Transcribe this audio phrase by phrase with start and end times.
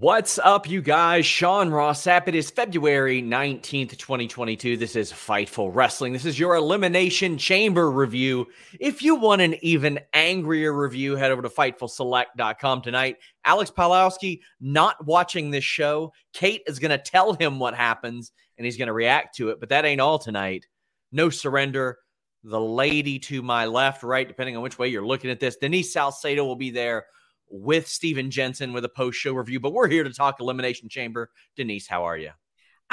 [0.00, 1.24] What's up, you guys?
[1.24, 2.26] Sean Ross Sapp.
[2.26, 4.76] It is February 19th, 2022.
[4.76, 6.12] This is Fightful Wrestling.
[6.12, 8.48] This is your Elimination Chamber review.
[8.80, 13.18] If you want an even angrier review, head over to FightfulSelect.com tonight.
[13.44, 16.12] Alex Palowski not watching this show.
[16.32, 19.60] Kate is going to tell him what happens and he's going to react to it,
[19.60, 20.66] but that ain't all tonight.
[21.12, 21.98] No surrender.
[22.42, 25.92] The lady to my left, right, depending on which way you're looking at this, Denise
[25.92, 27.04] Salcedo will be there
[27.48, 29.60] with Steven Jensen with a post show review.
[29.60, 31.30] But we're here to talk Elimination Chamber.
[31.56, 32.30] Denise, how are you?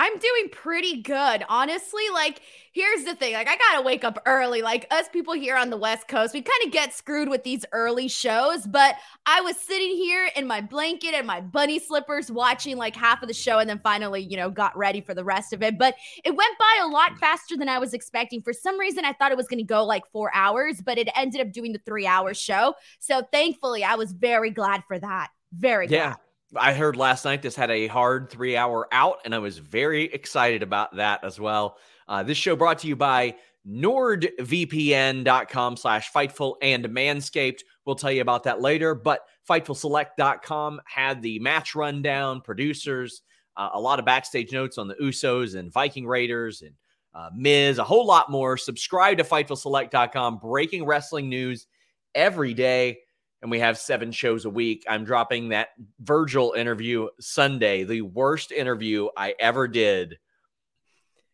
[0.02, 1.46] I'm doing pretty good.
[1.48, 2.42] Honestly, like
[2.72, 3.34] here's the thing.
[3.34, 4.64] Like I got to wake up early.
[4.64, 7.66] Like us people here on the West Coast, we kind of get screwed with these
[7.72, 8.96] early shows, but
[9.28, 13.28] I was sitting here in my blanket and my bunny slippers watching like half of
[13.28, 15.78] the show and then finally, you know, got ready for the rest of it.
[15.78, 15.94] But
[16.24, 18.42] it went by a lot faster than I was expecting.
[18.42, 21.10] For some reason, I thought it was going to go like 4 hours, but it
[21.16, 22.74] ended up doing the 3-hour show.
[22.98, 25.30] So thankfully, I was very glad for that.
[25.54, 26.18] Very glad.
[26.56, 30.04] I heard last night this had a hard three hour out, and I was very
[30.06, 31.78] excited about that as well.
[32.08, 33.36] Uh, this show brought to you by
[33.68, 37.60] nordvpn.com slash fightful and manscaped.
[37.86, 43.22] We'll tell you about that later but fightfulselect.com had the match rundown producers
[43.58, 46.74] uh, a lot of backstage notes on the usos and viking raiders and
[47.14, 48.58] uh, miz a whole lot more.
[48.58, 51.68] Subscribe to fightfulselect.com breaking wrestling news
[52.16, 53.00] every day
[53.42, 54.86] and we have seven shows a week.
[54.88, 60.18] I'm dropping that Virgil interview Sunday, the worst interview I ever did.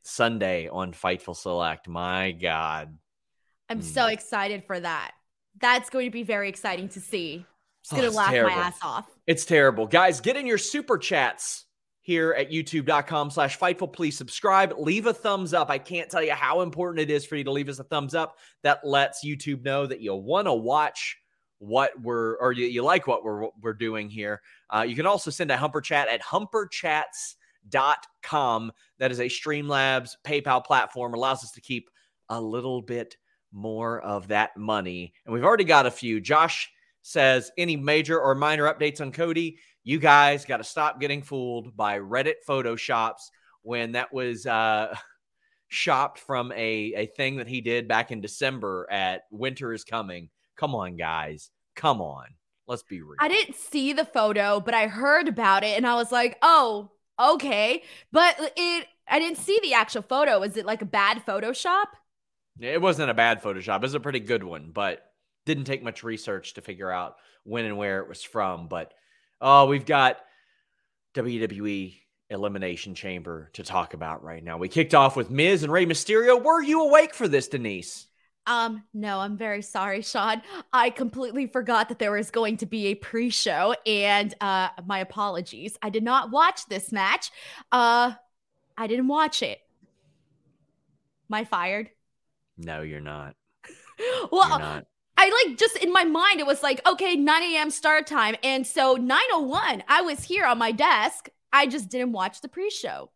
[0.04, 1.90] Sunday on Fightful Select.
[1.90, 2.98] My God.
[3.70, 3.84] I'm mm.
[3.84, 5.12] so excited for that.
[5.60, 7.46] That's going to be very exciting to see.
[7.84, 8.56] Just gonna oh, laugh terrible.
[8.56, 9.06] my ass off.
[9.28, 9.88] It's terrible.
[9.88, 11.66] Guys, get in your super chats
[12.02, 13.92] here at youtube.com slash fightful.
[13.92, 14.74] Please subscribe.
[14.78, 15.70] Leave a thumbs up.
[15.70, 18.16] I can't tell you how important it is for you to leave us a thumbs
[18.16, 18.38] up.
[18.64, 21.18] That lets YouTube know that you want to watch
[21.60, 24.42] what we're or you, you like what we're we're doing here.
[24.70, 28.72] Uh, you can also send a humper chat at humperchats.com.
[29.00, 31.90] That is a Streamlabs PayPal platform, allows us to keep
[32.30, 33.18] a little bit
[33.52, 35.14] more of that money.
[35.26, 36.20] And we've already got a few.
[36.20, 36.70] Josh
[37.02, 39.58] says, any major or minor updates on Cody?
[39.84, 43.30] You guys got to stop getting fooled by Reddit photoshops
[43.62, 44.96] when that was uh,
[45.70, 50.30] shopped from a, a thing that he did back in December at Winter is Coming.
[50.58, 51.52] Come on, guys.
[51.76, 52.26] Come on.
[52.68, 53.16] Let's be real.
[53.20, 56.92] I didn't see the photo, but I heard about it and I was like, oh,
[57.20, 57.84] okay.
[58.12, 60.44] But it I didn't see the actual photo.
[60.44, 61.86] Is it like a bad Photoshop?
[62.60, 63.78] It wasn't a bad Photoshop.
[63.78, 65.04] It was a pretty good one, but
[65.46, 68.68] didn't take much research to figure out when and where it was from.
[68.68, 68.94] But
[69.40, 70.18] oh, we've got
[71.16, 71.96] WWE
[72.30, 74.58] Elimination Chamber to talk about right now.
[74.58, 76.44] We kicked off with Miz and Rey Mysterio.
[76.44, 78.07] Were you awake for this, Denise?
[78.48, 80.42] Um, no, I'm very sorry, Sean.
[80.72, 85.78] I completely forgot that there was going to be a pre-show, and uh, my apologies.
[85.82, 87.30] I did not watch this match.
[87.72, 88.14] Uh,
[88.78, 89.60] I didn't watch it.
[91.30, 91.90] Am I fired?
[92.58, 93.36] No, you're not.
[94.32, 94.86] well, you're not.
[95.18, 97.72] I like just in my mind, it was like, okay, 9 a.m.
[97.72, 98.36] start time.
[98.44, 101.30] And so 901, I was here on my desk.
[101.52, 103.10] I just didn't watch the pre-show.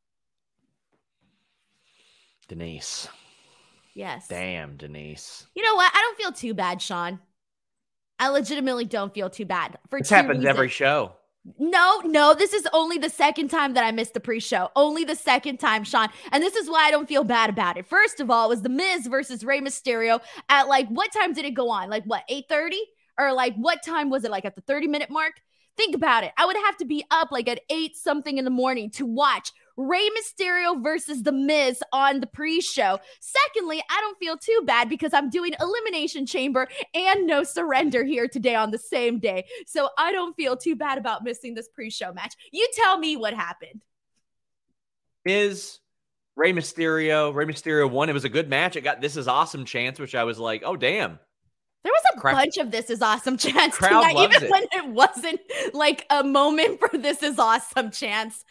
[2.48, 3.08] Denise.
[3.94, 4.28] Yes.
[4.28, 5.48] Damn, Denise.
[5.56, 5.92] You know what?
[5.94, 7.20] I don't feel too bad, Sean.
[8.20, 9.78] I legitimately don't feel too bad.
[9.90, 10.46] For this happens reasons.
[10.46, 11.14] every show.
[11.58, 14.70] No, no, this is only the second time that I missed the pre-show.
[14.76, 16.10] Only the second time, Sean.
[16.32, 17.88] And this is why I don't feel bad about it.
[17.88, 21.46] First of all, it was the Miz versus Rey Mysterio at like what time did
[21.46, 21.90] it go on?
[21.90, 22.78] Like what, 8:30?
[23.18, 24.30] Or like what time was it?
[24.32, 25.34] Like at the 30 minute mark?
[25.78, 26.32] Think about it.
[26.38, 29.52] I would have to be up like at 8 something in the morning to watch
[29.82, 33.00] Rey Mysterio versus The Miz on the pre show.
[33.20, 38.28] Secondly, I don't feel too bad because I'm doing Elimination Chamber and No Surrender here
[38.28, 39.46] today on the same day.
[39.66, 42.36] So I don't feel too bad about missing this pre show match.
[42.52, 43.82] You tell me what happened.
[45.26, 45.80] Is
[46.36, 48.10] Rey Mysterio, Rey Mysterio won.
[48.10, 48.76] It was a good match.
[48.76, 51.20] It got this is awesome chance, which I was like, oh, damn.
[51.84, 54.52] There was a Crowd, bunch of this is awesome chance tonight, even it.
[54.52, 55.42] when it wasn't
[55.74, 58.46] like a moment for this is awesome chance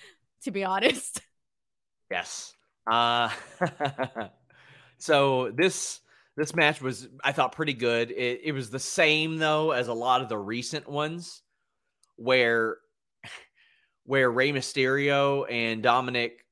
[0.45, 1.21] to be honest.
[2.11, 2.55] Yes.
[2.91, 3.31] Uh,
[4.99, 6.01] so this
[6.37, 8.11] this match was I thought pretty good.
[8.11, 11.43] It, it was the same though as a lot of the recent ones,
[12.17, 12.79] where
[14.05, 16.45] where Rey Mysterio and Dominic,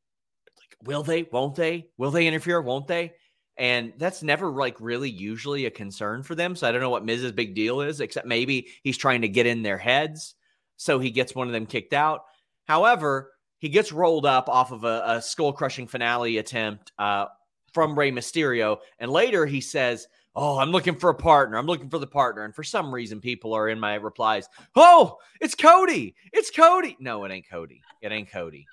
[0.61, 1.25] like, will they?
[1.25, 1.88] Won't they?
[1.96, 2.61] Will they interfere?
[2.61, 3.14] Won't they?
[3.56, 6.55] And that's never like really usually a concern for them.
[6.55, 9.46] So I don't know what Miz's big deal is, except maybe he's trying to get
[9.46, 10.37] in their heads.
[10.76, 12.20] So he gets one of them kicked out.
[12.69, 17.26] However, he gets rolled up off of a, a skull crushing finale attempt uh,
[17.72, 18.78] from Rey Mysterio.
[18.99, 20.08] And later he says,
[20.40, 21.58] Oh, I'm looking for a partner.
[21.58, 22.44] I'm looking for the partner.
[22.44, 24.49] And for some reason, people are in my replies.
[24.76, 26.14] Oh, it's Cody.
[26.32, 26.96] It's Cody.
[27.00, 27.82] No, it ain't Cody.
[28.02, 28.64] It ain't Cody.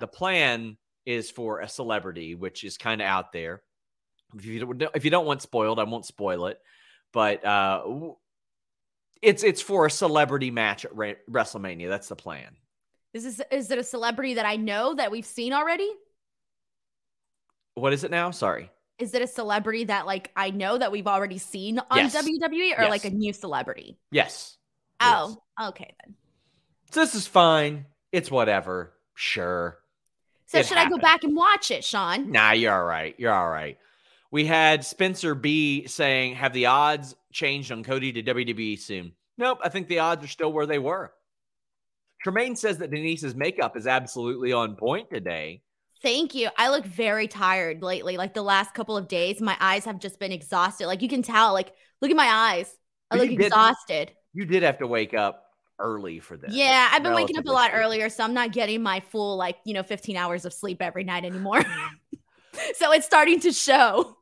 [0.00, 3.62] the plan is for a celebrity, which is kind of out there.
[4.34, 6.58] If you, don't, if you don't want spoiled, I won't spoil it.
[7.12, 7.84] But uh,
[9.20, 11.88] it's it's for a celebrity match at WrestleMania.
[11.88, 12.56] That's the plan.
[13.14, 15.90] Is this is it a celebrity that I know that we've seen already?
[17.74, 18.30] What is it now?
[18.30, 18.70] Sorry.
[18.98, 22.16] Is it a celebrity that like I know that we've already seen on yes.
[22.16, 22.90] WWE or yes.
[22.90, 23.98] like a new celebrity?
[24.10, 24.56] Yes.
[25.00, 25.68] Oh, yes.
[25.68, 26.14] okay then.
[26.90, 27.86] So this is fine.
[28.12, 28.92] It's whatever.
[29.14, 29.78] Sure.
[30.46, 30.94] So it should happened.
[30.94, 32.32] I go back and watch it, Sean?
[32.32, 33.14] Nah, you're all right.
[33.18, 33.78] You're all right.
[34.30, 39.60] We had Spencer B saying, "Have the odds changed on Cody to WWE soon?" Nope.
[39.62, 41.12] I think the odds are still where they were.
[42.22, 45.62] Tremaine says that Denise's makeup is absolutely on point today.
[46.02, 46.48] Thank you.
[46.56, 48.16] I look very tired lately.
[48.16, 50.86] Like the last couple of days, my eyes have just been exhausted.
[50.86, 52.74] Like you can tell, like, look at my eyes.
[53.10, 54.06] I look you exhausted.
[54.08, 55.44] Did, you did have to wake up
[55.78, 56.54] early for this.
[56.54, 59.56] Yeah, I've been waking up a lot earlier, so I'm not getting my full, like,
[59.64, 61.62] you know, 15 hours of sleep every night anymore.
[62.74, 64.16] so it's starting to show.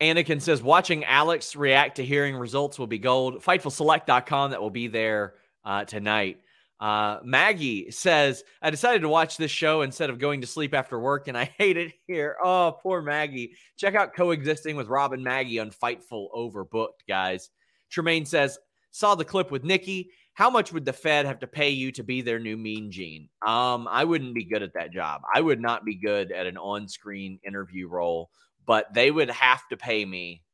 [0.00, 3.42] Anakin says watching Alex react to hearing results will be gold.
[3.42, 5.34] Fightfulselect.com that will be there
[5.64, 6.38] uh, tonight.
[6.80, 10.98] Uh, Maggie says, I decided to watch this show instead of going to sleep after
[10.98, 12.36] work, and I hate it here.
[12.42, 13.56] Oh, poor Maggie.
[13.76, 17.50] Check out Coexisting with Rob and Maggie on Fightful Overbooked, guys.
[17.90, 18.58] Tremaine says,
[18.90, 20.10] saw the clip with Nikki.
[20.34, 23.28] How much would the Fed have to pay you to be their new mean gene?
[23.44, 25.22] Um, I wouldn't be good at that job.
[25.32, 28.30] I would not be good at an on screen interview role,
[28.64, 30.44] but they would have to pay me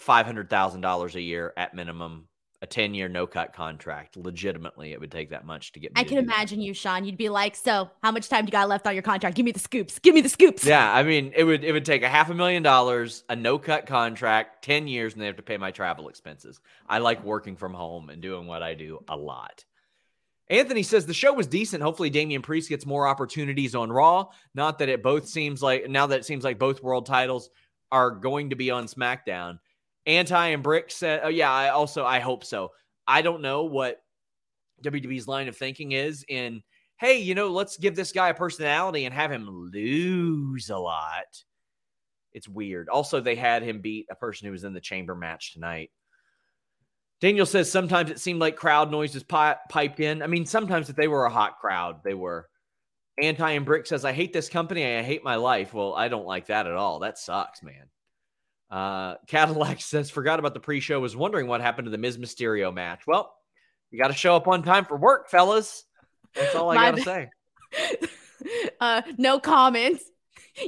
[0.00, 2.28] $500,000 a year at minimum
[2.62, 4.16] a 10 year no cut contract.
[4.16, 6.64] Legitimately, it would take that much to get I can imagine that.
[6.64, 7.04] you, Sean.
[7.04, 9.36] You'd be like, So, how much time do you got left on your contract?
[9.36, 9.98] Give me the scoops.
[9.98, 10.64] Give me the scoops.
[10.64, 10.90] Yeah.
[10.90, 13.86] I mean, it would it would take a half a million dollars, a no cut
[13.86, 16.60] contract, 10 years, and they have to pay my travel expenses.
[16.88, 19.64] I like working from home and doing what I do a lot.
[20.48, 21.82] Anthony says the show was decent.
[21.82, 24.26] Hopefully, Damian Priest gets more opportunities on Raw.
[24.54, 27.50] Not that it both seems like now that it seems like both world titles
[27.90, 29.58] are going to be on SmackDown.
[30.06, 32.72] Anti and Brick said, "Oh yeah, I also I hope so.
[33.06, 34.02] I don't know what
[34.82, 36.62] WWE's line of thinking is in,
[36.98, 41.24] hey, you know, let's give this guy a personality and have him lose a lot.
[42.32, 42.88] It's weird.
[42.88, 45.90] Also, they had him beat a person who was in the chamber match tonight.
[47.20, 50.22] Daniel says sometimes it seemed like crowd noises pi- piped in.
[50.22, 52.48] I mean, sometimes if they were a hot crowd, they were.
[53.20, 54.84] Anti and Brick says, I hate this company.
[54.84, 55.74] I hate my life.
[55.74, 57.00] Well, I don't like that at all.
[57.00, 57.84] That sucks, man.
[58.72, 62.18] Uh, Cadillac says, forgot about the pre show, was wondering what happened to the Miz
[62.18, 63.02] Mysterio match.
[63.06, 63.32] Well,
[63.90, 65.84] you got to show up on time for work, fellas.
[66.34, 67.30] That's all I got to say.
[68.80, 70.02] uh, no comments.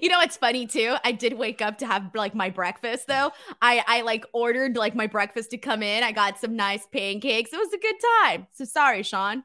[0.01, 0.95] You know it's funny too?
[1.05, 3.33] I did wake up to have like my breakfast though.
[3.61, 6.03] I I like ordered like my breakfast to come in.
[6.03, 7.53] I got some nice pancakes.
[7.53, 8.47] It was a good time.
[8.53, 9.45] So sorry, Sean.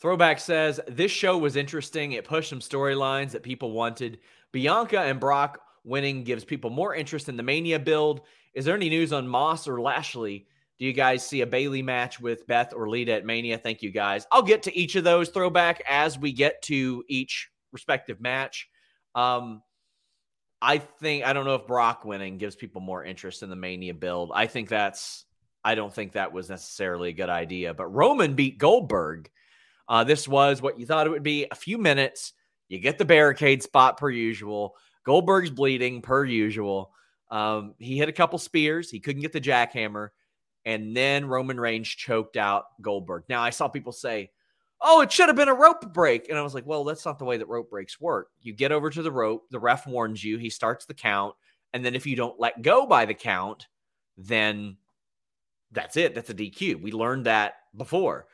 [0.00, 2.10] Throwback says this show was interesting.
[2.10, 4.18] It pushed some storylines that people wanted.
[4.50, 8.22] Bianca and Brock winning gives people more interest in the Mania build.
[8.54, 10.46] Is there any news on Moss or Lashley?
[10.78, 13.58] Do you guys see a Bayley match with Beth or Lita at Mania?
[13.58, 14.26] Thank you guys.
[14.32, 18.68] I'll get to each of those throwback as we get to each respective match.
[19.14, 19.62] Um,
[20.60, 23.94] I think I don't know if Brock winning gives people more interest in the Mania
[23.94, 24.30] build.
[24.34, 25.24] I think that's
[25.64, 27.74] I don't think that was necessarily a good idea.
[27.74, 29.30] But Roman beat Goldberg.
[29.88, 31.46] Uh, this was what you thought it would be.
[31.50, 32.32] A few minutes.
[32.68, 34.76] You get the barricade spot per usual.
[35.04, 36.92] Goldberg's bleeding per usual.
[37.30, 38.90] Um, he hit a couple spears.
[38.90, 40.08] He couldn't get the jackhammer.
[40.64, 43.24] And then Roman Reigns choked out Goldberg.
[43.28, 44.30] Now, I saw people say,
[44.80, 46.28] oh, it should have been a rope break.
[46.28, 48.28] And I was like, well, that's not the way that rope breaks work.
[48.40, 51.34] You get over to the rope, the ref warns you, he starts the count.
[51.72, 53.68] And then if you don't let go by the count,
[54.18, 54.76] then
[55.70, 56.14] that's it.
[56.14, 56.82] That's a DQ.
[56.82, 58.26] We learned that before.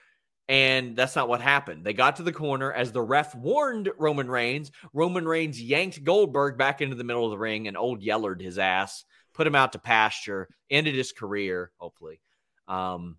[0.49, 1.85] And that's not what happened.
[1.85, 4.71] They got to the corner as the ref warned Roman Reigns.
[4.95, 8.59] Roman Reigns yanked Goldberg back into the middle of the ring and old yellered his
[8.59, 12.21] ass, put him out to pasture, ended his career, hopefully.
[12.67, 13.19] Um,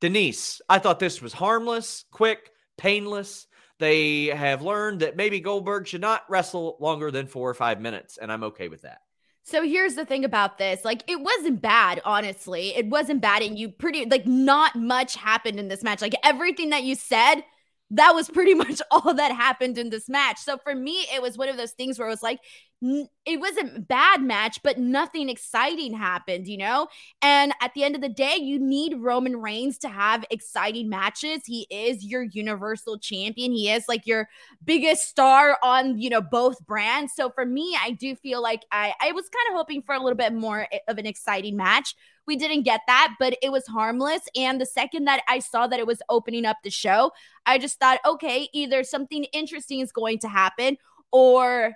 [0.00, 3.46] Denise, I thought this was harmless, quick, painless.
[3.80, 8.16] They have learned that maybe Goldberg should not wrestle longer than four or five minutes,
[8.16, 9.00] and I'm okay with that.
[9.46, 10.84] So here's the thing about this.
[10.84, 12.74] Like it wasn't bad, honestly.
[12.74, 16.00] It wasn't bad and you pretty like not much happened in this match.
[16.00, 17.42] Like everything that you said,
[17.90, 20.38] that was pretty much all that happened in this match.
[20.38, 22.40] So for me, it was one of those things where it was like
[23.24, 26.88] it wasn't a bad match, but nothing exciting happened, you know?
[27.22, 31.42] And at the end of the day, you need Roman Reigns to have exciting matches.
[31.46, 33.52] He is your universal champion.
[33.52, 34.28] He is like your
[34.64, 37.14] biggest star on, you know, both brands.
[37.16, 39.98] So for me, I do feel like I, I was kind of hoping for a
[40.00, 41.94] little bit more of an exciting match.
[42.26, 44.22] We didn't get that, but it was harmless.
[44.36, 47.12] And the second that I saw that it was opening up the show,
[47.46, 50.76] I just thought, okay, either something interesting is going to happen
[51.12, 51.74] or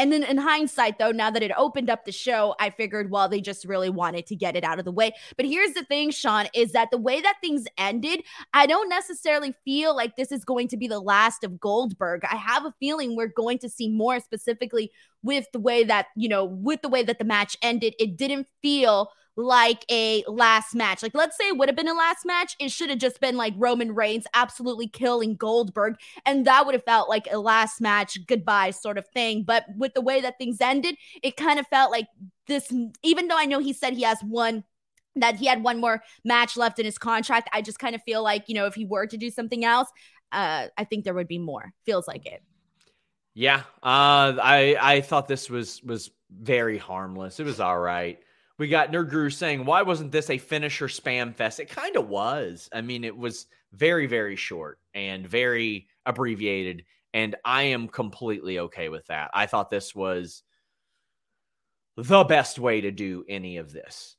[0.00, 3.28] and then in hindsight, though, now that it opened up the show, I figured, well,
[3.28, 5.12] they just really wanted to get it out of the way.
[5.36, 8.22] But here's the thing, Sean, is that the way that things ended,
[8.54, 12.22] I don't necessarily feel like this is going to be the last of Goldberg.
[12.24, 14.90] I have a feeling we're going to see more specifically
[15.22, 17.94] with the way that, you know, with the way that the match ended.
[17.98, 21.02] It didn't feel like a last match.
[21.02, 22.56] Like, let's say it would have been a last match.
[22.60, 25.94] It should have just been like Roman Reigns absolutely killing Goldberg.
[26.26, 29.42] And that would have felt like a last match, goodbye sort of thing.
[29.44, 32.06] But with the way that things ended, it kind of felt like
[32.46, 34.64] this, even though I know he said he has one
[35.16, 37.48] that he had one more match left in his contract.
[37.52, 39.88] I just kind of feel like, you know, if he were to do something else,
[40.32, 41.72] uh, I think there would be more.
[41.84, 42.42] Feels like it.
[43.34, 43.62] Yeah.
[43.82, 47.40] Uh, I I thought this was was very harmless.
[47.40, 48.18] It was all right.
[48.60, 51.60] We got Nerd Guru saying, why wasn't this a finisher spam fest?
[51.60, 52.68] It kind of was.
[52.74, 56.84] I mean, it was very, very short and very abbreviated.
[57.14, 59.30] And I am completely okay with that.
[59.32, 60.42] I thought this was
[61.96, 64.16] the best way to do any of this.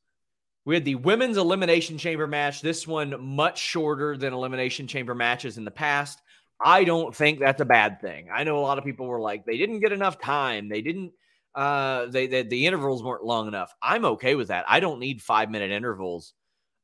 [0.65, 2.63] We had the women's elimination chamber match.
[2.63, 6.19] This one much shorter than elimination chamber matches in the past.
[6.59, 8.29] I don't think that's a bad thing.
[8.33, 10.67] I know a lot of people were like, they didn't get enough time.
[10.67, 11.11] They didn't
[11.55, 13.73] uh, they, they, the intervals weren't long enough.
[13.81, 14.65] I'm okay with that.
[14.67, 16.33] I don't need five minute intervals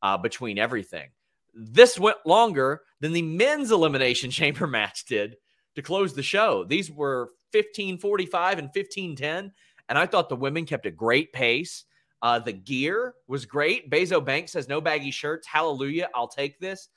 [0.01, 1.09] uh, between everything.
[1.53, 5.37] This went longer than the men's elimination chamber match did
[5.75, 6.63] to close the show.
[6.63, 9.51] These were 1545 and 1510.
[9.89, 11.85] And I thought the women kept a great pace.
[12.21, 13.89] Uh, the gear was great.
[13.89, 15.47] Bezo Banks says no baggy shirts.
[15.47, 16.09] Hallelujah.
[16.13, 16.89] I'll take this.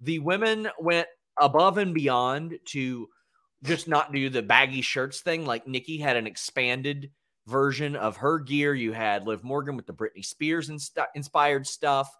[0.00, 1.08] The women went
[1.38, 3.08] above and beyond to
[3.64, 5.44] just not do the baggy shirts thing.
[5.44, 7.10] Like Nikki had an expanded
[7.48, 8.74] version of her gear.
[8.74, 10.70] You had Liv Morgan with the Britney Spears
[11.14, 12.14] inspired stuff.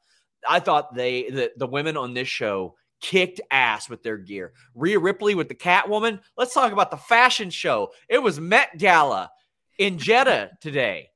[0.48, 4.52] I thought they the, the women on this show kicked ass with their gear.
[4.74, 6.20] Rhea Ripley with the Catwoman.
[6.36, 7.90] Let's talk about the fashion show.
[8.08, 9.30] It was Met Gala
[9.78, 11.10] in Jeddah today.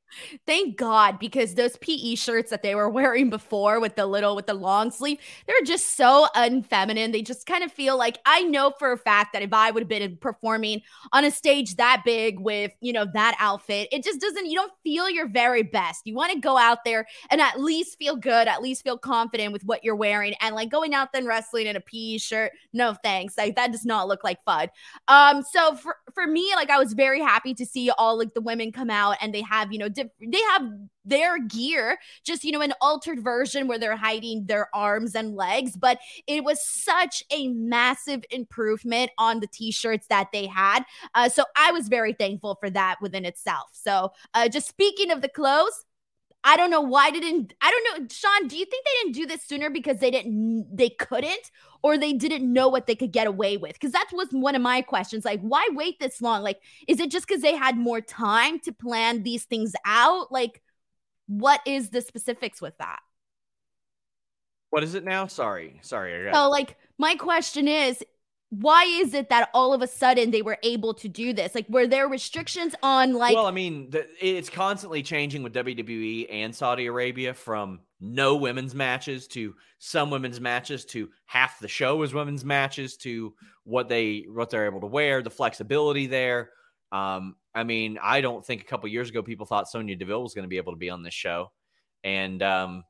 [0.47, 4.47] Thank God, because those PE shirts that they were wearing before with the little, with
[4.47, 7.13] the long sleeve, they're just so unfeminine.
[7.13, 9.83] They just kind of feel like I know for a fact that if I would
[9.83, 14.21] have been performing on a stage that big with, you know, that outfit, it just
[14.21, 16.03] doesn't, you don't feel your very best.
[16.07, 19.53] You want to go out there and at least feel good, at least feel confident
[19.53, 20.35] with what you're wearing.
[20.41, 23.37] And like going out then wrestling in a PE shirt, no thanks.
[23.37, 24.69] Like that does not look like fun.
[25.09, 28.41] Um, so for, for me, like I was very happy to see all like the
[28.41, 29.89] women come out and they have, you know,
[30.21, 30.69] they have
[31.05, 35.77] their gear, just, you know, an altered version where they're hiding their arms and legs.
[35.77, 40.85] But it was such a massive improvement on the t shirts that they had.
[41.15, 43.71] Uh, so I was very thankful for that within itself.
[43.73, 45.85] So uh, just speaking of the clothes,
[46.45, 49.27] I don't know why didn't I don't know Sean do you think they didn't do
[49.27, 51.51] this sooner because they didn't they couldn't
[51.83, 54.63] or they didn't know what they could get away with cuz that was one of
[54.63, 58.01] my questions like why wait this long like is it just cuz they had more
[58.01, 60.63] time to plan these things out like
[61.27, 63.01] what is the specifics with that
[64.71, 68.03] What is it now sorry sorry So like my question is
[68.53, 71.55] why is it that all of a sudden they were able to do this?
[71.55, 73.35] Like, were there restrictions on like?
[73.35, 78.75] Well, I mean, the, it's constantly changing with WWE and Saudi Arabia from no women's
[78.75, 83.33] matches to some women's matches to half the show is women's matches to
[83.63, 86.51] what they what they're able to wear, the flexibility there.
[86.91, 90.35] Um, I mean, I don't think a couple years ago people thought Sonya Deville was
[90.35, 91.53] going to be able to be on this show,
[92.03, 92.83] and um,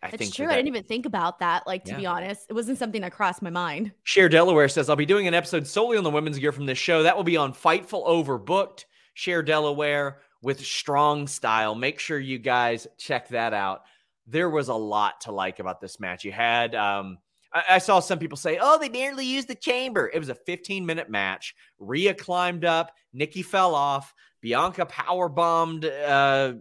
[0.00, 0.46] I it's think true.
[0.46, 1.66] That, I didn't even think about that.
[1.66, 1.96] Like to yeah.
[1.96, 3.90] be honest, it wasn't something that crossed my mind.
[4.04, 6.78] Share Delaware says I'll be doing an episode solely on the women's gear from this
[6.78, 7.02] show.
[7.02, 8.84] That will be on Fightful Overbooked.
[9.14, 11.74] Share Delaware with strong style.
[11.74, 13.82] Make sure you guys check that out.
[14.26, 16.24] There was a lot to like about this match.
[16.24, 17.18] You had um,
[17.52, 20.34] I, I saw some people say, "Oh, they barely used the chamber." It was a
[20.34, 21.54] 15 minute match.
[21.78, 22.92] Rhea climbed up.
[23.12, 24.14] Nikki fell off.
[24.40, 25.84] Bianca power bombed.
[25.84, 26.54] Uh,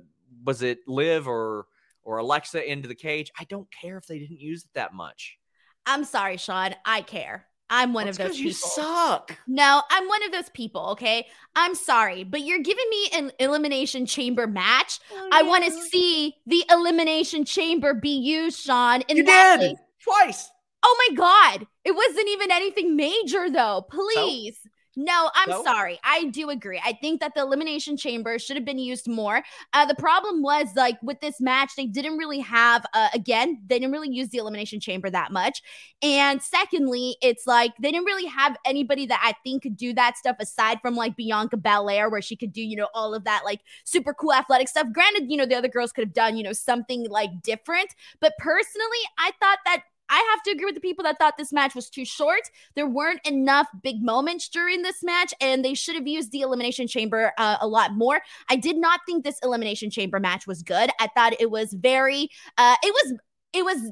[0.43, 1.67] was it Liv or?
[2.07, 3.29] or Alexa into the cage.
[3.37, 5.37] I don't care if they didn't use it that much.
[5.85, 6.73] I'm sorry, Sean.
[6.85, 7.46] I care.
[7.69, 8.47] I'm one That's of those people.
[8.47, 9.37] You suck.
[9.47, 11.27] No, I'm one of those people, okay?
[11.55, 14.99] I'm sorry, but you're giving me an elimination chamber match.
[15.11, 19.01] Oh, I want to see the elimination chamber be used, Sean.
[19.01, 19.75] In you did way.
[20.01, 20.49] twice.
[20.83, 21.67] Oh my god.
[21.83, 23.85] It wasn't even anything major though.
[23.89, 24.59] Please.
[24.63, 24.69] So?
[24.99, 25.63] No, I'm no?
[25.63, 25.99] sorry.
[26.03, 26.81] I do agree.
[26.83, 29.43] I think that the elimination chamber should have been used more.
[29.71, 32.83] Uh, the problem was like with this match, they didn't really have.
[32.95, 35.61] Uh, again, they didn't really use the elimination chamber that much.
[36.01, 40.17] And secondly, it's like they didn't really have anybody that I think could do that
[40.17, 43.43] stuff aside from like Bianca Belair, where she could do you know all of that
[43.45, 44.87] like super cool athletic stuff.
[44.91, 48.33] Granted, you know the other girls could have done you know something like different, but
[48.39, 51.75] personally, I thought that I have to agree with the people that thought this match
[51.75, 52.41] was too short.
[52.75, 56.87] There weren't enough big moments during this match, and they should have used the Elimination
[56.87, 58.21] Chamber uh, a lot more.
[58.49, 60.89] I did not think this Elimination Chamber match was good.
[60.99, 63.19] I thought it was very, uh, it was,
[63.53, 63.91] it was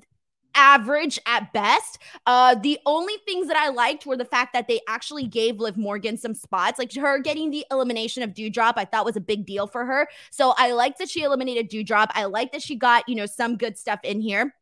[0.55, 1.99] average at best.
[2.25, 5.77] Uh, the only things that I liked were the fact that they actually gave Liv
[5.77, 8.73] Morgan some spots, like her getting the elimination of Doudrop.
[8.77, 10.07] I thought was a big deal for her.
[10.31, 12.07] So I liked that she eliminated Doudrop.
[12.11, 14.55] I liked that she got you know some good stuff in here.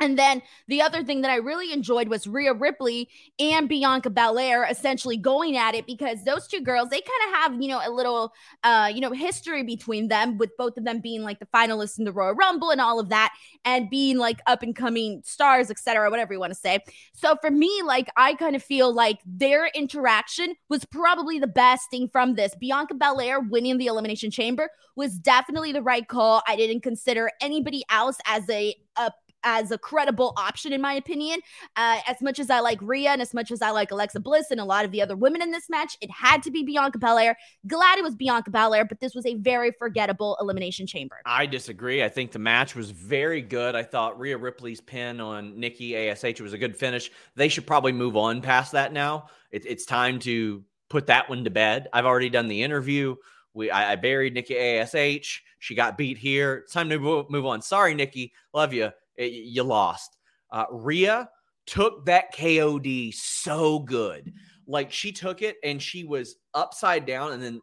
[0.00, 3.08] And then the other thing that I really enjoyed was Rhea Ripley
[3.38, 7.62] and Bianca Belair essentially going at it because those two girls, they kind of have,
[7.62, 8.32] you know, a little,
[8.64, 12.04] uh, you know, history between them with both of them being like the finalists in
[12.04, 13.32] the Royal Rumble and all of that
[13.64, 16.80] and being like up and coming stars, etc., whatever you want to say.
[17.12, 21.88] So for me, like, I kind of feel like their interaction was probably the best
[21.90, 22.54] thing from this.
[22.56, 26.42] Bianca Belair winning the Elimination Chamber was definitely the right call.
[26.48, 29.12] I didn't consider anybody else as a, a
[29.44, 31.40] as a credible option, in my opinion.
[31.76, 34.50] Uh, as much as I like Rhea and as much as I like Alexa Bliss
[34.50, 36.98] and a lot of the other women in this match, it had to be Bianca
[36.98, 37.36] Belair.
[37.66, 41.16] Glad it was Bianca Belair, but this was a very forgettable elimination chamber.
[41.26, 42.02] I disagree.
[42.02, 43.74] I think the match was very good.
[43.74, 47.10] I thought Rhea Ripley's pin on Nikki ASH was a good finish.
[47.36, 49.28] They should probably move on past that now.
[49.50, 51.88] It, it's time to put that one to bed.
[51.92, 53.16] I've already done the interview.
[53.52, 55.42] We I, I buried Nikki ASH.
[55.58, 56.56] She got beat here.
[56.64, 57.62] It's time to move, move on.
[57.62, 58.32] Sorry, Nikki.
[58.52, 60.16] Love you it, you lost.
[60.50, 61.28] Uh, Rhea
[61.66, 64.32] took that KOD so good.
[64.66, 67.60] Like she took it and she was upside down and then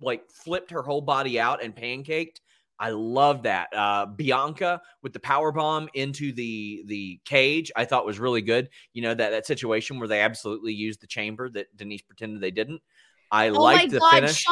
[0.00, 2.40] like flipped her whole body out and pancaked.
[2.78, 3.68] I love that.
[3.72, 8.68] Uh, Bianca with the power bomb into the the cage, I thought was really good.
[8.92, 12.50] You know that that situation where they absolutely used the chamber that Denise pretended they
[12.50, 12.82] didn't.
[13.30, 14.44] I oh liked the God, finish.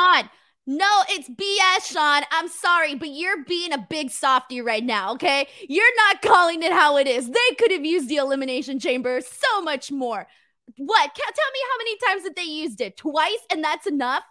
[0.67, 2.23] No, it's BS, Sean.
[2.31, 5.49] I'm sorry, but you're being a big softy right now, okay?
[5.69, 7.29] You're not calling it how it is.
[7.29, 10.27] They could have used the elimination chamber so much more.
[10.77, 11.15] What?
[11.15, 12.97] Tell me how many times that they used it?
[12.97, 14.23] Twice, and that's enough?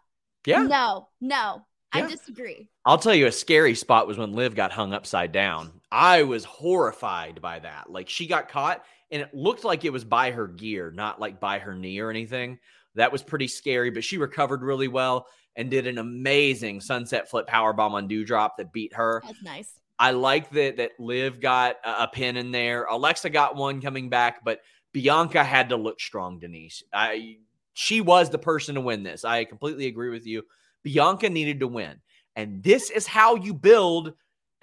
[0.46, 0.64] Yeah.
[0.64, 1.66] No, no.
[1.94, 2.06] Yeah.
[2.06, 2.70] I disagree.
[2.86, 5.82] I'll tell you a scary spot was when Liv got hung upside down.
[5.92, 7.92] I was horrified by that.
[7.92, 11.42] Like she got caught and it looked like it was by her gear, not like
[11.42, 12.60] by her knee or anything.
[12.96, 15.28] That was pretty scary, but she recovered really well
[15.62, 19.22] and did an amazing sunset flip power bomb on Doudrop that beat her.
[19.24, 19.74] That's nice.
[20.00, 22.86] I like that that Liv got a, a pin in there.
[22.86, 26.84] Alexa got one coming back, but Bianca had to look strong, Denise.
[26.92, 27.38] I
[27.74, 29.24] she was the person to win this.
[29.24, 30.42] I completely agree with you.
[30.84, 32.02] Bianca needed to win.
[32.36, 34.14] And this is how you build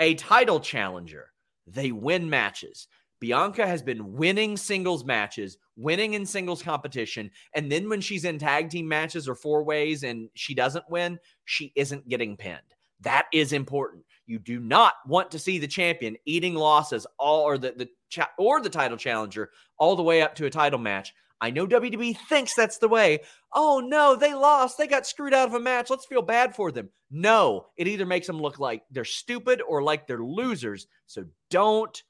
[0.00, 1.30] a title challenger.
[1.68, 2.88] They win matches.
[3.20, 7.30] Bianca has been winning singles matches, winning in singles competition.
[7.54, 11.18] And then when she's in tag team matches or four ways and she doesn't win,
[11.44, 12.58] she isn't getting pinned.
[13.00, 14.04] That is important.
[14.26, 18.32] You do not want to see the champion eating losses all or the, the cha-
[18.36, 21.14] or the title challenger all the way up to a title match.
[21.40, 23.20] I know WWE thinks that's the way.
[23.54, 24.76] Oh no, they lost.
[24.76, 25.88] They got screwed out of a match.
[25.88, 26.90] Let's feel bad for them.
[27.10, 30.88] No, it either makes them look like they're stupid or like they're losers.
[31.06, 32.02] So don't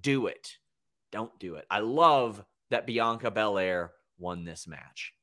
[0.00, 0.58] do it.
[1.12, 1.66] Don't do it.
[1.70, 5.14] I love that Bianca Belair won this match.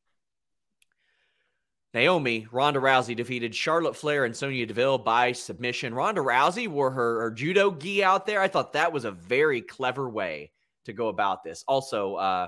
[1.93, 5.93] Naomi, Ronda Rousey defeated Charlotte Flair and Sonya Deville by submission.
[5.93, 8.41] Ronda Rousey wore her, her judo gi out there.
[8.41, 10.51] I thought that was a very clever way
[10.86, 11.65] to go about this.
[11.67, 12.47] Also, uh,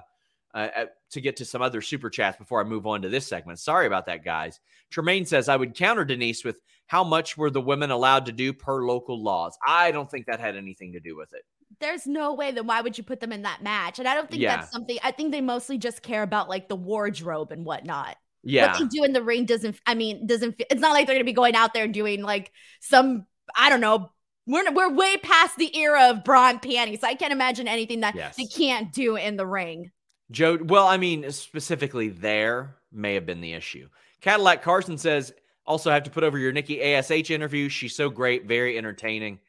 [0.53, 3.27] uh, uh, to get to some other super chats before I move on to this
[3.27, 3.59] segment.
[3.59, 4.61] Sorry about that, guys.
[4.91, 8.53] Tremaine says I would counter Denise with how much were the women allowed to do
[8.53, 9.57] per local laws.
[9.65, 11.43] I don't think that had anything to do with it
[11.79, 13.99] there's no way then why would you put them in that match?
[13.99, 14.57] And I don't think yeah.
[14.57, 18.17] that's something I think they mostly just care about like the wardrobe and whatnot.
[18.43, 18.71] Yeah.
[18.71, 21.25] What they do in the ring doesn't I mean, doesn't it's not like they're gonna
[21.25, 24.11] be going out there and doing like some I don't know.
[24.45, 26.99] We're, we're way past the era of bra and panties.
[26.99, 28.35] So I can't imagine anything that yes.
[28.35, 29.91] they can't do in the ring.
[30.31, 33.87] Joe, well, I mean, specifically there may have been the issue.
[34.19, 35.33] Cadillac Carson says,
[35.65, 37.69] also have to put over your Nikki ASH interview.
[37.69, 39.39] She's so great, very entertaining.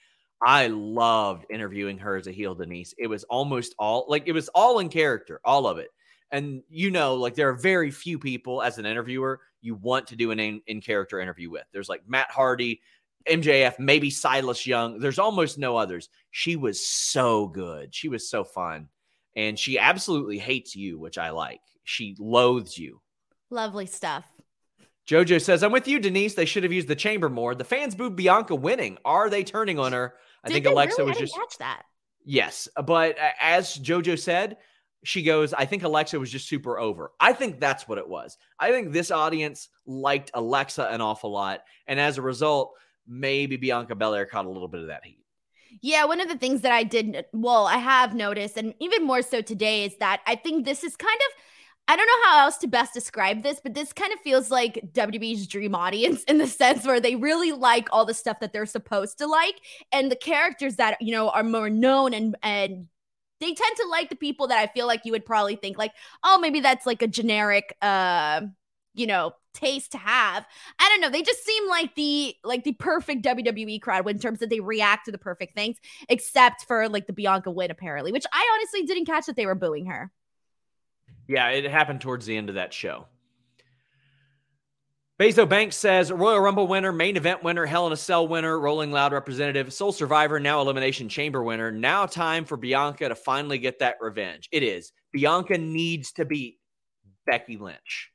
[0.44, 2.94] I loved interviewing her as a heel, Denise.
[2.98, 5.88] It was almost all like it was all in character, all of it.
[6.30, 10.16] And you know, like there are very few people as an interviewer you want to
[10.16, 11.64] do an in, in character interview with.
[11.72, 12.82] There's like Matt Hardy,
[13.26, 14.98] MJF, maybe Silas Young.
[14.98, 16.10] There's almost no others.
[16.30, 17.94] She was so good.
[17.94, 18.88] She was so fun.
[19.36, 21.60] And she absolutely hates you, which I like.
[21.84, 23.00] She loathes you.
[23.50, 24.26] Lovely stuff.
[25.06, 26.34] Jojo says, I'm with you, Denise.
[26.34, 27.54] They should have used the chamber more.
[27.54, 28.98] The fans booed Bianca winning.
[29.04, 30.14] Are they turning on her?
[30.44, 31.10] I Did think Alexa really?
[31.10, 31.34] was I just.
[31.34, 31.82] catch that.
[32.24, 32.68] Yes.
[32.76, 34.58] But uh, as Jojo said,
[35.04, 37.12] she goes, I think Alexa was just super over.
[37.20, 38.38] I think that's what it was.
[38.58, 41.60] I think this audience liked Alexa an awful lot.
[41.86, 42.72] And as a result,
[43.06, 45.20] maybe Bianca Belair caught a little bit of that heat.
[45.82, 49.22] Yeah, one of the things that I did, well, I have noticed, and even more
[49.22, 51.43] so today, is that I think this is kind of,
[51.86, 54.80] I don't know how else to best describe this, but this kind of feels like
[54.92, 58.66] WWE's dream audience in the sense where they really like all the stuff that they're
[58.66, 59.56] supposed to like,
[59.92, 62.86] and the characters that you know are more known and and
[63.40, 65.92] they tend to like the people that I feel like you would probably think like,
[66.22, 68.42] oh, maybe that's like a generic, uh,
[68.94, 70.46] you know, taste to have.
[70.78, 71.10] I don't know.
[71.10, 75.06] They just seem like the like the perfect WWE crowd in terms that they react
[75.06, 75.76] to the perfect things,
[76.08, 79.54] except for like the Bianca win apparently, which I honestly didn't catch that they were
[79.54, 80.10] booing her.
[81.26, 83.06] Yeah, it happened towards the end of that show.
[85.18, 88.90] Bezo Banks says Royal Rumble winner, main event winner, Hell in a Cell winner, Rolling
[88.90, 91.70] Loud representative, Sole Survivor, now Elimination Chamber winner.
[91.70, 94.48] Now time for Bianca to finally get that revenge.
[94.50, 94.92] It is.
[95.12, 96.58] Bianca needs to beat
[97.26, 98.10] Becky Lynch.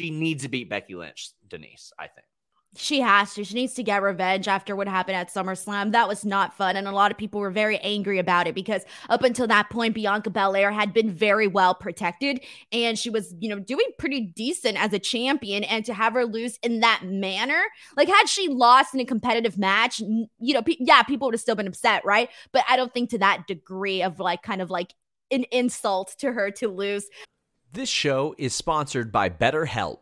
[0.00, 2.26] She needs to beat Becky Lynch, Denise, I think.
[2.74, 3.44] She has to.
[3.44, 5.92] She needs to get revenge after what happened at SummerSlam.
[5.92, 6.74] That was not fun.
[6.74, 9.94] And a lot of people were very angry about it because up until that point,
[9.94, 12.40] Bianca Belair had been very well protected
[12.72, 15.64] and she was, you know, doing pretty decent as a champion.
[15.64, 17.62] And to have her lose in that manner,
[17.94, 21.42] like had she lost in a competitive match, you know, pe- yeah, people would have
[21.42, 22.30] still been upset, right?
[22.52, 24.94] But I don't think to that degree of like kind of like
[25.30, 27.06] an insult to her to lose.
[27.70, 30.01] This show is sponsored by BetterHelp.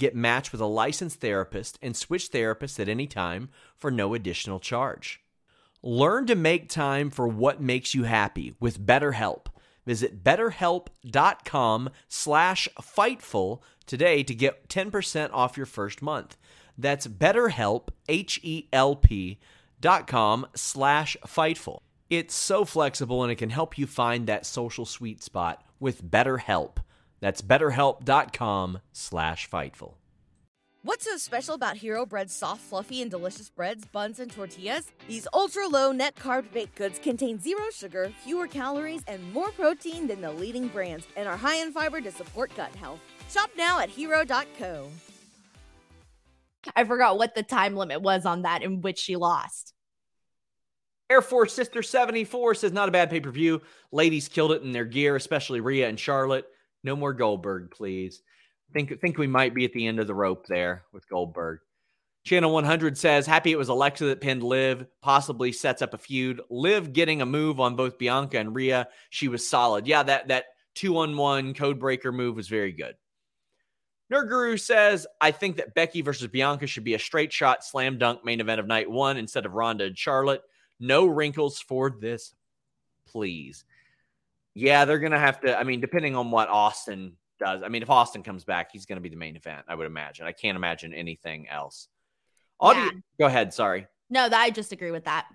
[0.00, 4.58] get matched with a licensed therapist, and switch therapists at any time for no additional
[4.58, 5.20] charge.
[5.82, 9.46] Learn to make time for what makes you happy with BetterHelp.
[9.86, 16.36] Visit betterhelp.com slash Fightful today to get 10% off your first month.
[16.76, 19.38] That's betterhelp, H-E-L-P
[19.80, 21.80] dot com slash Fightful.
[22.10, 26.78] It's so flexible and it can help you find that social sweet spot with BetterHelp.
[27.20, 29.94] That's betterhelp.com slash Fightful.
[30.82, 34.90] What's so special about Hero Bread's soft, fluffy, and delicious breads, buns, and tortillas?
[35.06, 40.06] These ultra low net carb baked goods contain zero sugar, fewer calories, and more protein
[40.06, 43.00] than the leading brands, and are high in fiber to support gut health.
[43.28, 44.88] Shop now at hero.co.
[46.74, 49.74] I forgot what the time limit was on that in which she lost.
[51.10, 53.60] Air Force Sister 74 says, not a bad pay per view.
[53.92, 56.46] Ladies killed it in their gear, especially Rhea and Charlotte.
[56.82, 58.22] No more Goldberg, please.
[58.72, 61.60] Think think we might be at the end of the rope there with Goldberg.
[62.24, 66.40] Channel 100 says, happy it was Alexa that pinned Liv, possibly sets up a feud.
[66.50, 68.88] Liv getting a move on both Bianca and Rhea.
[69.08, 69.86] She was solid.
[69.86, 72.94] Yeah, that that two on one code breaker move was very good.
[74.12, 78.24] Nerd says, I think that Becky versus Bianca should be a straight shot slam dunk
[78.24, 80.42] main event of night one instead of Ronda and Charlotte.
[80.80, 82.34] No wrinkles for this,
[83.06, 83.64] please.
[84.54, 85.58] Yeah, they're going to have to.
[85.58, 87.62] I mean, depending on what Austin does.
[87.64, 89.86] I mean, if Austin comes back, he's going to be the main event, I would
[89.86, 90.26] imagine.
[90.26, 91.88] I can't imagine anything else.
[92.60, 92.90] Audio, Yeah.
[93.18, 93.54] go ahead.
[93.54, 93.86] Sorry.
[94.10, 95.26] No, that, I just agree with that.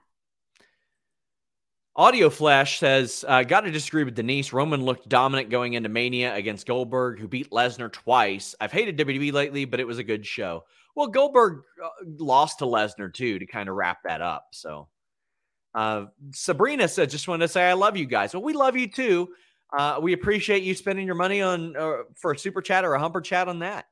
[1.97, 4.51] Audio Flash says, uh, got to disagree with Denise.
[4.51, 8.53] Roman looked dominant going into Mania against Goldberg, who beat Lesnar twice.
[8.59, 10.65] I've hated WWE lately, but it was a good show.
[10.97, 14.47] Well, Goldberg uh, lost to Lesnar too to kind of wrap that up.
[14.51, 14.89] So,
[15.75, 18.33] uh, Sabrina said, just wanted to say I love you guys.
[18.33, 19.29] Well, we love you too.
[19.77, 22.99] Uh, we appreciate you spending your money on uh, for a super chat or a
[22.99, 23.85] humper chat on that.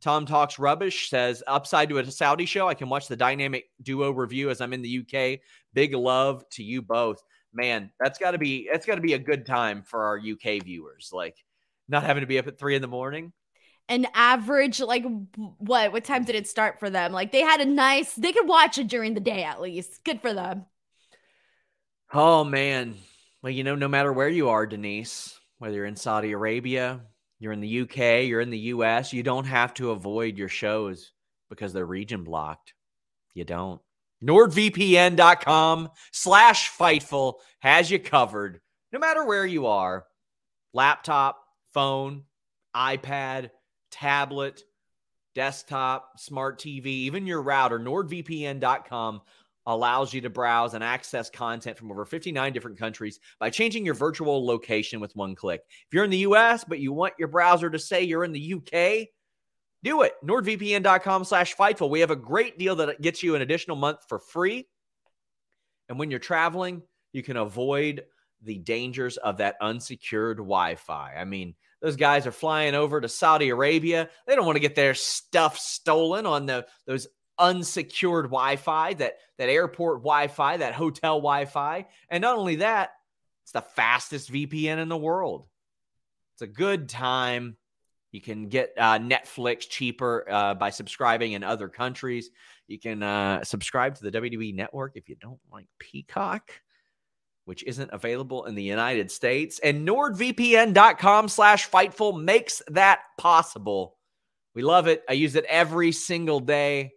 [0.00, 4.12] Tom Talks Rubbish says, upside to a Saudi show, I can watch the dynamic duo
[4.12, 5.40] review as I'm in the UK.
[5.74, 7.22] Big love to you both.
[7.52, 10.62] Man, that's got to be that's got to be a good time for our UK
[10.64, 11.10] viewers.
[11.12, 11.36] Like
[11.86, 13.32] not having to be up at three in the morning.
[13.88, 15.04] an average like
[15.58, 17.12] what what time did it start for them?
[17.12, 20.02] Like they had a nice they could watch it during the day at least.
[20.04, 20.64] Good for them.
[22.12, 22.96] Oh man.
[23.42, 27.02] Well, you know, no matter where you are, Denise, whether you're in Saudi Arabia,
[27.38, 31.12] you're in the UK, you're in the US, you don't have to avoid your shows
[31.48, 32.74] because they're region blocked.
[33.34, 33.80] You don't.
[34.24, 38.60] NordVPN.com slash Fightful has you covered
[38.92, 40.04] no matter where you are
[40.74, 41.42] laptop,
[41.72, 42.24] phone,
[42.74, 43.50] iPad,
[43.90, 44.62] tablet,
[45.34, 47.78] desktop, smart TV, even your router.
[47.78, 49.22] NordVPN.com
[49.70, 53.94] allows you to browse and access content from over 59 different countries by changing your
[53.94, 55.62] virtual location with one click.
[55.68, 58.54] If you're in the US, but you want your browser to say you're in the
[58.54, 59.08] UK,
[59.84, 60.12] do it.
[60.24, 61.88] NordVPN.com slash Fightful.
[61.88, 64.68] We have a great deal that gets you an additional month for free.
[65.88, 68.04] And when you're traveling, you can avoid
[68.42, 71.14] the dangers of that unsecured Wi Fi.
[71.14, 74.10] I mean, those guys are flying over to Saudi Arabia.
[74.26, 77.06] They don't want to get their stuff stolen on the those
[77.40, 81.86] unsecured Wi-Fi, that that airport Wi-Fi, that hotel Wi-Fi.
[82.08, 82.90] And not only that,
[83.42, 85.46] it's the fastest VPN in the world.
[86.34, 87.56] It's a good time.
[88.12, 92.30] You can get uh, Netflix cheaper uh, by subscribing in other countries.
[92.66, 96.50] You can uh, subscribe to the WWE network if you don't like Peacock,
[97.44, 99.60] which isn't available in the United States.
[99.62, 103.96] And NordVPN.com slash Fightful makes that possible.
[104.54, 105.02] We love it.
[105.08, 106.92] I use it every single day.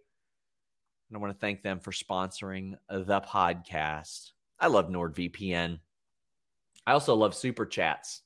[1.08, 4.32] And I want to thank them for sponsoring the podcast.
[4.58, 5.78] I love NordVPN.
[6.86, 8.22] I also love super chats.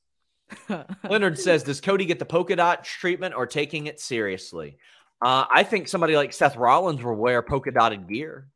[1.09, 4.79] Leonard says, Does Cody get the polka dot treatment or taking it seriously?
[5.21, 8.49] Uh, I think somebody like Seth Rollins will wear polka dotted gear.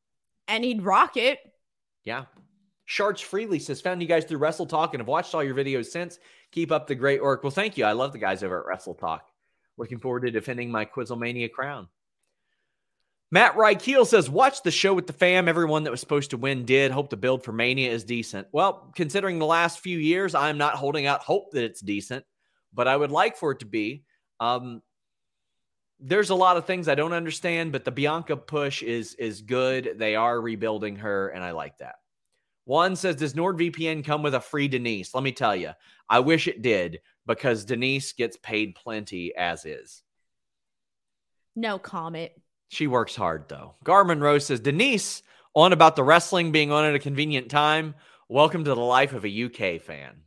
[0.48, 1.38] And he'd rock it.
[2.04, 2.24] Yeah.
[2.84, 5.86] Shards Freely says, Found you guys through Wrestle Talk and have watched all your videos
[5.86, 6.18] since.
[6.50, 7.42] Keep up the great work.
[7.42, 7.84] Well, thank you.
[7.84, 9.26] I love the guys over at Wrestle Talk.
[9.78, 11.88] Looking forward to defending my Quizzlemania crown.
[13.32, 15.48] Matt Rykeel says, watch the show with the fam.
[15.48, 16.92] Everyone that was supposed to win did.
[16.92, 18.46] Hope the build for Mania is decent.
[18.52, 22.26] Well, considering the last few years, I'm not holding out hope that it's decent,
[22.74, 24.04] but I would like for it to be.
[24.38, 24.82] Um,
[25.98, 29.94] there's a lot of things I don't understand, but the Bianca push is is good.
[29.96, 31.94] They are rebuilding her, and I like that.
[32.64, 35.14] One says, Does NordVPN come with a free Denise?
[35.14, 35.70] Let me tell you,
[36.06, 40.02] I wish it did because Denise gets paid plenty as is.
[41.56, 42.32] No comment.
[42.72, 43.74] She works hard though.
[43.84, 45.22] Garmin Rose says, Denise,
[45.54, 47.94] on about the wrestling being on at a convenient time.
[48.30, 50.22] Welcome to the life of a UK fan.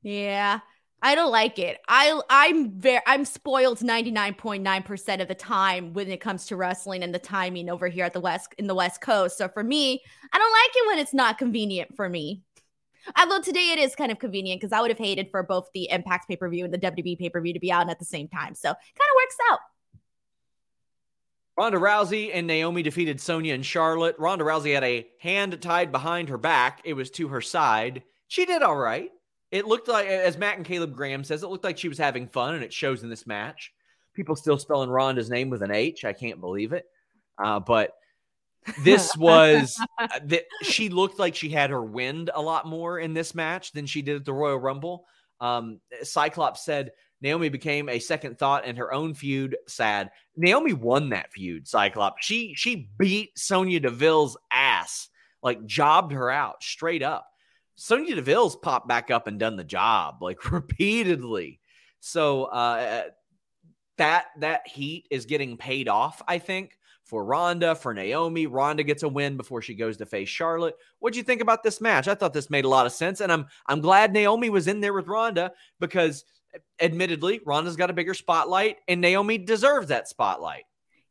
[0.00, 0.60] Yeah.
[1.02, 1.80] I don't like it.
[1.86, 7.14] I I'm very I'm spoiled 99.9% of the time when it comes to wrestling and
[7.14, 9.36] the timing over here at the west in the West Coast.
[9.36, 10.00] So for me,
[10.32, 12.40] I don't like it when it's not convenient for me.
[13.18, 15.90] Although today it is kind of convenient because I would have hated for both the
[15.90, 18.54] Impact pay-per-view and the WWE pay-per-view to be out at the same time.
[18.54, 19.58] So kind of works out.
[21.58, 24.14] Ronda Rousey and Naomi defeated Sonya and Charlotte.
[24.16, 26.80] Ronda Rousey had a hand tied behind her back.
[26.84, 28.04] It was to her side.
[28.28, 29.10] She did all right.
[29.50, 32.28] It looked like, as Matt and Caleb Graham says, it looked like she was having
[32.28, 33.72] fun, and it shows in this match.
[34.14, 36.04] People still spelling Ronda's name with an H.
[36.04, 36.86] I can't believe it.
[37.42, 37.92] Uh, but
[38.84, 43.14] this was, uh, th- she looked like she had her wind a lot more in
[43.14, 45.06] this match than she did at the Royal Rumble.
[45.40, 49.56] Um, Cyclops said Naomi became a second thought in her own feud.
[49.66, 50.10] Sad.
[50.36, 52.24] Naomi won that feud, Cyclops.
[52.24, 55.08] She she beat Sonya Deville's ass,
[55.42, 57.26] like jobbed her out straight up.
[57.74, 61.60] Sonya Deville's popped back up and done the job like repeatedly.
[62.00, 63.04] So uh,
[63.96, 68.46] that that heat is getting paid off, I think, for Ronda, for Naomi.
[68.46, 70.76] Ronda gets a win before she goes to face Charlotte.
[71.00, 72.06] What'd you think about this match?
[72.06, 74.80] I thought this made a lot of sense, and I'm I'm glad Naomi was in
[74.80, 76.24] there with Ronda because
[76.80, 80.64] admittedly, Ronda's got a bigger spotlight, and Naomi deserves that spotlight.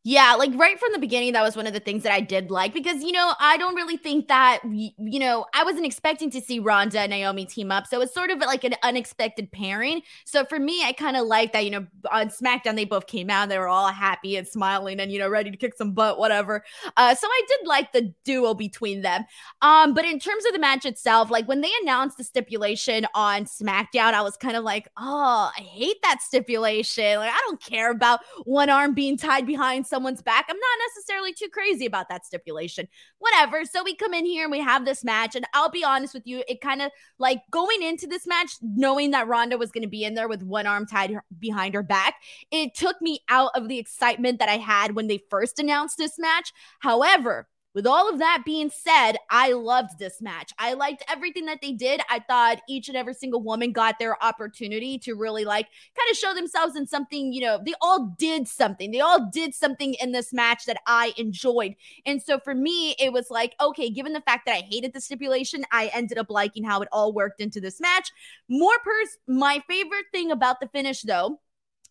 [0.10, 2.50] Yeah, like right from the beginning, that was one of the things that I did
[2.50, 6.40] like because, you know, I don't really think that, you know, I wasn't expecting to
[6.40, 7.88] see Ronda and Naomi team up.
[7.88, 10.02] So it's sort of like an unexpected pairing.
[10.24, 13.30] So for me, I kind of like that, you know, on SmackDown, they both came
[13.30, 13.50] out.
[13.50, 16.64] They were all happy and smiling and, you know, ready to kick some butt, whatever.
[16.96, 19.26] Uh, so I did like the duo between them.
[19.62, 23.44] Um, but in terms of the match itself, like when they announced the stipulation on
[23.44, 27.18] SmackDown, I was kind of like, oh, I hate that stipulation.
[27.18, 30.46] Like, I don't care about one arm being tied behind someone's back.
[30.48, 32.88] I'm not necessarily too crazy about that stipulation.
[33.18, 33.66] Whatever.
[33.66, 35.36] So we come in here and we have this match.
[35.36, 39.10] And I'll be honest with you, it kind of like going into this match, knowing
[39.12, 42.14] that Ronda was going to be in there with one arm tied behind her back,
[42.52, 46.20] it took me out of the excitement that I had when they first announced this
[46.20, 46.54] match.
[46.80, 50.52] However, with all of that being said, I loved this match.
[50.58, 52.02] I liked everything that they did.
[52.10, 56.18] I thought each and every single woman got their opportunity to really like kind of
[56.18, 58.92] show themselves in something, you know, they all did something.
[58.92, 61.76] They all did something in this match that I enjoyed.
[62.06, 65.02] And so for me, it was like, okay, given the fact that I hated the
[65.02, 68.12] stipulation, I ended up liking how it all worked into this match.
[68.50, 71.40] More pers my favorite thing about the finish though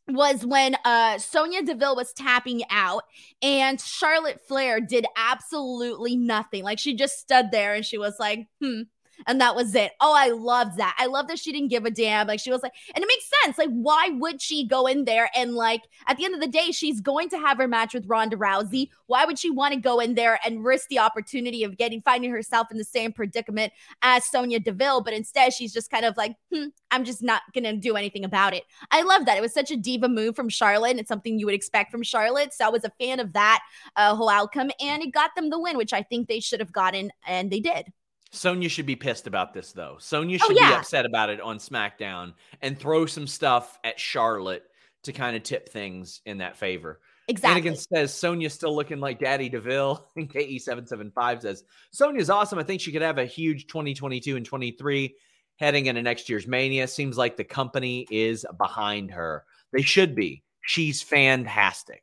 [0.09, 3.03] was when uh Sonya Deville was tapping out
[3.43, 6.63] and Charlotte Flair did absolutely nothing.
[6.63, 8.83] Like she just stood there and she was like, hmm,
[9.27, 9.93] and that was it.
[10.01, 10.97] Oh, I loved that.
[10.99, 12.27] I love that she didn't give a damn.
[12.27, 13.59] Like she was like, and it makes sense.
[13.59, 16.71] Like, why would she go in there and like at the end of the day,
[16.73, 18.91] she's going to have her match with Ronda Rousey.
[19.07, 22.31] Why would she want to go in there and risk the opportunity of getting finding
[22.31, 25.03] herself in the same predicament as Sonya Deville?
[25.03, 28.55] But instead, she's just kind of like, hmm, I'm just not gonna do anything about
[28.55, 28.65] it.
[28.91, 29.39] I love that.
[29.39, 32.53] It was such a diva move from Charlotte, it's something you would expect from Charlotte.
[32.53, 33.63] So I was a fan of that
[33.97, 36.73] uh, whole outcome, and it got them the win, which I think they should have
[36.73, 37.93] gotten, and they did.
[38.33, 39.97] Sonya should be pissed about this though.
[39.99, 40.71] Sonya oh, should oh, yeah.
[40.71, 44.65] be upset about it on SmackDown and throw some stuff at Charlotte
[45.05, 47.01] to kind of tip things in that favor.
[47.29, 47.71] Exactly.
[47.71, 50.07] Anakin says Sonya's still looking like Daddy DeVille.
[50.17, 52.59] And KE775 says Sonya's awesome.
[52.59, 55.15] I think she could have a huge 2022 and 23
[55.57, 56.87] heading into next year's Mania.
[56.87, 59.45] Seems like the company is behind her.
[59.73, 60.43] They should be.
[60.63, 62.03] She's fantastic.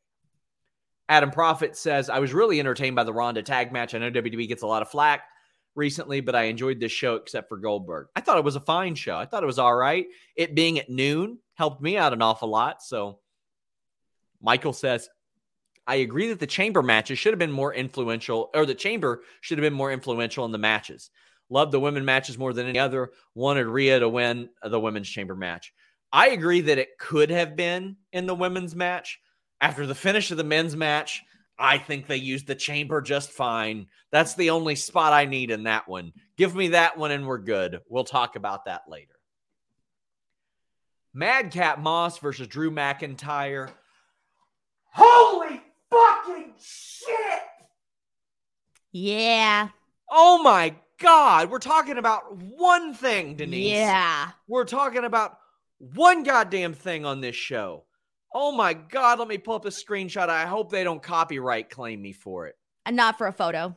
[1.10, 3.94] Adam Prophet says, I was really entertained by the Ronda tag match.
[3.94, 5.24] I know WWE gets a lot of flack
[5.76, 8.08] recently, but I enjoyed this show except for Goldberg.
[8.16, 9.18] I thought it was a fine show.
[9.18, 10.06] I thought it was all right.
[10.36, 12.82] It being at noon helped me out an awful lot.
[12.82, 13.20] So
[14.42, 15.10] Michael says,
[15.86, 19.58] I agree that the chamber matches should have been more influential, or the chamber should
[19.58, 21.10] have been more influential in the matches.
[21.50, 23.12] Love the women matches more than any other.
[23.36, 25.74] Wanted Rhea to win the women's chamber match.
[26.12, 29.20] I agree that it could have been in the women's match.
[29.60, 31.22] After the finish of the men's match,
[31.58, 33.88] I think they used the chamber just fine.
[34.12, 36.14] That's the only spot I need in that one.
[36.38, 37.82] Give me that one and we're good.
[37.90, 39.14] We'll talk about that later.
[41.14, 43.70] Madcap Moss versus Drew McIntyre.
[44.86, 47.42] Holy fucking shit!
[48.92, 49.70] Yeah.
[50.10, 51.50] Oh my God.
[51.50, 53.72] We're talking about one thing, Denise.
[53.72, 54.30] Yeah.
[54.48, 55.38] We're talking about
[55.78, 57.86] one goddamn thing on this show.
[58.34, 60.30] Oh my God, let me pull up a screenshot.
[60.30, 62.56] I hope they don't copyright claim me for it.
[62.86, 63.76] And not for a photo.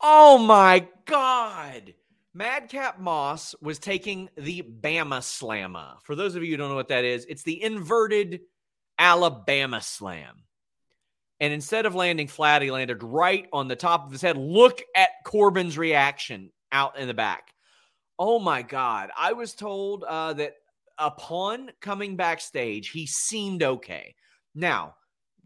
[0.00, 1.94] Oh my God.
[2.34, 5.96] Madcap Moss was taking the Bama Slamma.
[6.04, 8.40] For those of you who don't know what that is, it's the inverted
[8.98, 10.44] Alabama Slam.
[11.40, 14.36] And instead of landing flat, he landed right on the top of his head.
[14.36, 17.52] Look at Corbin's reaction out in the back.
[18.18, 19.10] Oh my God.
[19.18, 20.54] I was told uh, that
[20.98, 24.14] upon coming backstage, he seemed okay.
[24.54, 24.94] Now,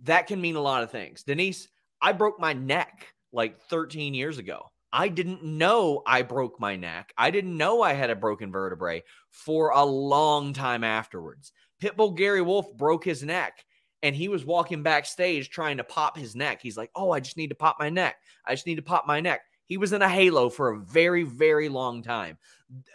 [0.02, 1.22] that can mean a lot of things.
[1.22, 1.68] Denise,
[2.00, 4.70] I broke my neck like 13 years ago.
[4.92, 7.12] I didn't know I broke my neck.
[7.18, 11.52] I didn't know I had a broken vertebrae for a long time afterwards.
[11.82, 13.64] Pitbull Gary Wolf broke his neck
[14.02, 16.60] and he was walking backstage trying to pop his neck.
[16.62, 18.16] He's like, Oh, I just need to pop my neck.
[18.46, 19.40] I just need to pop my neck.
[19.66, 22.38] He was in a halo for a very, very long time.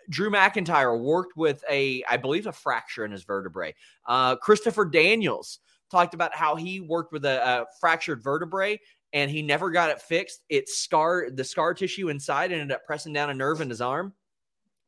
[0.09, 3.75] Drew McIntyre worked with a, I believe, a fracture in his vertebrae.
[4.05, 8.79] Uh, Christopher Daniels talked about how he worked with a, a fractured vertebrae
[9.13, 10.41] and he never got it fixed.
[10.49, 13.81] It scarred the scar tissue inside and ended up pressing down a nerve in his
[13.81, 14.13] arm.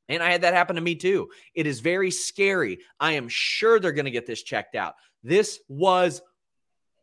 [0.09, 1.29] And I had that happen to me too.
[1.55, 2.79] It is very scary.
[2.99, 4.95] I am sure they're going to get this checked out.
[5.23, 6.21] This was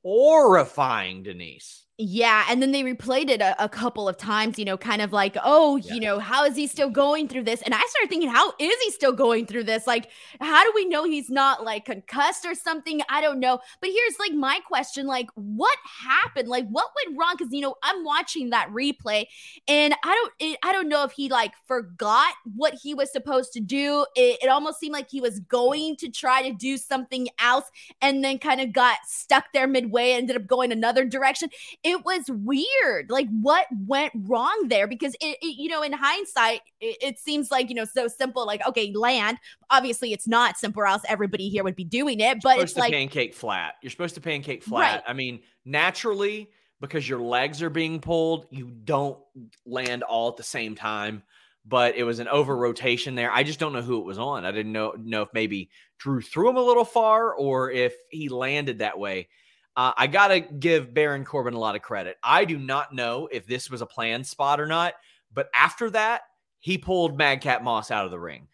[0.03, 1.87] horrifying, Denise.
[2.03, 5.13] Yeah, and then they replayed it a, a, couple of times, you know, kind of
[5.13, 5.93] like, oh, yeah.
[5.93, 7.61] you know, how is he still going through this?
[7.61, 9.87] And I started thinking, how is he still going through this?
[9.87, 10.09] Like,
[10.41, 13.03] how do we know he's not like concussed or something?
[13.11, 13.59] I don't know.
[13.83, 16.49] But here's like my question like, what happened?
[16.49, 17.35] Like, what went wrong?
[17.37, 19.27] Because, you know, I'm watching that replay
[19.69, 23.53] and I don't, it, I don't know if he like forgot what he was supposed
[23.53, 24.07] to do.
[24.17, 28.25] It, it almost seemed like he was going to try to do something else and
[28.25, 31.51] then kind of got stuck there midway, and ended up going another direction.
[31.83, 33.11] It it was weird.
[33.11, 34.87] Like, what went wrong there?
[34.87, 38.47] Because it, it you know, in hindsight, it, it, seems like you know so simple.
[38.47, 39.39] Like, okay, land.
[39.71, 42.39] Obviously, it's not simple, or else everybody here would be doing it.
[42.43, 43.75] But it's like pancake flat.
[43.83, 44.95] You're supposed to pancake flat.
[44.95, 45.05] Right.
[45.07, 46.51] I mean, naturally,
[46.81, 49.19] because your legs are being pulled, you don't
[49.67, 51.23] land all at the same time.
[51.67, 53.31] But it was an over rotation there.
[53.31, 54.47] I just don't know who it was on.
[54.47, 58.29] I didn't know know if maybe Drew threw him a little far or if he
[58.31, 59.29] landed that way.
[59.77, 62.17] Uh, I got to give Baron Corbin a lot of credit.
[62.23, 64.95] I do not know if this was a planned spot or not,
[65.33, 66.23] but after that,
[66.59, 68.49] he pulled Madcap Moss out of the ring.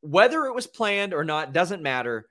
[0.00, 2.26] Whether it was planned or not doesn't matter.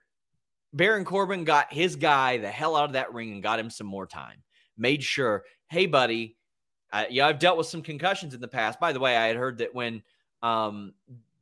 [0.73, 3.87] Baron Corbin got his guy the hell out of that ring and got him some
[3.87, 4.43] more time.
[4.77, 6.37] Made sure, hey, buddy,
[6.91, 8.79] Uh, yeah, I've dealt with some concussions in the past.
[8.79, 10.01] By the way, I had heard that when
[10.41, 10.93] um,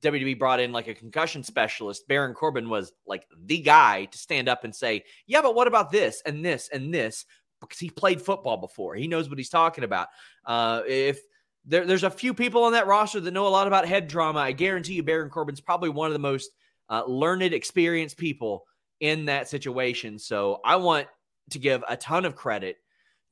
[0.03, 4.47] WWE brought in like a concussion specialist, Baron Corbin was like the guy to stand
[4.47, 7.25] up and say, "Yeah, but what about this and this and this?"
[7.59, 10.09] Because he played football before, he knows what he's talking about.
[10.45, 11.19] Uh, if
[11.65, 14.39] there, there's a few people on that roster that know a lot about head trauma,
[14.39, 16.51] I guarantee you, Baron Corbin's probably one of the most
[16.89, 18.65] uh, learned, experienced people
[18.99, 20.17] in that situation.
[20.17, 21.07] So I want
[21.51, 22.77] to give a ton of credit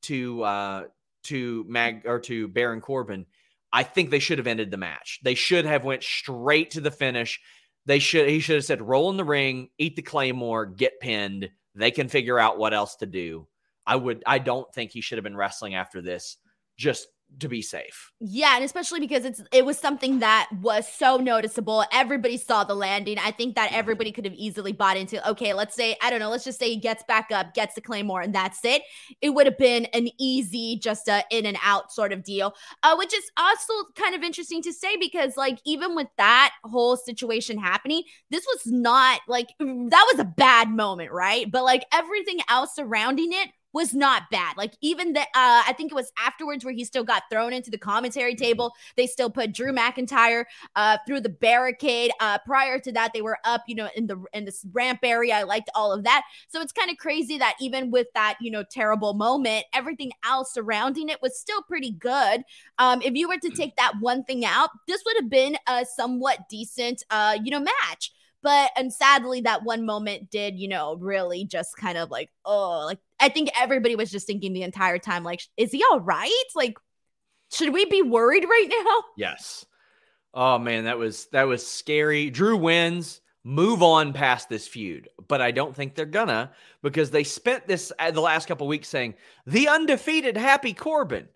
[0.03, 0.83] to uh,
[1.23, 3.25] to Mag or to Baron Corbin.
[3.71, 5.19] I think they should have ended the match.
[5.23, 7.39] They should have went straight to the finish.
[7.85, 11.49] They should he should have said roll in the ring, eat the claymore, get pinned.
[11.75, 13.47] They can figure out what else to do.
[13.85, 16.37] I would I don't think he should have been wrestling after this.
[16.77, 17.07] Just
[17.39, 18.11] to be safe.
[18.19, 21.83] Yeah, and especially because it's it was something that was so noticeable.
[21.91, 23.17] Everybody saw the landing.
[23.19, 25.27] I think that everybody could have easily bought into.
[25.29, 26.29] Okay, let's say I don't know.
[26.29, 28.83] Let's just say he gets back up, gets the claymore, and that's it.
[29.21, 32.53] It would have been an easy, just a in and out sort of deal.
[32.83, 36.95] Uh, which is also kind of interesting to say because like even with that whole
[36.97, 41.51] situation happening, this was not like that was a bad moment, right?
[41.51, 44.55] But like everything else surrounding it was not bad.
[44.57, 47.69] Like even the uh I think it was afterwards where he still got thrown into
[47.69, 48.43] the commentary mm-hmm.
[48.43, 48.73] table.
[48.95, 50.45] They still put Drew McIntyre
[50.75, 52.11] uh through the barricade.
[52.21, 55.35] Uh prior to that, they were up, you know, in the in this ramp area.
[55.35, 56.23] I liked all of that.
[56.47, 60.53] So it's kind of crazy that even with that, you know, terrible moment, everything else
[60.53, 62.43] surrounding it was still pretty good.
[62.79, 65.85] Um, if you were to take that one thing out, this would have been a
[65.85, 68.13] somewhat decent uh, you know, match.
[68.45, 72.83] But and sadly, that one moment did, you know, really just kind of like, oh,
[72.85, 76.29] like I think everybody was just thinking the entire time, like, is he all right?
[76.53, 76.77] Like,
[77.51, 79.01] should we be worried right now?
[79.17, 79.65] Yes.
[80.31, 82.29] Oh man, that was that was scary.
[82.29, 83.19] Drew wins.
[83.43, 86.51] Move on past this feud, but I don't think they're gonna
[86.83, 89.15] because they spent this uh, the last couple weeks saying
[89.47, 91.27] the undefeated Happy Corbin,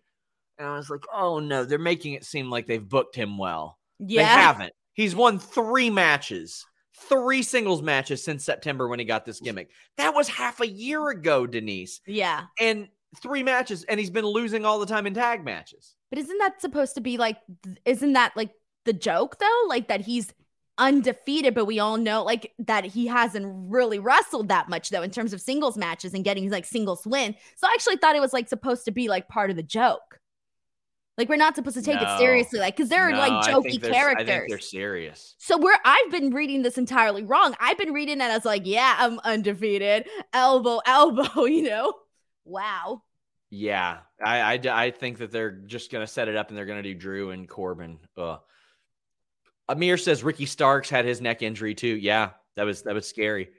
[0.60, 3.80] and I was like, oh no, they're making it seem like they've booked him well.
[3.98, 4.74] Yeah, they haven't.
[4.94, 6.66] He's won three matches
[7.08, 9.70] three singles matches since September when he got this gimmick.
[9.98, 12.02] That was half a year ago, Denise.
[12.06, 12.46] Yeah.
[12.60, 12.88] And
[13.22, 15.96] three matches, and he's been losing all the time in tag matches.
[16.10, 17.38] But isn't that supposed to be like,
[17.86, 18.52] isn't that like
[18.86, 19.64] the joke though?
[19.68, 20.34] Like that he's
[20.78, 25.12] undefeated, but we all know like that he hasn't really wrestled that much though in
[25.12, 27.36] terms of singles matches and getting like singles win.
[27.56, 30.19] So I actually thought it was like supposed to be like part of the joke.
[31.20, 32.08] Like we're not supposed to take no.
[32.08, 34.24] it seriously, like because they're no, like jokey characters.
[34.26, 35.36] I think they're serious.
[35.38, 37.56] So we're I've been reading this entirely wrong.
[37.60, 41.44] I've been reading it as like, yeah, I'm undefeated, elbow, elbow.
[41.44, 41.94] You know,
[42.46, 43.04] wow.
[43.50, 46.84] Yeah, I, I, I think that they're just gonna set it up and they're gonna
[46.84, 48.00] do Drew and Corbin.
[48.16, 48.40] Ugh.
[49.68, 51.98] Amir says Ricky Starks had his neck injury too.
[51.98, 53.50] Yeah, that was that was scary.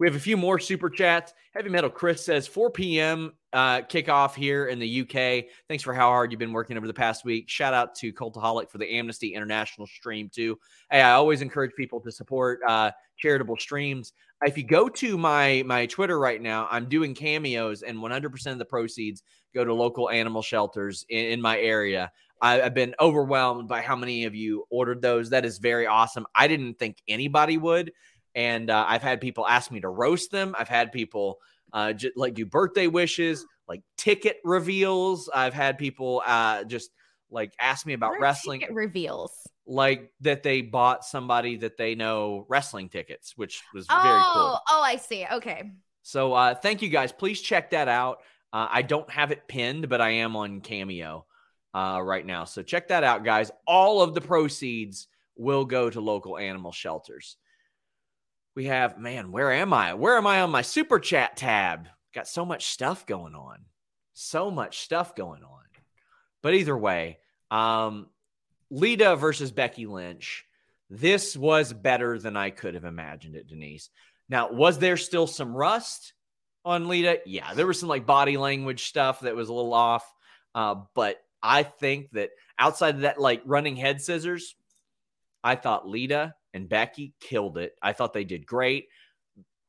[0.00, 1.34] We have a few more super chats.
[1.52, 3.34] Heavy Metal Chris says 4 p.m.
[3.52, 5.44] Uh, kickoff here in the UK.
[5.68, 7.50] Thanks for how hard you've been working over the past week.
[7.50, 10.58] Shout out to Cultaholic for the Amnesty International stream too.
[10.90, 14.14] Hey, I always encourage people to support uh, charitable streams.
[14.42, 18.58] If you go to my my Twitter right now, I'm doing cameos, and 100% of
[18.58, 19.22] the proceeds
[19.54, 22.10] go to local animal shelters in, in my area.
[22.40, 25.28] I, have been overwhelmed by how many of you ordered those.
[25.28, 26.26] That is very awesome.
[26.34, 27.92] I didn't think anybody would.
[28.34, 30.54] And uh, I've had people ask me to roast them.
[30.58, 31.38] I've had people
[31.72, 35.28] uh, j- like do birthday wishes, like ticket reveals.
[35.32, 36.90] I've had people uh, just
[37.30, 39.32] like ask me about wrestling reveals,
[39.66, 44.60] like that they bought somebody that they know wrestling tickets, which was oh, very cool.
[44.70, 45.26] Oh, I see.
[45.32, 45.70] Okay.
[46.02, 47.12] So uh, thank you guys.
[47.12, 48.18] Please check that out.
[48.52, 51.24] Uh, I don't have it pinned, but I am on Cameo
[51.74, 52.44] uh, right now.
[52.44, 53.50] So check that out, guys.
[53.66, 57.36] All of the proceeds will go to local animal shelters
[58.54, 59.94] we have, man, where am I?
[59.94, 61.88] Where am I on my super chat tab?
[62.14, 63.58] Got so much stuff going on.
[64.12, 65.60] So much stuff going on.
[66.42, 67.18] But either way,
[67.50, 68.08] um,
[68.70, 70.46] Lita versus Becky Lynch.
[70.88, 73.90] This was better than I could have imagined it, Denise.
[74.28, 76.12] Now, was there still some rust
[76.64, 77.20] on Lita?
[77.26, 80.04] Yeah, there was some like body language stuff that was a little off.
[80.54, 84.56] Uh, but I think that outside of that, like running head scissors,
[85.42, 87.74] I thought Lita and Becky killed it.
[87.82, 88.88] I thought they did great.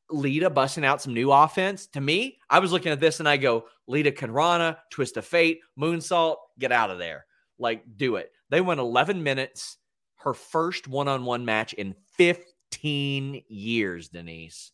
[0.09, 1.87] Lita busting out some new offense.
[1.87, 6.37] To me, I was looking at this and I go, Litacanrana, Twist of Fate, Moonsault,
[6.59, 7.25] get out of there.
[7.57, 8.31] Like, do it.
[8.49, 9.77] They went 11 minutes,
[10.17, 14.71] her first one on one match in 15 years, Denise.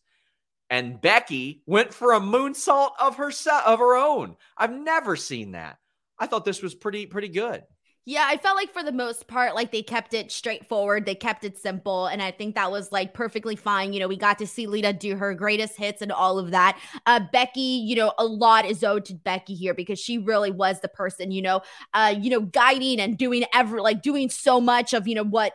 [0.70, 3.32] And Becky went for a moonsault of her
[3.64, 4.36] of her own.
[4.56, 5.78] I've never seen that.
[6.18, 7.62] I thought this was pretty pretty good.
[8.08, 11.04] Yeah, I felt like for the most part, like they kept it straightforward.
[11.04, 12.06] They kept it simple.
[12.06, 13.92] And I think that was like perfectly fine.
[13.92, 16.80] You know, we got to see Lita do her greatest hits and all of that.
[17.04, 20.80] Uh, Becky, you know, a lot is owed to Becky here because she really was
[20.80, 21.60] the person, you know,
[21.92, 25.52] uh, you know, guiding and doing ever like doing so much of, you know, what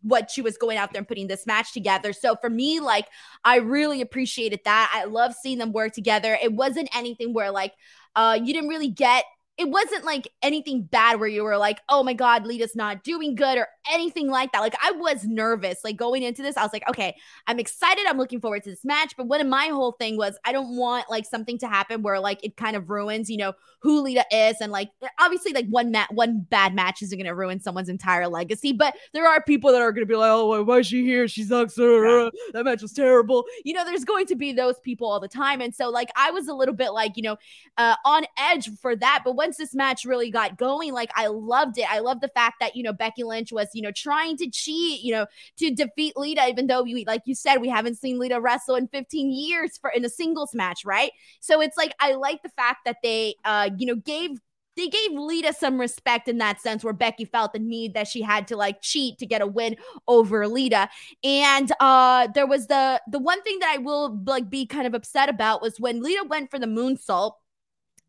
[0.00, 2.12] what she was going out there and putting this match together.
[2.12, 3.06] So for me, like
[3.44, 4.90] I really appreciated that.
[4.92, 6.36] I love seeing them work together.
[6.42, 7.74] It wasn't anything where like
[8.16, 9.22] uh you didn't really get
[9.58, 13.34] it wasn't like anything bad where you were like, oh my God, Lita's not doing
[13.34, 14.60] good or anything like that.
[14.60, 17.14] Like I was nervous, like going into this, I was like, okay,
[17.46, 18.06] I'm excited.
[18.08, 19.12] I'm looking forward to this match.
[19.16, 22.18] But one of my whole thing was I don't want like something to happen where
[22.18, 24.56] like it kind of ruins, you know, who Lita is.
[24.60, 24.88] And like
[25.20, 28.72] obviously, like one mat one bad match isn't gonna ruin someone's entire legacy.
[28.72, 31.28] But there are people that are gonna be like, oh, why is she here?
[31.28, 31.76] She sucks.
[31.76, 32.30] Yeah.
[32.54, 33.44] That match was terrible.
[33.64, 35.60] You know, there's going to be those people all the time.
[35.60, 37.36] And so like I was a little bit like, you know,
[37.76, 39.22] uh, on edge for that.
[39.24, 41.86] But once this match really got going, like I loved it.
[41.90, 45.02] I love the fact that, you know, Becky Lynch was, you know, trying to cheat,
[45.02, 45.26] you know,
[45.58, 48.86] to defeat Lita, even though we, like you said, we haven't seen Lita wrestle in
[48.86, 51.10] 15 years for in a singles match, right?
[51.40, 54.30] So it's like I like the fact that they uh, you know, gave
[54.76, 58.22] they gave Lita some respect in that sense where Becky felt the need that she
[58.22, 59.76] had to like cheat to get a win
[60.08, 60.88] over Lita.
[61.22, 64.94] And uh there was the the one thing that I will like be kind of
[64.94, 67.32] upset about was when Lita went for the moonsault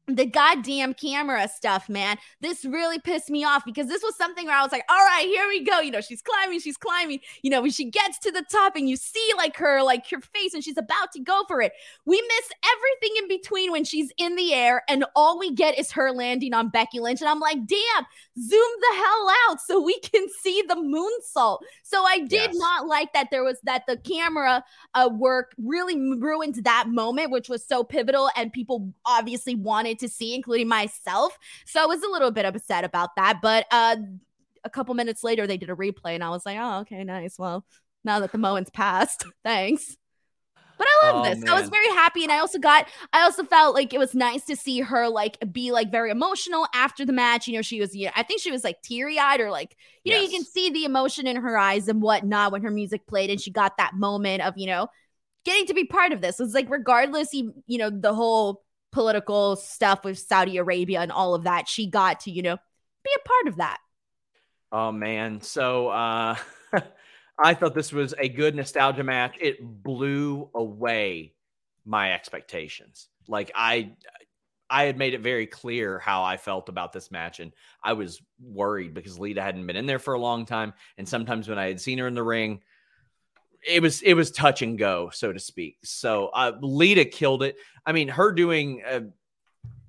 [0.08, 2.18] the goddamn camera stuff, man.
[2.42, 5.26] This really pissed me off because this was something where I was like, all right,
[5.26, 5.80] here we go.
[5.80, 7.20] You know, she's climbing, she's climbing.
[7.42, 10.20] You know, when she gets to the top and you see like her, like her
[10.20, 11.72] face, and she's about to go for it.
[12.06, 15.92] We miss everything in between when she's in the air, and all we get is
[15.92, 17.22] her landing on Becky Lynch.
[17.22, 18.06] And I'm like, damn,
[18.38, 21.60] zoom the hell out so we can see the moonsault.
[21.84, 22.56] So I did yes.
[22.56, 27.48] not like that there was that the camera uh, work really ruined that moment, which
[27.48, 31.38] was so pivotal, and people obviously wanted to see, including myself.
[31.66, 33.40] So I was a little bit upset about that.
[33.42, 33.98] But uh,
[34.64, 37.38] a couple minutes later, they did a replay, and I was like, oh, okay, nice.
[37.38, 37.66] Well,
[38.04, 39.98] now that the moment's passed, thanks.
[40.78, 41.40] But I love oh, this.
[41.40, 41.50] Man.
[41.50, 42.24] I was very happy.
[42.24, 45.38] And I also got, I also felt like it was nice to see her like
[45.52, 47.48] be like very emotional after the match.
[47.48, 49.78] You know, she was, you know, I think she was like teary eyed or like,
[50.04, 50.18] you yes.
[50.18, 53.30] know, you can see the emotion in her eyes and whatnot when her music played.
[53.30, 54.88] And she got that moment of, you know,
[55.46, 56.40] getting to be part of this.
[56.40, 58.64] It's like, regardless, you, you know, the whole
[58.94, 62.58] political stuff with Saudi Arabia and all of that, she got to, you know,
[63.04, 63.80] be a part of that.
[64.72, 65.42] Oh man.
[65.42, 66.38] So uh
[67.44, 69.36] I thought this was a good nostalgia match.
[69.42, 71.34] It blew away
[71.86, 73.10] my expectations.
[73.28, 73.94] Like I
[74.70, 77.52] I had made it very clear how I felt about this match and
[77.84, 81.50] I was worried because Lita hadn't been in there for a long time and sometimes
[81.50, 82.62] when I had seen her in the ring
[83.68, 85.78] it was it was touch and go, so to speak.
[85.84, 87.58] So uh, Lita killed it.
[87.86, 89.02] I mean, her doing uh,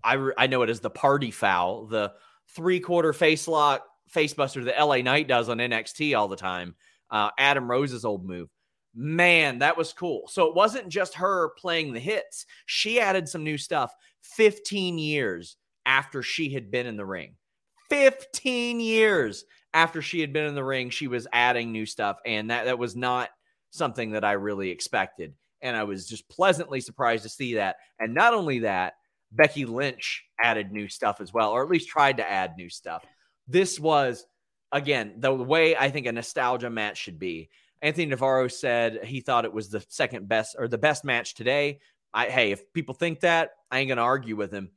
[0.02, 2.12] I re- I know it as the party foul, the
[2.54, 6.74] three quarter face lock face buster that LA Knight does on NXT all the time.
[7.10, 8.48] Uh, Adam Rose's old move.
[8.94, 10.28] Man, that was cool.
[10.28, 12.46] So it wasn't just her playing the hits.
[12.66, 17.34] She added some new stuff 15 years after she had been in the ring.
[17.90, 22.18] 15 years after she had been in the ring, she was adding new stuff.
[22.24, 23.30] And that, that was not
[23.74, 25.34] something that I really expected.
[25.60, 27.76] And I was just pleasantly surprised to see that.
[27.98, 28.94] And not only that,
[29.32, 33.04] Becky Lynch added new stuff as well, or at least tried to add new stuff.
[33.48, 34.26] This was,
[34.70, 37.50] again, the way I think a nostalgia match should be.
[37.82, 41.80] Anthony Navarro said he thought it was the second best or the best match today.
[42.12, 44.70] I, hey, if people think that, I ain't going to argue with him.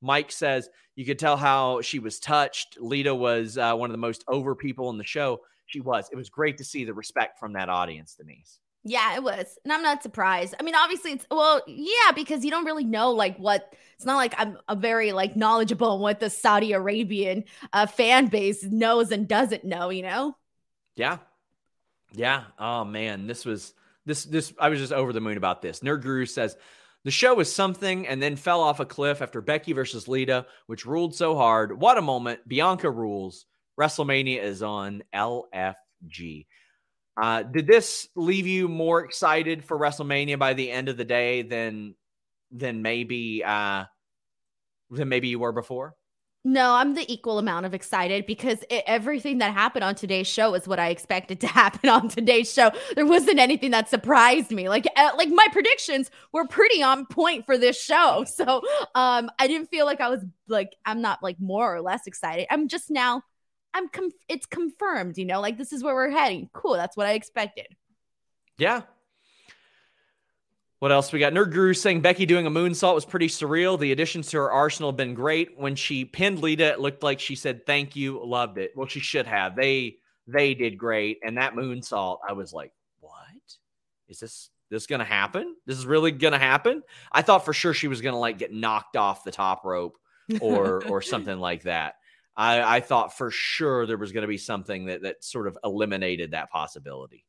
[0.00, 2.78] Mike says you could tell how she was touched.
[2.78, 6.08] Lita was uh, one of the most over people in the show she was.
[6.12, 8.60] It was great to see the respect from that audience, Denise.
[8.86, 9.58] Yeah, it was.
[9.64, 10.54] And I'm not surprised.
[10.60, 14.16] I mean, obviously it's well, yeah, because you don't really know like what it's not
[14.16, 19.10] like I'm a very like knowledgeable on what the Saudi Arabian uh, fan base knows
[19.10, 20.36] and doesn't know, you know?
[20.96, 21.18] Yeah.
[22.12, 22.44] Yeah.
[22.58, 23.72] Oh man, this was
[24.04, 25.80] this this I was just over the moon about this.
[25.80, 26.54] Nerd Guru says
[27.04, 30.84] the show was something and then fell off a cliff after Becky versus Lita, which
[30.84, 31.80] ruled so hard.
[31.80, 32.46] What a moment.
[32.46, 33.46] Bianca rules.
[33.78, 36.46] WrestleMania is on LFG.
[37.20, 41.42] Uh, did this leave you more excited for WrestleMania by the end of the day
[41.42, 41.94] than
[42.50, 43.84] than maybe uh,
[44.90, 45.94] than maybe you were before?
[46.46, 50.52] No, I'm the equal amount of excited because it, everything that happened on today's show
[50.52, 52.70] is what I expected to happen on today's show.
[52.96, 54.68] There wasn't anything that surprised me.
[54.68, 58.24] Like like my predictions were pretty on point for this show.
[58.34, 58.62] So,
[58.96, 62.46] um I didn't feel like I was like I'm not like more or less excited.
[62.50, 63.22] I'm just now
[63.74, 66.48] I'm com- it's confirmed, you know, like this is where we're heading.
[66.52, 67.66] Cool, that's what I expected.
[68.56, 68.82] Yeah.
[70.78, 71.32] What else we got?
[71.32, 73.78] Nerd Guru saying Becky doing a moonsault was pretty surreal.
[73.78, 75.58] The additions to her arsenal have been great.
[75.58, 78.72] When she pinned Lita, it looked like she said thank you, loved it.
[78.76, 79.56] Well, she should have.
[79.56, 79.96] They
[80.26, 83.12] they did great, and that moonsault, I was like, what
[84.08, 84.50] is this?
[84.70, 85.54] This gonna happen?
[85.66, 86.82] This is really gonna happen?
[87.10, 89.96] I thought for sure she was gonna like get knocked off the top rope
[90.40, 91.94] or or something like that.
[92.36, 95.56] I, I thought for sure there was going to be something that that sort of
[95.62, 97.24] eliminated that possibility.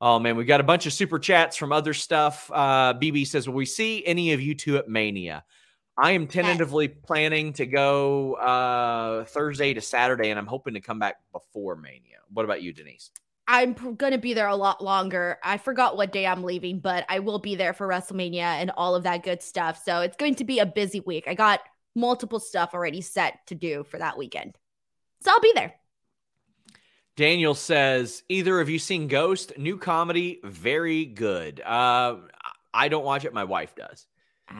[0.00, 2.50] Oh man, we got a bunch of super chats from other stuff.
[2.52, 5.44] Uh, BB says, "Will we see any of you two at Mania?"
[5.96, 10.98] I am tentatively planning to go uh, Thursday to Saturday, and I'm hoping to come
[10.98, 12.18] back before Mania.
[12.32, 13.10] What about you, Denise?
[13.46, 15.38] I'm going to be there a lot longer.
[15.44, 18.94] I forgot what day I'm leaving, but I will be there for WrestleMania and all
[18.94, 19.82] of that good stuff.
[19.84, 21.24] So it's going to be a busy week.
[21.28, 21.60] I got
[21.94, 24.56] multiple stuff already set to do for that weekend.
[25.20, 25.74] So I'll be there.
[27.16, 29.56] Daniel says, either of you seen Ghost?
[29.56, 31.60] New comedy, very good.
[31.60, 32.16] Uh,
[32.72, 33.32] I don't watch it.
[33.32, 34.06] My wife does.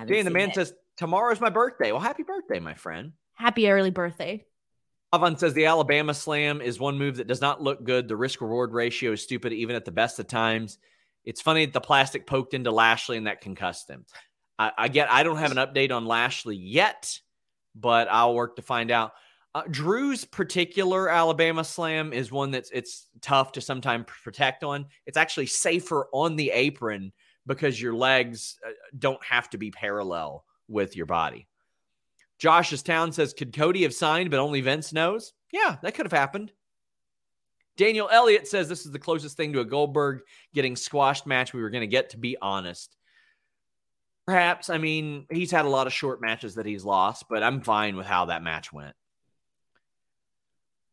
[0.06, 0.54] Dan the man it.
[0.54, 1.90] says, tomorrow's my birthday.
[1.90, 3.12] Well, happy birthday, my friend.
[3.34, 4.44] Happy early birthday.
[5.12, 8.08] Avon says the Alabama slam is one move that does not look good.
[8.08, 10.78] The risk reward ratio is stupid, even at the best of times.
[11.24, 14.06] It's funny that the plastic poked into Lashley and that concussed him.
[14.58, 17.18] I, I get, I don't have an update on Lashley yet,
[17.74, 19.12] but I'll work to find out.
[19.54, 24.86] Uh, Drew's particular Alabama slam is one that's it's tough to sometimes protect on.
[25.06, 27.12] It's actually safer on the apron
[27.46, 31.46] because your legs uh, don't have to be parallel with your body.
[32.38, 35.32] Josh's town says, could Cody have signed, but only Vince knows?
[35.52, 36.52] Yeah, that could have happened.
[37.76, 40.20] Daniel Elliott says this is the closest thing to a Goldberg
[40.52, 42.96] getting squashed match we were going to get, to be honest.
[44.26, 47.60] Perhaps, I mean, he's had a lot of short matches that he's lost, but I'm
[47.60, 48.94] fine with how that match went.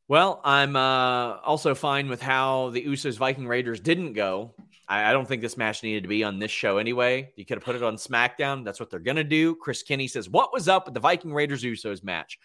[0.10, 4.54] Well, I'm uh, also fine with how the Usos Viking Raiders didn't go.
[4.86, 7.32] I, I, don't think this match needed to be on this show anyway.
[7.38, 8.66] You could have put it on SmackDown.
[8.66, 9.56] That's what they're going to do.
[9.56, 12.38] Chris Kinney says, What was up with the Viking Raiders Usos match?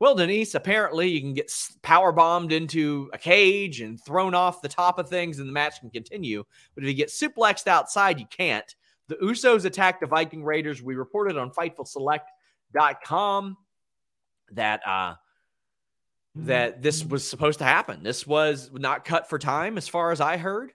[0.00, 1.52] Well, Denise, apparently you can get
[1.82, 5.80] power bombed into a cage and thrown off the top of things, and the match
[5.80, 6.44] can continue.
[6.74, 8.74] But if you get suplexed outside, you can't.
[9.08, 10.80] The Usos attacked the Viking Raiders.
[10.82, 13.56] We reported on FightfulSelect.com
[14.52, 15.14] that uh,
[16.34, 18.02] that this was supposed to happen.
[18.02, 20.72] This was not cut for time, as far as I heard.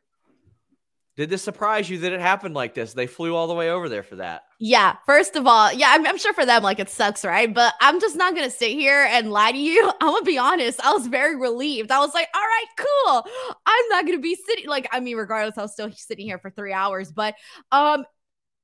[1.17, 2.93] Did this surprise you that it happened like this?
[2.93, 4.43] They flew all the way over there for that.
[4.59, 4.97] Yeah.
[5.07, 7.51] First of all, yeah, I'm, I'm, sure for them, like it sucks, right?
[7.51, 9.91] But I'm just not going to sit here and lie to you.
[9.99, 10.79] I'm going to be honest.
[10.85, 11.91] I was very relieved.
[11.91, 13.25] I was like, all right, cool.
[13.65, 16.37] I'm not going to be sitting, like, I mean, regardless, I was still sitting here
[16.37, 17.33] for three hours, but
[17.71, 18.05] um,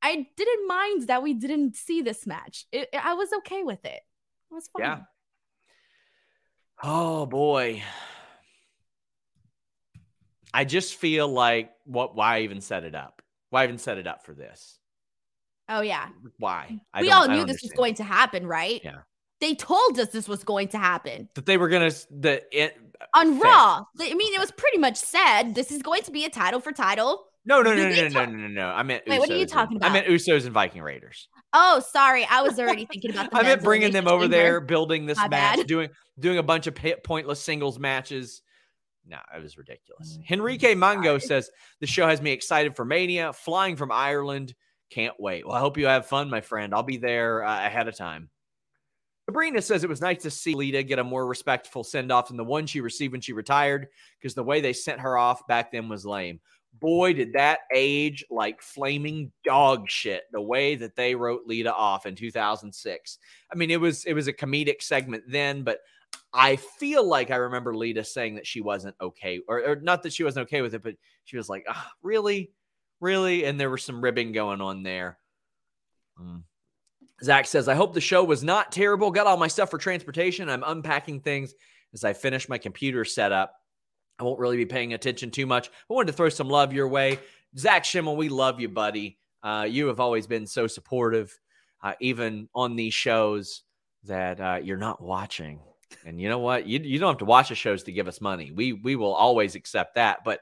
[0.04, 2.66] I didn't mind that we didn't see this match.
[2.74, 4.02] It, I was okay with it.
[4.52, 4.86] It was fine.
[4.86, 5.00] Yeah.
[6.84, 7.82] Oh boy.
[10.54, 13.22] I just feel like what why even set it up?
[13.50, 14.78] Why even set it up for this?
[15.70, 16.10] Oh yeah.
[16.38, 16.80] Why?
[16.94, 18.82] I we all knew this was going to happen, right?
[18.84, 19.00] Yeah.
[19.40, 21.30] They told us this was going to happen.
[21.36, 23.84] That they were gonna the it uh, on Raw.
[24.00, 26.74] I mean, it was pretty much said this is going to be a title for
[26.74, 27.26] title.
[27.46, 28.68] No, no, no, no, no, no, no, no.
[28.68, 29.04] I meant.
[29.06, 29.92] Wait, Usos what are you talking and, about?
[29.92, 31.28] I meant Usos and Viking Raiders.
[31.52, 32.26] Oh, sorry.
[32.26, 33.32] I was already thinking about.
[33.32, 35.68] The I meant bringing them over there, building this My match, bad.
[35.68, 35.90] doing
[36.20, 38.42] doing a bunch of pointless singles matches.
[39.06, 40.18] No, nah, it was ridiculous.
[40.18, 43.34] Oh, Henrique Mango says the show has me excited for Mania.
[43.34, 44.54] Flying from Ireland,
[44.90, 45.46] can't wait.
[45.46, 46.74] Well, I hope you have fun, my friend.
[46.74, 48.30] I'll be there uh, ahead of time.
[49.26, 52.38] Sabrina says it was nice to see Lita get a more respectful send off than
[52.38, 53.88] the one she received when she retired
[54.20, 56.40] because the way they sent her off back then was lame
[56.80, 60.24] boy, did that age like flaming dog shit.
[60.32, 63.18] The way that they wrote Lita off in 2006.
[63.52, 65.80] I mean, it was it was a comedic segment then, but
[66.34, 70.14] I feel like I remember Lita saying that she wasn't okay, or, or not that
[70.14, 70.96] she wasn't okay with it, but
[71.26, 72.52] she was like, oh, "Really,
[73.00, 75.20] really," and there was some ribbing going on there.
[76.20, 76.44] Mm.
[77.24, 79.12] Zach says, "I hope the show was not terrible.
[79.12, 80.50] Got all my stuff for transportation.
[80.50, 81.54] I'm unpacking things
[81.94, 83.54] as I finish my computer setup."
[84.20, 85.70] I won't really be paying attention too much.
[85.90, 87.20] I wanted to throw some love your way.
[87.58, 89.18] Zach Schimmel, we love you, buddy.
[89.42, 91.38] Uh, you have always been so supportive,
[91.82, 93.64] uh, even on these shows
[94.06, 95.60] that uh, you're not watching.
[96.06, 96.66] And you know what?
[96.66, 98.52] You, you don't have to watch the shows to give us money.
[98.52, 100.24] We we will always accept that.
[100.24, 100.42] But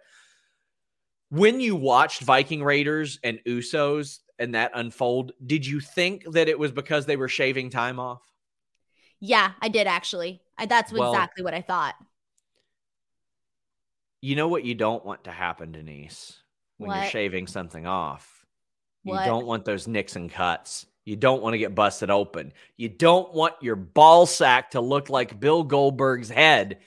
[1.30, 6.58] when you watched Viking Raiders and Usos and that unfold, did you think that it
[6.58, 8.22] was because they were shaving time off?
[9.20, 10.42] Yeah, I did actually.
[10.58, 11.96] I, that's well, exactly what I thought.
[14.22, 16.38] You know what you don't want to happen, Denise,
[16.78, 17.02] when what?
[17.02, 18.46] you're shaving something off?
[19.04, 20.86] You don't want those nicks and cuts.
[21.06, 22.54] You don't want to get busted open.
[22.78, 26.78] You don't want your ball sack to look like Bill Goldberg's head.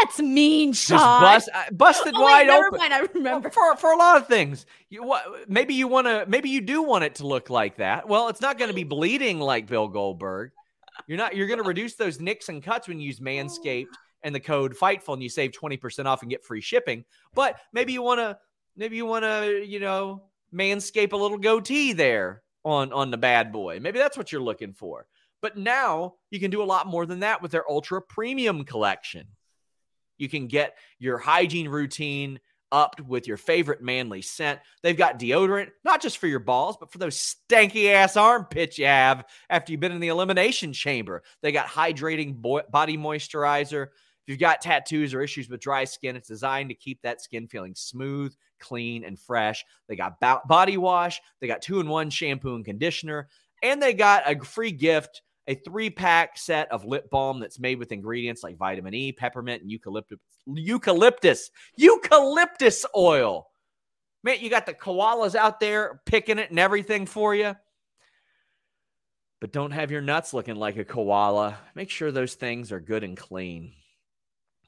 [0.00, 0.98] That's mean, Sean.
[0.98, 2.78] Just bust, uh, busted Oh, wide wait, never open.
[2.78, 2.92] mind.
[2.92, 3.50] I remember.
[3.50, 4.66] for for a lot of things.
[4.90, 5.48] You what?
[5.48, 6.24] Maybe you want to.
[6.28, 8.08] Maybe you do want it to look like that.
[8.08, 10.50] Well, it's not going to be bleeding like Bill Goldberg.
[11.06, 11.34] You're not.
[11.34, 13.86] You're going to reduce those nicks and cuts when you use Manscaped
[14.22, 17.04] and the code Fightful, and you save twenty percent off and get free shipping.
[17.34, 18.38] But maybe you want to.
[18.76, 19.64] Maybe you want to.
[19.66, 23.80] You know, manscape a little goatee there on on the bad boy.
[23.80, 25.06] Maybe that's what you're looking for.
[25.40, 29.26] But now you can do a lot more than that with their ultra premium collection.
[30.16, 32.38] You can get your hygiene routine
[32.70, 34.60] upped with your favorite manly scent.
[34.82, 37.16] They've got deodorant, not just for your balls, but for those
[37.50, 41.22] stanky ass armpits you have after you've been in the elimination chamber.
[41.42, 43.88] They got hydrating bo- body moisturizer.
[44.24, 47.48] If you've got tattoos or issues with dry skin, it's designed to keep that skin
[47.48, 49.64] feeling smooth, clean, and fresh.
[49.88, 53.28] They got bo- body wash, they got two in one shampoo and conditioner,
[53.62, 57.78] and they got a free gift a three pack set of lip balm that's made
[57.78, 60.18] with ingredients like vitamin E, peppermint, and eucalyptus.
[60.46, 63.48] Eucalyptus, eucalyptus oil.
[64.24, 67.56] Man, you got the koalas out there picking it and everything for you.
[69.40, 71.58] But don't have your nuts looking like a koala.
[71.74, 73.72] Make sure those things are good and clean.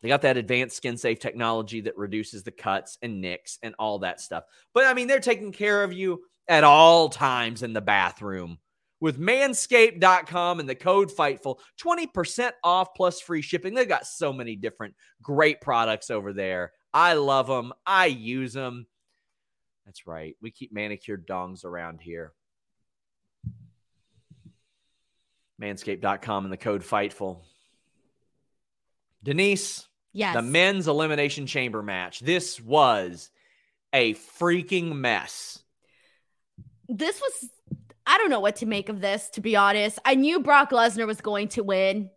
[0.05, 4.01] They got that advanced skin safe technology that reduces the cuts and nicks and all
[4.01, 4.45] that stuff.
[4.75, 8.59] But I mean, they're taking care of you at all times in the bathroom.
[9.01, 13.73] With manscaped.com and the code fightful 20% off plus free shipping.
[13.73, 16.73] They've got so many different great products over there.
[16.93, 18.87] I love them i use them
[19.85, 20.37] that's right.
[20.41, 22.33] We keep manicured dongs around here.
[25.61, 27.41] Manscaped.com and the code fightful.
[29.23, 30.35] Denise Yes.
[30.35, 33.31] the men's elimination chamber match this was
[33.93, 35.63] a freaking mess
[36.89, 37.51] this was
[38.07, 39.99] I don't know what to make of this, to be honest.
[40.05, 42.11] I knew Brock Lesnar was going to win.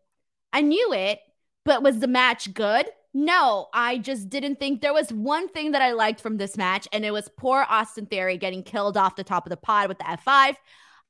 [0.52, 1.20] I knew it,
[1.64, 2.88] but was the match good?
[3.14, 6.88] No, I just didn't think there was one thing that I liked from this match,
[6.92, 9.98] and it was poor Austin Theory getting killed off the top of the pod with
[9.98, 10.56] the F5.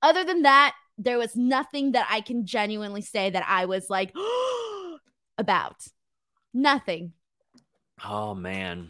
[0.01, 4.13] Other than that, there was nothing that I can genuinely say that I was like
[5.37, 5.87] about.
[6.57, 7.13] Nothing.
[8.03, 8.89] Oh man.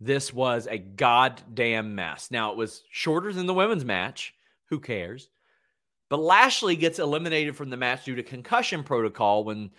[0.00, 2.30] This was a goddamn mess.
[2.30, 4.32] Now it was shorter than the women's match.
[4.70, 5.28] Who cares?
[6.08, 9.70] But Lashley gets eliminated from the match due to concussion protocol when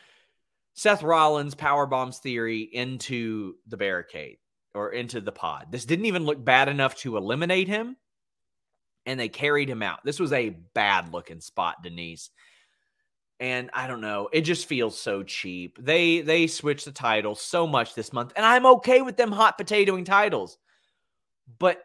[0.76, 4.38] Seth Rollins power bombs Theory into the barricade
[4.76, 5.72] or into the pod.
[5.72, 7.98] This didn't even look bad enough to eliminate him,
[9.08, 10.06] and they carried him out.
[10.06, 12.30] This was a bad looking spot, Denise
[13.42, 15.84] and I don't know, it just feels so cheap.
[15.84, 19.58] They they switched the title so much this month, and I'm okay with them hot
[19.58, 20.60] potatoing titles,
[21.58, 21.84] but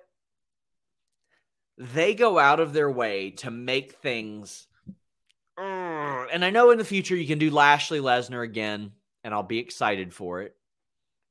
[1.79, 4.67] they go out of their way to make things.
[5.59, 8.93] And I know in the future you can do Lashley Lesnar again,
[9.25, 10.55] and I'll be excited for it.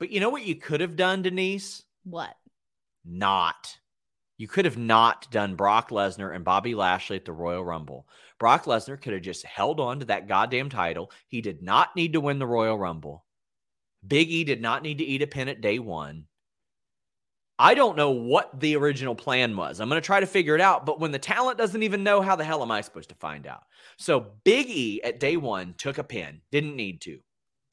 [0.00, 1.84] But you know what you could have done, Denise?
[2.02, 2.34] What?
[3.04, 3.78] Not.
[4.38, 8.06] You could have not done Brock Lesnar and Bobby Lashley at the Royal Rumble.
[8.38, 11.10] Brock Lesnar could have just held on to that goddamn title.
[11.28, 13.24] He did not need to win the Royal Rumble.
[14.06, 16.26] Big E did not need to eat a pin at day one.
[17.58, 19.80] I don't know what the original plan was.
[19.80, 22.20] I'm going to try to figure it out, but when the talent doesn't even know,
[22.20, 23.62] how the hell am I supposed to find out?
[23.96, 27.18] So Big E at day one took a pin, didn't need to.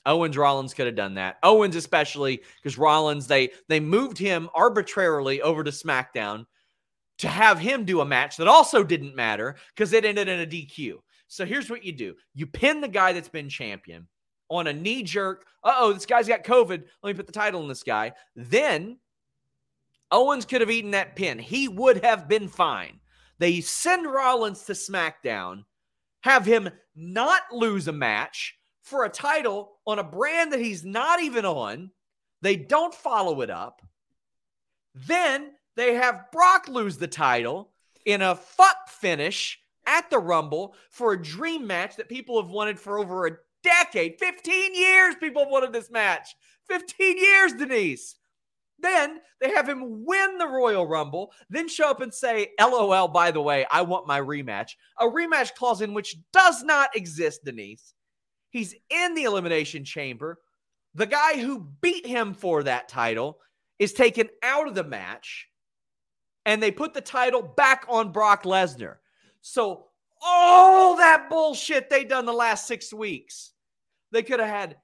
[0.05, 1.37] Owens Rollins could have done that.
[1.43, 6.45] Owens especially because Rollins they they moved him arbitrarily over to SmackDown
[7.23, 10.45] to have him do a match that also didn't matter because it ended in a
[10.45, 10.95] DQ.
[11.27, 14.07] So here's what you do: you pin the guy that's been champion
[14.49, 15.45] on a knee jerk.
[15.63, 16.83] Uh oh, this guy's got COVID.
[17.01, 18.11] Let me put the title on this guy.
[18.35, 18.97] Then
[20.11, 21.39] Owens could have eaten that pin.
[21.39, 22.99] He would have been fine.
[23.39, 25.63] They send Rollins to SmackDown,
[26.23, 31.21] have him not lose a match for a title on a brand that he's not
[31.21, 31.89] even on.
[32.41, 33.81] They don't follow it up.
[34.93, 37.71] Then they have Brock lose the title
[38.05, 42.79] in a fuck finish at the Rumble for a dream match that people have wanted
[42.79, 44.19] for over a decade.
[44.19, 46.35] 15 years people have wanted this match.
[46.67, 48.15] 15 years, Denise.
[48.79, 53.31] Then they have him win the Royal Rumble, then show up and say, LOL, by
[53.31, 54.71] the way, I want my rematch.
[54.99, 57.93] A rematch clause in which does not exist, Denise.
[58.49, 60.39] He's in the Elimination Chamber.
[60.95, 63.39] The guy who beat him for that title
[63.79, 65.47] is taken out of the match,
[66.45, 68.95] and they put the title back on Brock Lesnar.
[69.41, 69.85] So,
[70.25, 73.51] all that bullshit they done the last six weeks,
[74.11, 74.77] they could have had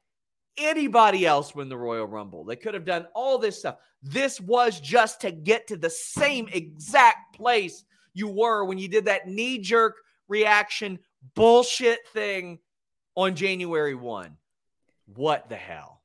[0.57, 2.43] anybody else win the Royal Rumble.
[2.43, 3.77] They could have done all this stuff.
[4.01, 9.05] This was just to get to the same exact place you were when you did
[9.05, 9.95] that knee jerk
[10.27, 10.99] reaction
[11.35, 12.59] bullshit thing
[13.15, 14.37] on January 1.
[15.15, 15.98] What the hell?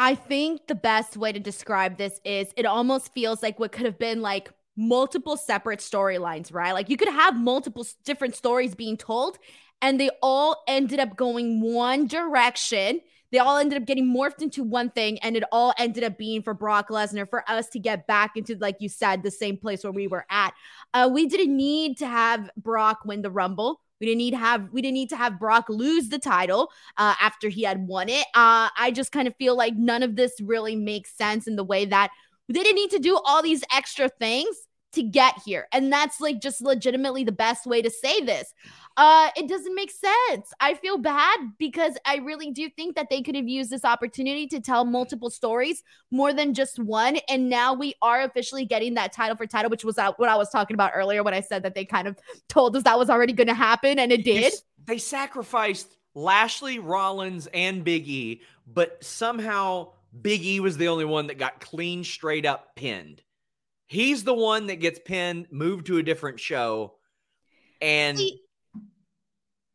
[0.00, 3.84] I think the best way to describe this is it almost feels like what could
[3.84, 6.70] have been like multiple separate storylines, right?
[6.70, 9.38] Like you could have multiple different stories being told,
[9.82, 13.00] and they all ended up going one direction.
[13.32, 16.42] They all ended up getting morphed into one thing, and it all ended up being
[16.42, 19.82] for Brock Lesnar for us to get back into, like you said, the same place
[19.82, 20.54] where we were at.
[20.94, 23.80] Uh, we didn't need to have Brock win the Rumble.
[24.00, 27.14] We didn't need to have we didn't need to have Brock lose the title uh,
[27.20, 28.26] after he had won it.
[28.34, 31.64] Uh, I just kind of feel like none of this really makes sense in the
[31.64, 32.10] way that
[32.48, 35.68] they didn't need to do all these extra things to get here.
[35.72, 38.54] And that's like just legitimately the best way to say this.
[38.96, 40.52] Uh, it doesn't make sense.
[40.58, 44.48] I feel bad because I really do think that they could have used this opportunity
[44.48, 47.18] to tell multiple stories more than just one.
[47.28, 50.50] And now we are officially getting that title for title, which was what I was
[50.50, 52.18] talking about earlier when I said that they kind of
[52.48, 54.52] told us that was already going to happen, and it did.
[54.84, 61.28] They sacrificed Lashley, Rollins, and Big E, but somehow Big E was the only one
[61.28, 63.22] that got clean, straight up pinned.
[63.88, 66.94] He's the one that gets pinned, moved to a different show,
[67.80, 68.16] and.
[68.16, 68.42] See,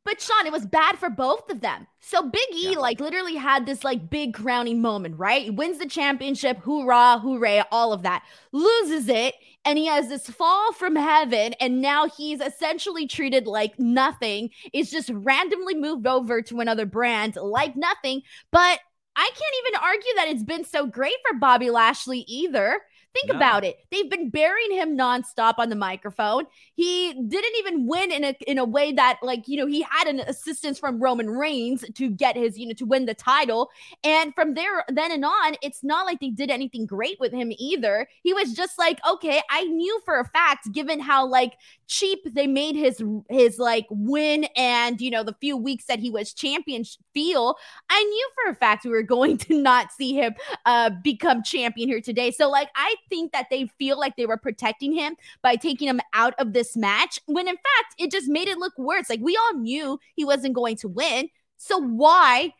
[0.05, 1.87] but Sean, it was bad for both of them.
[2.01, 2.77] So Big E, yeah.
[2.77, 5.43] like, literally had this like big crowning moment, right?
[5.43, 8.23] He wins the championship, hoorah, hooray, all of that.
[8.51, 9.33] Loses it,
[9.63, 14.49] and he has this fall from heaven, and now he's essentially treated like nothing.
[14.73, 18.21] Is just randomly moved over to another brand like nothing.
[18.51, 18.79] But
[19.15, 22.81] I can't even argue that it's been so great for Bobby Lashley either.
[23.13, 23.35] Think no.
[23.35, 23.77] about it.
[23.91, 26.45] They've been burying him nonstop on the microphone.
[26.73, 30.07] He didn't even win in a in a way that like, you know, he had
[30.07, 33.69] an assistance from Roman Reigns to get his, you know, to win the title.
[34.03, 37.51] And from there then and on, it's not like they did anything great with him
[37.59, 38.07] either.
[38.23, 41.53] He was just like, okay, I knew for a fact given how like
[41.85, 46.09] cheap they made his his like win and, you know, the few weeks that he
[46.09, 46.83] was champion
[47.13, 47.57] feel,
[47.91, 50.33] I knew for a fact we were going to not see him
[50.65, 52.31] uh become champion here today.
[52.31, 56.01] So like I think that they feel like they were protecting him by taking him
[56.13, 59.09] out of this match when in fact it just made it look worse.
[59.09, 61.29] Like we all knew he wasn't going to win.
[61.57, 62.53] So why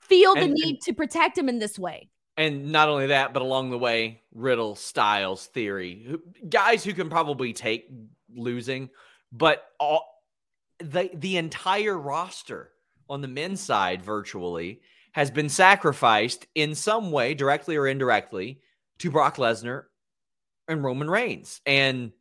[0.00, 2.10] feel and, the need to protect him in this way?
[2.36, 6.16] And not only that, but along the way, Riddle, Styles, Theory,
[6.48, 7.88] guys who can probably take
[8.34, 8.90] losing,
[9.30, 10.04] but all
[10.78, 12.70] the the entire roster
[13.08, 14.80] on the men's side virtually
[15.12, 18.60] has been sacrificed in some way, directly or indirectly,
[18.98, 19.84] to Brock Lesnar
[20.68, 21.60] and Roman Reigns.
[21.66, 22.12] And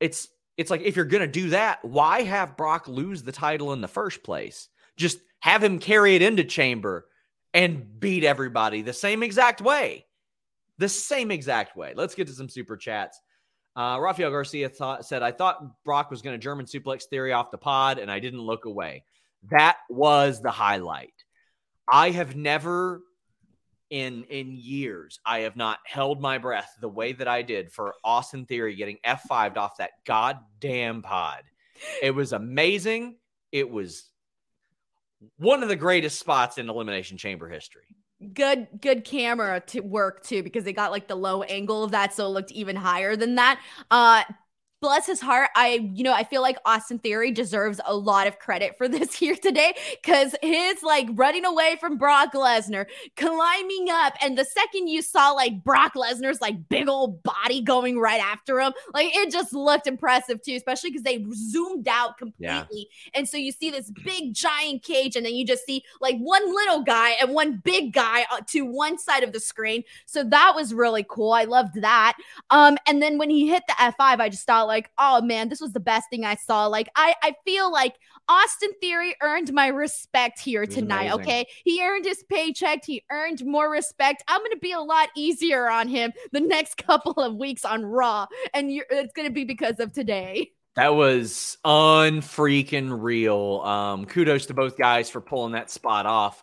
[0.00, 3.72] it's it's like if you're going to do that, why have Brock lose the title
[3.72, 4.68] in the first place?
[4.96, 7.06] Just have him carry it into Chamber
[7.54, 10.06] and beat everybody the same exact way.
[10.78, 11.94] The same exact way.
[11.96, 13.20] Let's get to some super chats.
[13.76, 17.50] Uh, Rafael Garcia thought, said, I thought Brock was going to German suplex Theory off
[17.50, 19.04] the pod, and I didn't look away.
[19.50, 21.14] That was the highlight.
[21.90, 23.02] I have never
[23.90, 27.94] in in years I have not held my breath the way that I did for
[28.04, 31.42] Austin Theory getting F5'd off that goddamn pod.
[32.02, 33.16] It was amazing.
[33.52, 34.10] It was
[35.36, 37.84] one of the greatest spots in elimination chamber history.
[38.34, 42.14] Good good camera to work too because they got like the low angle of that
[42.14, 43.60] so it looked even higher than that.
[43.90, 44.22] Uh
[44.80, 48.38] bless his heart, I, you know, I feel like Austin Theory deserves a lot of
[48.38, 54.14] credit for this here today because his like running away from Brock Lesnar, climbing up,
[54.22, 58.60] and the second you saw like Brock Lesnar's like big old body going right after
[58.60, 62.38] him, like it just looked impressive too, especially because they zoomed out completely.
[62.40, 62.64] Yeah.
[63.14, 66.54] And so you see this big giant cage, and then you just see like one
[66.54, 69.84] little guy and one big guy uh, to one side of the screen.
[70.06, 71.32] So that was really cool.
[71.32, 72.16] I loved that.
[72.50, 75.60] Um, and then when he hit the F5, I just thought, like, oh man, this
[75.60, 76.66] was the best thing I saw.
[76.66, 77.96] Like I, I feel like
[78.28, 81.12] Austin Theory earned my respect here tonight.
[81.14, 81.46] Okay.
[81.64, 82.84] He earned his paycheck.
[82.84, 84.22] He earned more respect.
[84.28, 87.84] I'm going to be a lot easier on him the next couple of weeks on
[87.84, 88.26] Raw.
[88.54, 90.52] And it's going to be because of today.
[90.76, 93.60] That was unfreaking real.
[93.64, 96.42] Um, kudos to both guys for pulling that spot off.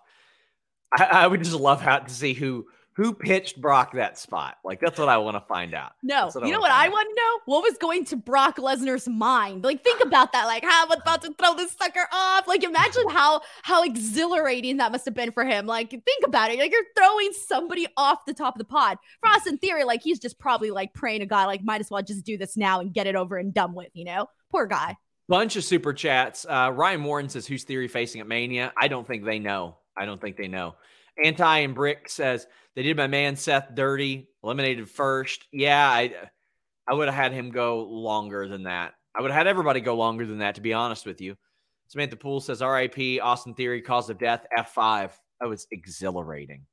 [0.92, 2.66] I, I would just love how to see who
[2.98, 4.58] who pitched Brock that spot?
[4.66, 5.92] Like that's what I want to find out.
[6.02, 7.42] No, you know what I want to know?
[7.46, 9.64] What was going to Brock Lesnar's mind?
[9.64, 10.46] Like think about that.
[10.46, 12.48] Like how I'm about to throw this sucker off.
[12.48, 15.68] Like imagine how how exhilarating that must have been for him.
[15.68, 16.58] Like think about it.
[16.58, 18.98] Like you're throwing somebody off the top of the pod.
[19.22, 22.02] Frost in Theory, like he's just probably like praying to God, like might as well
[22.02, 23.90] just do this now and get it over and done with.
[23.94, 24.96] You know, poor guy.
[25.30, 26.48] Bunch of super chats.
[26.50, 29.78] Uh, Ryan Warren says, "Who's theory facing at Mania?" I don't think they know.
[29.96, 30.74] I don't think they know.
[31.24, 35.46] Anti and Brick says they did my man Seth dirty, eliminated first.
[35.52, 36.14] Yeah, I
[36.88, 38.94] I would have had him go longer than that.
[39.16, 41.36] I would have had everybody go longer than that, to be honest with you.
[41.88, 45.12] Samantha Poole says RIP, Austin Theory, cause of death, F5.
[45.40, 46.66] That was exhilarating.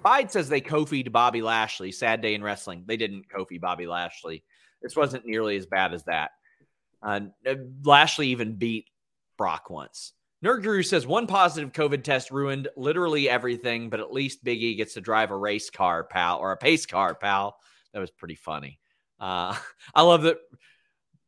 [0.00, 1.92] Pride says they Kofi'd Bobby Lashley.
[1.92, 2.84] Sad day in wrestling.
[2.86, 4.44] They didn't Kofi Bobby Lashley.
[4.80, 6.30] This wasn't nearly as bad as that.
[7.02, 7.20] Uh,
[7.84, 8.86] Lashley even beat
[9.36, 10.12] Brock once.
[10.42, 14.74] Nerd Guru says one positive COVID test ruined literally everything, but at least Big E
[14.74, 17.56] gets to drive a race car, pal, or a pace car, pal.
[17.92, 18.80] That was pretty funny.
[19.20, 19.56] Uh,
[19.94, 20.38] I love that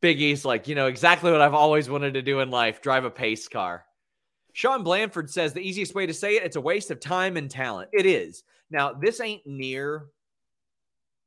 [0.00, 3.04] Big E's like, you know, exactly what I've always wanted to do in life drive
[3.04, 3.84] a pace car.
[4.52, 7.50] Sean Blanford says the easiest way to say it, it's a waste of time and
[7.50, 7.90] talent.
[7.92, 8.42] It is.
[8.70, 10.06] Now, this ain't near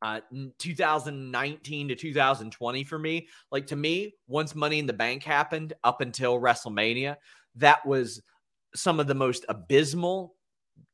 [0.02, 0.22] uh,
[0.60, 3.28] 2019 to 2020 for me.
[3.52, 7.18] Like to me, once Money in the Bank happened up until WrestleMania,
[7.58, 8.22] that was
[8.76, 10.36] some of the most abysmal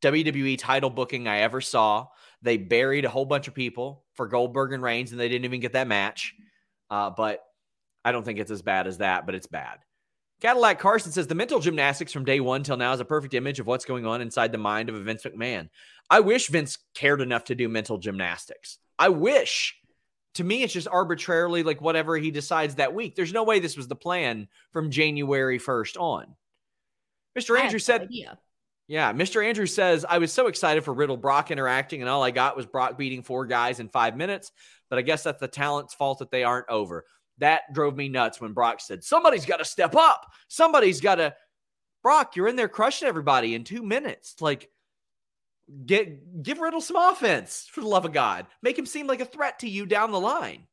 [0.02, 2.08] WWE title booking I ever saw.
[2.42, 5.62] They buried a whole bunch of people for Goldberg and Reigns, and they didn't even
[5.62, 6.34] get that match.
[6.90, 7.40] Uh, but
[8.04, 9.80] I don't think it's as bad as that, but it's bad.
[10.42, 13.62] Cadillac Carson says the mental gymnastics from day one till now is a perfect image
[13.62, 15.70] of what's going on inside the mind of a Vince McMahon.
[16.10, 18.78] I wish Vince cared enough to do mental gymnastics.
[19.00, 19.76] I wish.
[20.36, 23.16] To me, it's just arbitrarily like whatever he decides that week.
[23.16, 26.36] There's no way this was the plan from January 1st on.
[27.38, 27.60] Mr.
[27.60, 28.08] Andrew said, no
[28.88, 29.46] Yeah, Mr.
[29.46, 32.66] Andrew says, I was so excited for Riddle Brock interacting, and all I got was
[32.66, 34.52] Brock beating four guys in five minutes.
[34.90, 37.06] But I guess that's the talent's fault that they aren't over.
[37.40, 40.28] That drove me nuts when Brock said, Somebody's got to step up.
[40.48, 41.34] Somebody's got to.
[42.04, 44.36] Brock, you're in there crushing everybody in two minutes.
[44.42, 44.70] Like,
[45.86, 48.46] get give Riddle some offense for the love of God.
[48.62, 50.68] Make him seem like a threat to you down the line.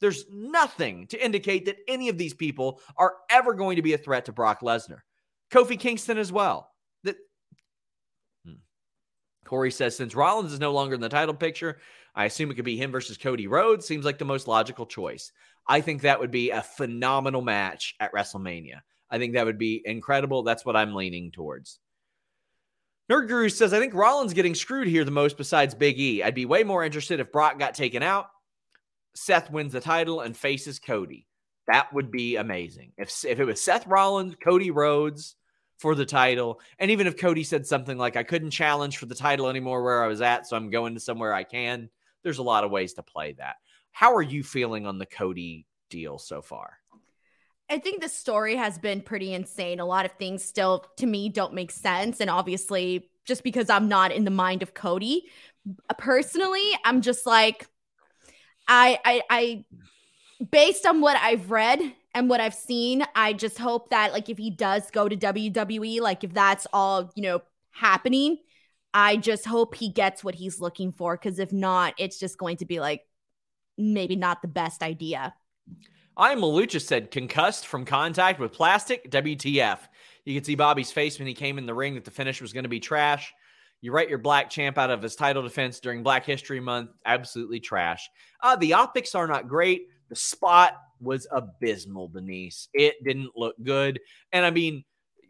[0.00, 3.98] There's nothing to indicate that any of these people are ever going to be a
[3.98, 4.98] threat to Brock Lesnar.
[5.52, 6.70] Kofi Kingston as well.
[7.04, 7.16] That
[8.44, 8.54] hmm.
[9.44, 11.78] Corey says since Rollins is no longer in the title picture,
[12.14, 13.86] I assume it could be him versus Cody Rhodes.
[13.86, 15.32] Seems like the most logical choice.
[15.66, 18.80] I think that would be a phenomenal match at WrestleMania.
[19.10, 20.42] I think that would be incredible.
[20.42, 21.78] That's what I'm leaning towards.
[23.10, 26.22] Nerd Guru says, I think Rollins getting screwed here the most besides Big E.
[26.22, 28.28] I'd be way more interested if Brock got taken out,
[29.14, 31.26] Seth wins the title, and faces Cody.
[31.66, 32.92] That would be amazing.
[32.96, 35.36] If, if it was Seth Rollins, Cody Rhodes
[35.78, 39.14] for the title, and even if Cody said something like, I couldn't challenge for the
[39.14, 41.88] title anymore where I was at, so I'm going to somewhere I can,
[42.22, 43.56] there's a lot of ways to play that.
[43.90, 46.78] How are you feeling on the Cody deal so far?
[47.68, 49.80] I think the story has been pretty insane.
[49.80, 52.20] A lot of things still to me don't make sense.
[52.20, 55.24] And obviously, just because I'm not in the mind of Cody,
[55.96, 57.66] personally, I'm just like,
[58.68, 59.64] I, I, I,
[60.50, 61.80] based on what I've read
[62.14, 66.00] and what I've seen, I just hope that, like, if he does go to WWE,
[66.00, 68.38] like, if that's all, you know, happening,
[68.94, 71.16] I just hope he gets what he's looking for.
[71.16, 73.02] Cause if not, it's just going to be like,
[73.78, 75.34] maybe not the best idea.
[76.16, 79.10] I Malucha said concussed from contact with plastic.
[79.10, 79.78] WTF?
[80.26, 82.52] You can see Bobby's face when he came in the ring that the finish was
[82.52, 83.32] going to be trash.
[83.80, 86.90] You write your black champ out of his title defense during Black History Month.
[87.04, 88.08] Absolutely trash.
[88.40, 89.88] Uh, the optics are not great.
[90.08, 92.68] The spot was abysmal, Denise.
[92.72, 94.00] It didn't look good.
[94.32, 94.84] And I mean,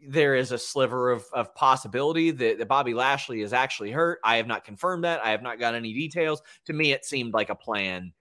[0.07, 4.19] there is a sliver of, of possibility that, that Bobby Lashley is actually hurt.
[4.23, 5.23] I have not confirmed that.
[5.23, 6.41] I have not got any details.
[6.65, 8.11] To me, it seemed like a plan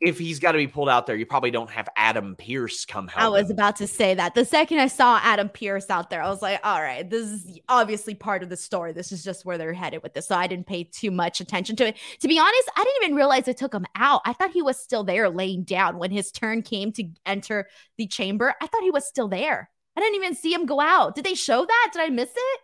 [0.00, 3.06] if he's got to be pulled out there, you probably don't have Adam Pearce come
[3.06, 3.22] help.
[3.22, 3.52] I was him.
[3.52, 4.34] about to say that.
[4.34, 7.58] The second I saw Adam Pearce out there, I was like, all right, this is
[7.68, 8.92] obviously part of the story.
[8.92, 10.28] This is just where they're headed with this.
[10.28, 11.98] So I didn't pay too much attention to it.
[12.20, 14.22] To be honest, I didn't even realize it took him out.
[14.24, 18.06] I thought he was still there laying down when his turn came to enter the
[18.06, 18.54] chamber.
[18.60, 19.70] I thought he was still there.
[19.96, 21.14] I didn't even see him go out.
[21.14, 21.90] Did they show that?
[21.92, 22.60] Did I miss it?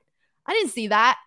[0.47, 1.18] I didn't see that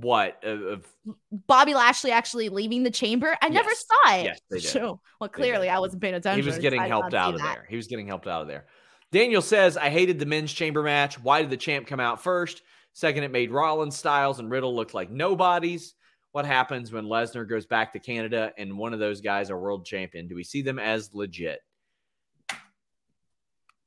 [0.00, 0.86] what of
[1.30, 3.36] Bobby Lashley actually leaving the chamber?
[3.40, 3.52] I yes.
[3.52, 4.24] never saw it.
[4.24, 4.68] Yes, they did.
[4.68, 6.42] So, well, clearly I wasn't paying attention.
[6.42, 7.54] He was getting helped out of that.
[7.54, 7.66] there.
[7.68, 8.66] He was getting helped out of there.
[9.12, 11.18] Daniel says, I hated the men's chamber match.
[11.22, 12.62] Why did the champ come out first?
[12.92, 15.94] Second, it made Rollins, Styles, and Riddle look like nobodies.
[16.32, 19.86] What happens when Lesnar goes back to Canada and one of those guys are world
[19.86, 20.28] champion?
[20.28, 21.60] Do we see them as legit?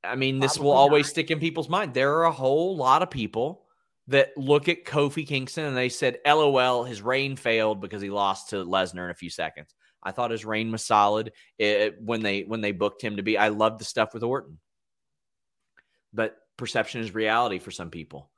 [0.03, 1.09] I mean, this Probably will always not.
[1.11, 1.93] stick in people's mind.
[1.93, 3.65] There are a whole lot of people
[4.09, 8.49] that look at Kofi Kingston and they said, LOL, his reign failed because he lost
[8.49, 9.73] to Lesnar in a few seconds.
[10.01, 13.37] I thought his reign was solid it, when they when they booked him to be.
[13.37, 14.59] I love the stuff with Orton,
[16.13, 18.31] but perception is reality for some people.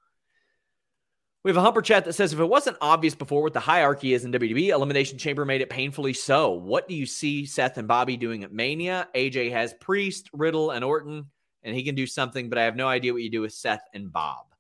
[1.44, 4.14] We have a humper chat that says if it wasn't obvious before what the hierarchy
[4.14, 6.52] is in WWE, Elimination Chamber made it painfully so.
[6.52, 9.08] What do you see Seth and Bobby doing at Mania?
[9.16, 11.26] AJ has Priest, Riddle, and Orton,
[11.64, 13.84] and he can do something, but I have no idea what you do with Seth
[13.94, 14.51] and Bob.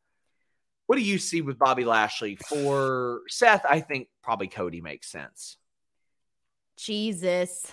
[0.91, 2.35] What do you see with Bobby Lashley?
[2.35, 5.55] For Seth, I think probably Cody makes sense.
[6.75, 7.65] Jesus.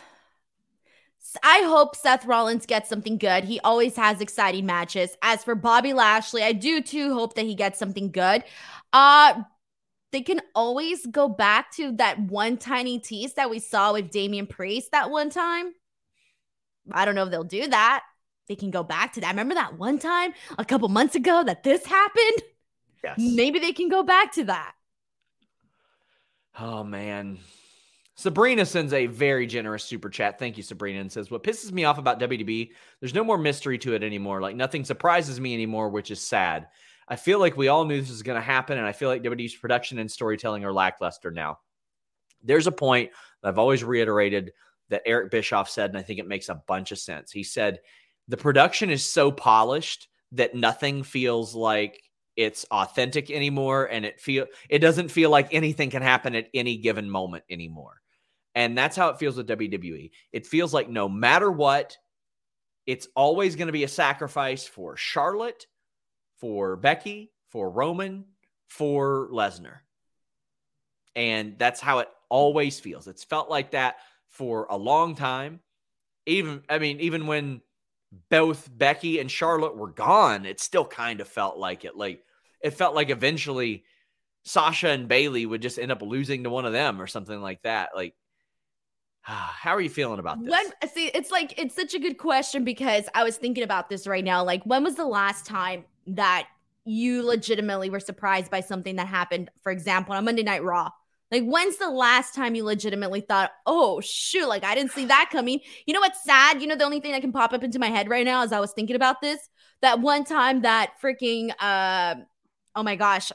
[1.43, 3.43] I hope Seth Rollins gets something good.
[3.43, 5.16] He always has exciting matches.
[5.21, 8.45] As for Bobby Lashley, I do too hope that he gets something good.
[8.93, 9.43] Uh
[10.12, 14.47] they can always go back to that one tiny tease that we saw with Damian
[14.47, 15.73] Priest that one time.
[16.93, 18.05] I don't know if they'll do that.
[18.47, 19.31] They can go back to that.
[19.31, 22.43] Remember that one time a couple months ago that this happened?
[23.03, 23.18] Yes.
[23.18, 24.72] Maybe they can go back to that.
[26.59, 27.38] Oh man.
[28.18, 30.40] Sabrina sends a very generous super chat.
[30.40, 33.78] Thank you, Sabrina, and says, What pisses me off about WDB, there's no more mystery
[33.78, 34.40] to it anymore.
[34.40, 36.66] Like nothing surprises me anymore, which is sad.
[37.07, 39.22] I feel like we all knew this was going to happen, and I feel like
[39.22, 41.61] WWE's production and storytelling are lackluster now.
[42.42, 43.11] There's a point
[43.42, 44.53] that I've always reiterated
[44.90, 47.30] that Eric Bischoff said, and I think it makes a bunch of sense.
[47.30, 47.78] He said,
[48.26, 52.03] The production is so polished that nothing feels like
[52.39, 56.76] it's authentic anymore and it feel it doesn't feel like anything can happen at any
[56.76, 58.01] given moment anymore.
[58.55, 60.12] And that's how it feels with WWE.
[60.32, 61.99] It feels like no matter what,
[62.86, 65.66] it's always going to be a sacrifice for Charlotte,
[66.36, 68.24] for Becky, for Roman,
[68.68, 69.78] for Lesnar.
[71.16, 73.09] And that's how it always feels.
[73.09, 73.97] It's felt like that
[74.28, 75.59] for a long time.
[76.24, 77.62] Even, I mean, even when
[78.30, 81.97] both Becky and Charlotte were gone, it still kind of felt like it.
[81.97, 82.22] Like
[82.61, 83.84] it felt like eventually
[84.44, 87.62] Sasha and Bayley would just end up losing to one of them or something like
[87.62, 87.90] that.
[87.94, 88.14] Like,
[89.22, 90.50] how are you feeling about this?
[90.50, 94.06] When see, it's like it's such a good question because I was thinking about this
[94.06, 94.44] right now.
[94.44, 96.46] Like, when was the last time that
[96.84, 99.50] you legitimately were surprised by something that happened?
[99.62, 100.90] For example, on Monday Night Raw.
[101.30, 105.28] Like, when's the last time you legitimately thought, oh, shoot, like I didn't see that
[105.30, 105.61] coming?
[105.84, 106.62] You know what's sad?
[106.62, 108.50] You know, the only thing that can pop up into my head right now as
[108.50, 109.38] I was thinking about this,
[109.82, 112.14] that one time that freaking, uh,
[112.79, 113.33] oh my gosh,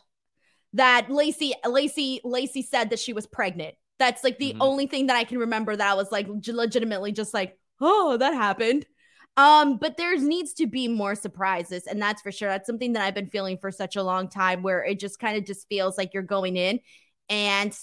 [0.71, 3.75] that Lacey, Lacey, Lacey said that she was pregnant.
[3.99, 4.61] That's like the mm-hmm.
[4.61, 8.33] only thing that I can remember that I was like legitimately just like, oh, that
[8.33, 8.85] happened.
[9.35, 12.49] Um, but there needs to be more surprises, and that's for sure.
[12.49, 15.37] That's something that I've been feeling for such a long time, where it just kind
[15.37, 16.79] of just feels like you're going in
[17.29, 17.77] and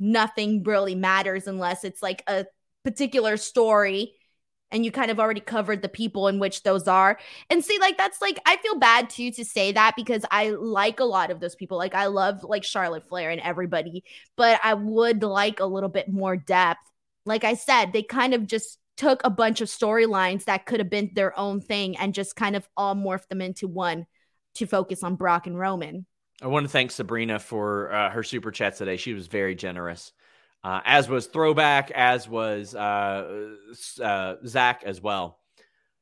[0.00, 2.46] nothing really matters unless it's like a
[2.84, 4.14] particular story
[4.70, 7.18] and you kind of already covered the people in which those are.
[7.50, 11.00] And see, like that's like I feel bad too to say that because I like
[11.00, 11.78] a lot of those people.
[11.78, 14.04] Like I love like Charlotte Flair and everybody,
[14.36, 16.80] but I would like a little bit more depth.
[17.26, 20.90] Like I said, they kind of just took a bunch of storylines that could have
[20.90, 24.06] been their own thing and just kind of all morphed them into one
[24.54, 26.06] to focus on Brock and Roman.
[26.42, 28.96] I want to thank Sabrina for uh, her super chat today.
[28.96, 30.12] She was very generous
[30.64, 33.52] uh, as was Throwback, as was uh,
[34.02, 35.38] uh, Zach as well.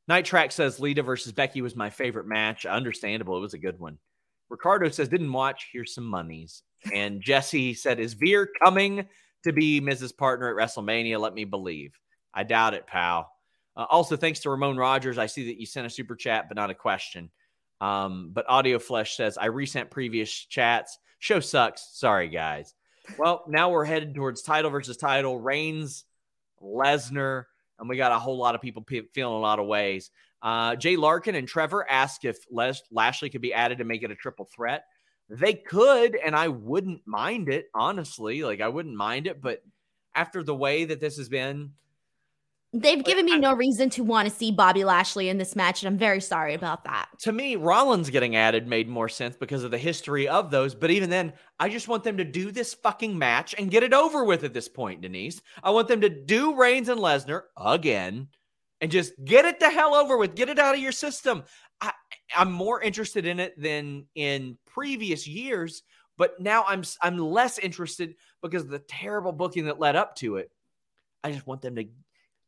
[0.07, 2.65] Night Track says Lita versus Becky was my favorite match.
[2.65, 3.37] Understandable.
[3.37, 3.99] It was a good one.
[4.49, 5.71] Ricardo says, didn't watch.
[5.73, 6.63] Here's some monies.
[6.93, 9.07] And Jesse said, is Veer coming
[9.45, 10.17] to be Mrs.
[10.17, 11.19] Partner at WrestleMania?
[11.19, 11.99] Let me believe.
[12.33, 13.31] I doubt it, pal.
[13.77, 15.19] Uh, also, thanks to Ramon Rogers.
[15.19, 17.31] I see that you sent a super chat, but not a question.
[17.81, 20.99] Um, but Audio Flesh says, I resent previous chats.
[21.19, 21.89] Show sucks.
[21.95, 22.75] Sorry, guys.
[23.19, 25.39] Well, now we're headed towards title versus title.
[25.39, 26.05] Reigns,
[26.63, 27.45] Lesnar,
[27.79, 30.11] and we got a whole lot of people pe- feeling a lot of ways.
[30.41, 34.11] Uh, Jay Larkin and Trevor asked if Les- Lashley could be added to make it
[34.11, 34.85] a triple threat.
[35.29, 38.43] They could, and I wouldn't mind it, honestly.
[38.43, 39.63] Like, I wouldn't mind it, but
[40.15, 41.73] after the way that this has been,
[42.75, 45.93] They've given me no reason to want to see Bobby Lashley in this match, and
[45.93, 47.09] I'm very sorry about that.
[47.20, 50.75] To me, Rollins getting added made more sense because of the history of those.
[50.75, 53.93] But even then, I just want them to do this fucking match and get it
[53.93, 55.43] over with at this point, Denise.
[55.62, 58.29] I want them to do Reigns and Lesnar again
[58.81, 60.35] and just get it the hell over with.
[60.35, 61.45] Get it out of your system.
[61.83, 61.93] I,
[62.35, 65.83] I'm more interested in it than in previous years,
[66.16, 70.37] but now I'm I'm less interested because of the terrible booking that led up to
[70.37, 70.51] it.
[71.23, 71.85] I just want them to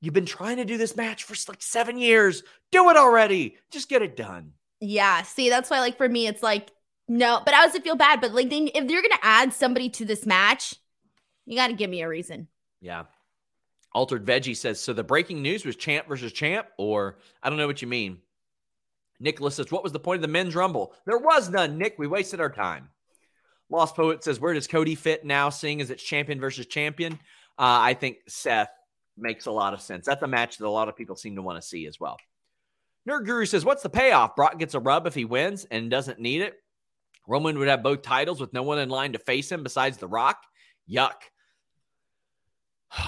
[0.04, 2.42] You've been trying to do this match for like seven years.
[2.70, 3.56] Do it already.
[3.70, 4.52] Just get it done.
[4.80, 5.22] Yeah.
[5.22, 6.70] See, that's why, like, for me, it's like,
[7.08, 8.20] no, but I also feel bad.
[8.20, 10.74] But like, if you're going to add somebody to this match,
[11.46, 12.48] you got to give me a reason.
[12.82, 13.04] Yeah.
[13.94, 17.66] Altered Veggie says, so the breaking news was champ versus champ, or I don't know
[17.66, 18.18] what you mean.
[19.20, 20.92] Nicholas says, what was the point of the men's rumble?
[21.06, 21.94] There was none, Nick.
[21.96, 22.90] We wasted our time.
[23.70, 27.14] Lost Poet says, where does Cody fit now, seeing as it's champion versus champion?
[27.56, 28.68] Uh, I think Seth
[29.16, 30.06] makes a lot of sense.
[30.06, 32.18] That's a match that a lot of people seem to want to see as well.
[33.08, 34.36] Nerd Guru says, What's the payoff?
[34.36, 36.54] Brock gets a rub if he wins and doesn't need it.
[37.26, 40.08] Roman would have both titles with no one in line to face him besides The
[40.08, 40.38] Rock.
[40.90, 41.12] Yuck.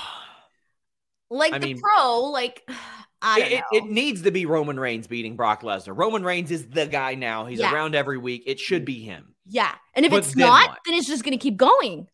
[1.30, 2.62] like I the mean, pro, like
[3.22, 5.96] I it, it, needs to be Roman Reigns beating Brock Lesnar.
[5.96, 7.46] Roman Reigns is the guy now.
[7.46, 7.72] He's yeah.
[7.72, 8.44] around every week.
[8.46, 9.34] It should be him.
[9.46, 9.74] Yeah.
[9.94, 10.78] And if but it's not, what?
[10.84, 12.08] then it's just going to keep going.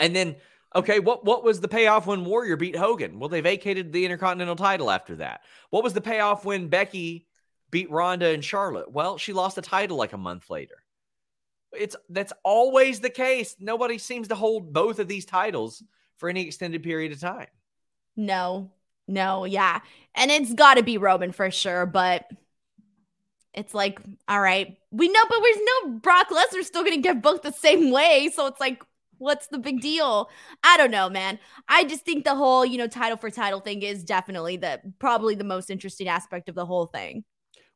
[0.00, 0.36] And then
[0.74, 3.18] Okay, what what was the payoff when Warrior beat Hogan?
[3.18, 5.40] Well, they vacated the Intercontinental title after that.
[5.70, 7.26] What was the payoff when Becky
[7.70, 8.92] beat Ronda and Charlotte?
[8.92, 10.76] Well, she lost the title like a month later.
[11.72, 13.56] It's that's always the case.
[13.58, 15.82] Nobody seems to hold both of these titles
[16.16, 17.48] for any extended period of time.
[18.16, 18.70] No,
[19.06, 19.80] no, yeah.
[20.14, 22.30] And it's got to be Roman for sure, but
[23.54, 27.22] it's like, all right, we know, but we know Brock Lesnar's still going to get
[27.22, 28.30] booked the same way.
[28.34, 28.82] So it's like,
[29.18, 30.30] what's the big deal?
[30.62, 31.38] I don't know, man.
[31.68, 35.34] I just think the whole, you know, title for title thing is definitely the probably
[35.34, 37.24] the most interesting aspect of the whole thing.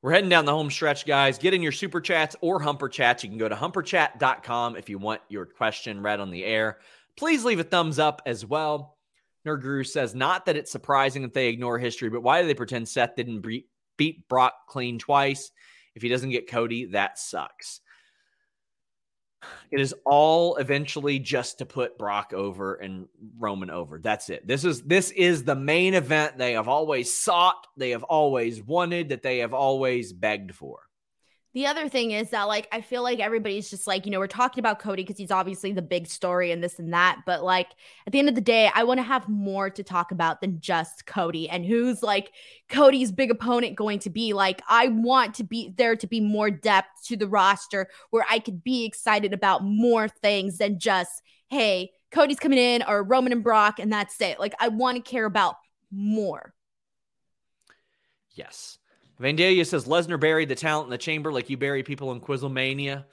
[0.03, 1.39] We're heading down the home stretch, guys.
[1.39, 3.23] Get in your super chats or humper chats.
[3.23, 6.79] You can go to humperchat.com if you want your question read on the air.
[7.17, 8.97] Please leave a thumbs up as well.
[9.47, 12.55] Nerd Guru says, not that it's surprising that they ignore history, but why do they
[12.55, 13.47] pretend Seth didn't
[13.97, 15.53] beat Brock clean twice?
[15.95, 17.81] If he doesn't get Cody, that sucks.
[19.71, 23.09] It is all eventually just to put Brock over and
[23.39, 23.99] Roman over.
[23.99, 24.47] That's it.
[24.47, 29.09] This is this is the main event they have always sought, they have always wanted,
[29.11, 30.81] that they have always begged for.
[31.55, 34.27] The other thing is that, like, I feel like everybody's just like, you know, we're
[34.27, 37.21] talking about Cody because he's obviously the big story and this and that.
[37.27, 37.69] But, like,
[38.07, 40.61] at the end of the day, I want to have more to talk about than
[40.61, 42.33] just Cody and who's like
[42.71, 44.33] Cody's big opponent going to be.
[44.33, 48.39] Like, I want to be there to be more depth to the roster where I
[48.39, 53.45] could be excited about more things than just, hey, Cody's coming in or Roman and
[53.45, 54.41] Brock, and that's it.
[54.41, 55.57] Like, I want to care about
[55.91, 56.55] more.
[58.31, 58.79] Yes.
[59.23, 63.05] Vandalia says Lesnar buried the talent in the chamber like you bury people in Quizzlemania.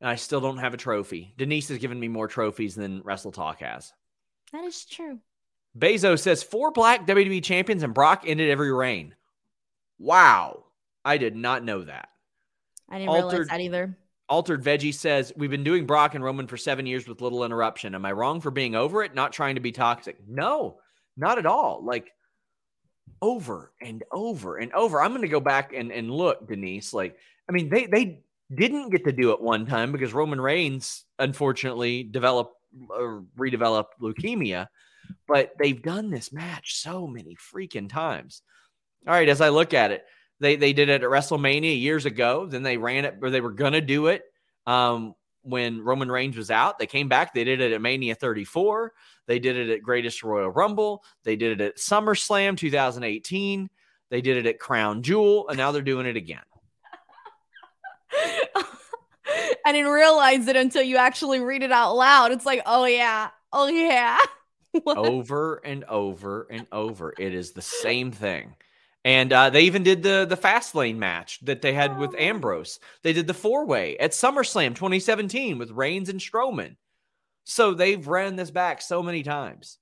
[0.00, 1.34] And I still don't have a trophy.
[1.36, 3.92] Denise has given me more trophies than Wrestle Talk has.
[4.52, 5.20] That is true.
[5.78, 9.14] Bezos says four black WWE champions and Brock ended every reign.
[9.98, 10.64] Wow.
[11.04, 12.08] I did not know that.
[12.88, 13.98] I didn't Altered, realize that either.
[14.28, 17.94] Altered Veggie says, We've been doing Brock and Roman for seven years with little interruption.
[17.94, 19.14] Am I wrong for being over it?
[19.14, 20.16] Not trying to be toxic?
[20.26, 20.78] No,
[21.16, 21.84] not at all.
[21.84, 22.12] Like,
[23.20, 25.00] over and over and over.
[25.00, 26.92] I'm going to go back and, and look, Denise.
[26.92, 27.16] Like,
[27.48, 28.22] I mean, they they
[28.54, 32.54] didn't get to do it one time because Roman Reigns unfortunately developed
[32.90, 34.68] or redeveloped leukemia,
[35.26, 38.42] but they've done this match so many freaking times.
[39.06, 40.04] All right, as I look at it,
[40.40, 42.46] they they did it at WrestleMania years ago.
[42.46, 44.22] Then they ran it, or they were gonna do it
[44.68, 46.78] um, when Roman Reigns was out.
[46.78, 47.32] They came back.
[47.32, 48.92] They did it at Mania 34.
[49.26, 51.02] They did it at Greatest Royal Rumble.
[51.24, 53.70] They did it at SummerSlam 2018.
[54.10, 56.42] They did it at Crown Jewel, and now they're doing it again.
[59.64, 62.32] I didn't realize it until you actually read it out loud.
[62.32, 64.16] It's like, oh yeah, oh yeah.
[64.86, 67.14] over and over and over.
[67.18, 68.54] It is the same thing.
[69.08, 72.18] And uh, they even did the the Fastlane match that they had with oh.
[72.18, 72.78] Ambrose.
[73.02, 76.76] They did the four way at SummerSlam 2017 with Reigns and Strowman.
[77.44, 79.78] So they've ran this back so many times.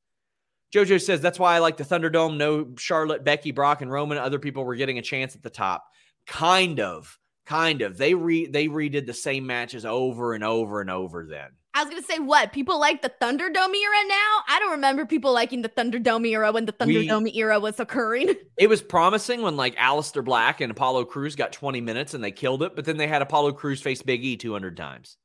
[0.73, 2.37] JoJo says that's why I like the Thunderdome.
[2.37, 4.17] No Charlotte, Becky, Brock, and Roman.
[4.17, 5.85] Other people were getting a chance at the top.
[6.29, 7.99] Kind of, kind of.
[7.99, 11.27] They re they redid the same matches over and over and over.
[11.29, 14.41] Then I was gonna say what people like the Thunderdome era now.
[14.49, 18.35] I don't remember people liking the Thunderdome era when the Thunderdome we, era was occurring.
[18.57, 22.31] It was promising when like Aleister Black and Apollo Crews got 20 minutes and they
[22.31, 25.19] killed it, but then they had Apollo Crews face Big E 200 times.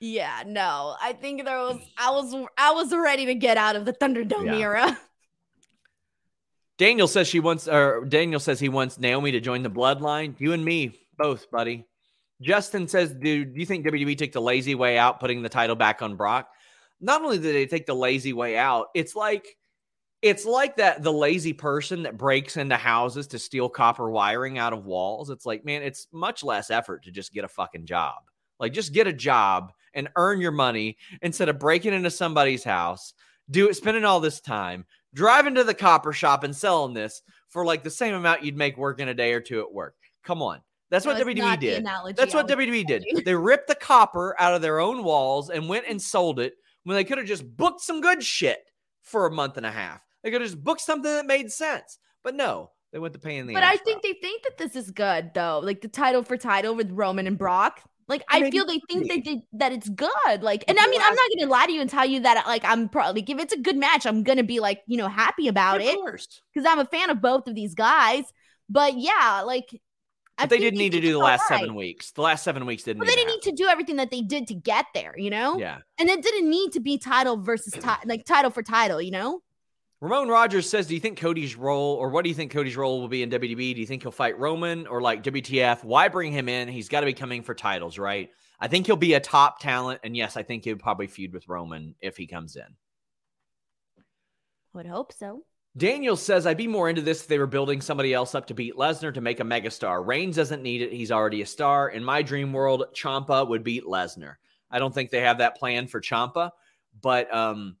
[0.00, 0.96] Yeah, no.
[0.98, 4.46] I think there was I was I was ready to get out of the Thunderdome
[4.46, 4.56] yeah.
[4.56, 4.98] era.
[6.78, 10.34] Daniel says she wants or Daniel says he wants Naomi to join the bloodline.
[10.40, 11.84] You and me both, buddy.
[12.40, 15.76] Justin says, do, do you think WWE took the lazy way out, putting the title
[15.76, 16.48] back on Brock?
[17.00, 19.56] Not only did they take the lazy way out, it's like
[20.22, 24.74] it's like that the lazy person that breaks into houses to steal copper wiring out
[24.74, 25.30] of walls.
[25.30, 28.16] It's like, man, it's much less effort to just get a fucking job.
[28.58, 33.14] Like just get a job and earn your money instead of breaking into somebody's house,
[33.50, 34.84] do it, spending all this time,
[35.14, 38.76] driving to the copper shop and selling this for like the same amount you'd make
[38.76, 39.94] working a day or two at work.
[40.22, 40.60] Come on.
[40.90, 41.86] That's no, what WWE did.
[42.16, 43.04] That's what WWE did.
[43.24, 46.54] They ripped the copper out of their own walls and went and sold it
[46.84, 48.58] when they could have just booked some good shit
[49.02, 50.00] for a month and a half.
[50.22, 51.98] They could have just booked something that made sense.
[52.22, 53.54] But no, they went to pay in the.
[53.54, 55.60] But I think they think that this is good though.
[55.62, 57.80] Like the title for title with Roman and Brock.
[58.08, 60.42] Like I feel they think they did that it's good.
[60.42, 62.64] Like, and I mean, I'm not gonna lie to you and tell you that like
[62.64, 65.46] I'm probably like if it's a good match, I'm gonna be like you know happy
[65.46, 68.24] about it because I'm a fan of both of these guys.
[68.68, 69.80] But yeah, like
[70.42, 71.60] but they didn't need to do the last right.
[71.60, 72.10] seven weeks.
[72.12, 72.98] The last seven weeks didn't.
[72.98, 75.14] But they didn't need to do everything that they did to get there.
[75.16, 75.58] You know.
[75.58, 75.78] Yeah.
[75.98, 79.00] And it didn't need to be title versus ti- like title for title.
[79.00, 79.42] You know.
[80.00, 83.00] Ramon Rogers says, "Do you think Cody's role, or what do you think Cody's role
[83.00, 83.74] will be in WWE?
[83.74, 85.84] Do you think he'll fight Roman, or like WTF?
[85.84, 86.68] Why bring him in?
[86.68, 88.30] He's got to be coming for titles, right?
[88.58, 91.48] I think he'll be a top talent, and yes, I think he'll probably feud with
[91.48, 92.76] Roman if he comes in.
[94.72, 95.44] Would hope so.
[95.76, 98.54] Daniel says, I'd be more into this if they were building somebody else up to
[98.54, 100.04] beat Lesnar to make a megastar.
[100.04, 100.92] Reigns doesn't need it.
[100.92, 101.88] He's already a star.
[101.88, 104.36] In my dream world, Ciampa would beat Lesnar.
[104.70, 106.50] I don't think they have that plan for Ciampa,
[107.00, 107.76] but um,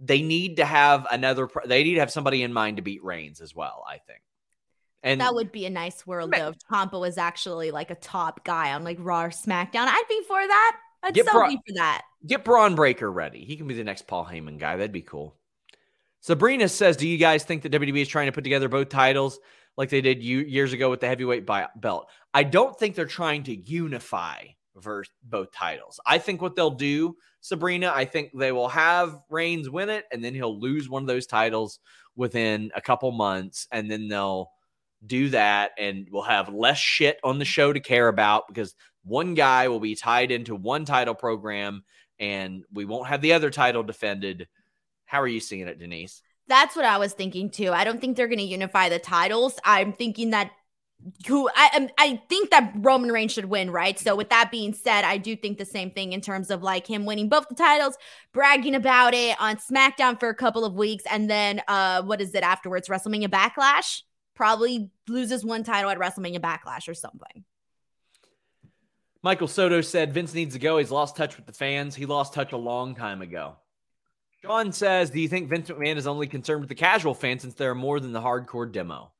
[0.00, 3.40] they need to have another, they need to have somebody in mind to beat Reigns
[3.40, 4.20] as well, I think.
[5.04, 6.48] And that would be a nice world though.
[6.48, 9.86] If Ciampa was actually like a top guy on like Raw or SmackDown.
[9.86, 10.76] I'd be for that.
[11.04, 12.02] I'd so Bra- be for that.
[12.26, 13.44] Get Bron Breakker ready.
[13.44, 14.76] He can be the next Paul Heyman guy.
[14.76, 15.37] That'd be cool.
[16.20, 19.38] Sabrina says, "Do you guys think that WWE is trying to put together both titles
[19.76, 21.46] like they did years ago with the heavyweight
[21.76, 24.44] belt?" I don't think they're trying to unify
[25.24, 25.98] both titles.
[26.06, 30.24] I think what they'll do, Sabrina, I think they will have Reigns win it, and
[30.24, 31.80] then he'll lose one of those titles
[32.14, 34.50] within a couple months, and then they'll
[35.06, 38.74] do that, and we'll have less shit on the show to care about because
[39.04, 41.82] one guy will be tied into one title program,
[42.18, 44.48] and we won't have the other title defended
[45.08, 46.22] how are you seeing it, Denise?
[46.46, 47.72] That's what I was thinking too.
[47.72, 49.58] I don't think they're going to unify the titles.
[49.64, 50.50] I'm thinking that
[51.26, 53.98] who I I think that Roman Reigns should win, right?
[53.98, 56.86] So with that being said, I do think the same thing in terms of like
[56.86, 57.96] him winning both the titles,
[58.32, 62.34] bragging about it on SmackDown for a couple of weeks, and then uh what is
[62.34, 62.88] it afterwards?
[62.88, 64.02] WrestleMania Backlash.
[64.34, 67.44] Probably loses one title at WrestleMania Backlash or something.
[69.22, 70.78] Michael Soto said Vince needs to go.
[70.78, 71.94] He's lost touch with the fans.
[71.94, 73.56] He lost touch a long time ago.
[74.48, 77.54] Sean says, Do you think Vince McMahon is only concerned with the casual fan since
[77.54, 79.12] there are more than the hardcore demo?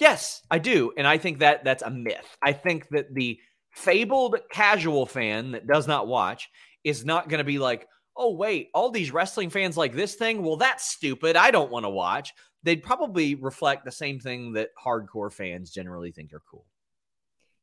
[0.00, 0.92] Yes, I do.
[0.96, 2.36] And I think that that's a myth.
[2.42, 3.38] I think that the
[3.70, 6.48] fabled casual fan that does not watch
[6.82, 7.86] is not going to be like,
[8.16, 10.42] oh, wait, all these wrestling fans like this thing?
[10.42, 11.36] Well, that's stupid.
[11.36, 12.32] I don't want to watch.
[12.64, 16.66] They'd probably reflect the same thing that hardcore fans generally think are cool.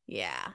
[0.08, 0.52] Yeah.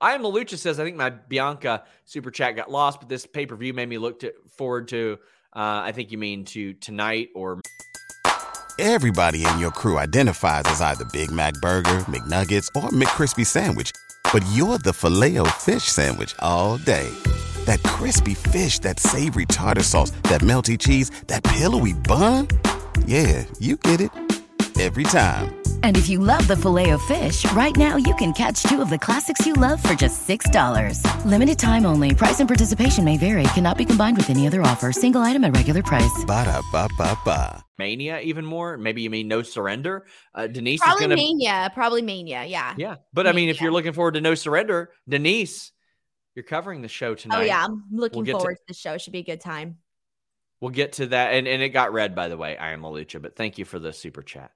[0.00, 3.46] I am Malucha says, I think my Bianca super chat got lost, but this pay
[3.46, 5.18] per view made me look to, forward to
[5.54, 7.60] uh, I think you mean to tonight or.
[8.78, 13.92] Everybody in your crew identifies as either Big Mac Burger, McNuggets, or McCrispy Sandwich,
[14.32, 17.10] but you're the filet fish Sandwich all day.
[17.66, 22.48] That crispy fish, that savory tartar sauce, that melty cheese, that pillowy bun.
[23.04, 24.29] Yeah, you get it
[24.80, 25.60] every time.
[25.82, 28.88] And if you love the filet of fish, right now you can catch two of
[28.88, 31.24] the classics you love for just $6.
[31.26, 32.14] Limited time only.
[32.14, 33.42] Price and participation may vary.
[33.54, 34.92] Cannot be combined with any other offer.
[34.92, 36.24] Single item at regular price.
[36.26, 37.64] Ba da ba ba ba.
[37.78, 38.76] Mania, even more.
[38.76, 40.06] Maybe you mean no surrender.
[40.34, 41.70] Uh, Denise probably is going to Mania.
[41.74, 42.44] Probably Mania.
[42.44, 42.74] Yeah.
[42.76, 42.96] Yeah.
[43.12, 43.30] But Mania.
[43.30, 45.72] I mean, if you're looking forward to no surrender, Denise,
[46.34, 47.38] you're covering the show tonight.
[47.38, 47.64] Oh, yeah.
[47.64, 48.98] I'm looking we'll forward to-, to the show.
[48.98, 49.78] Should be a good time.
[50.60, 51.34] We'll get to that.
[51.34, 53.78] And, and it got read, by the way, I am Lucha, but thank you for
[53.78, 54.50] the super chat.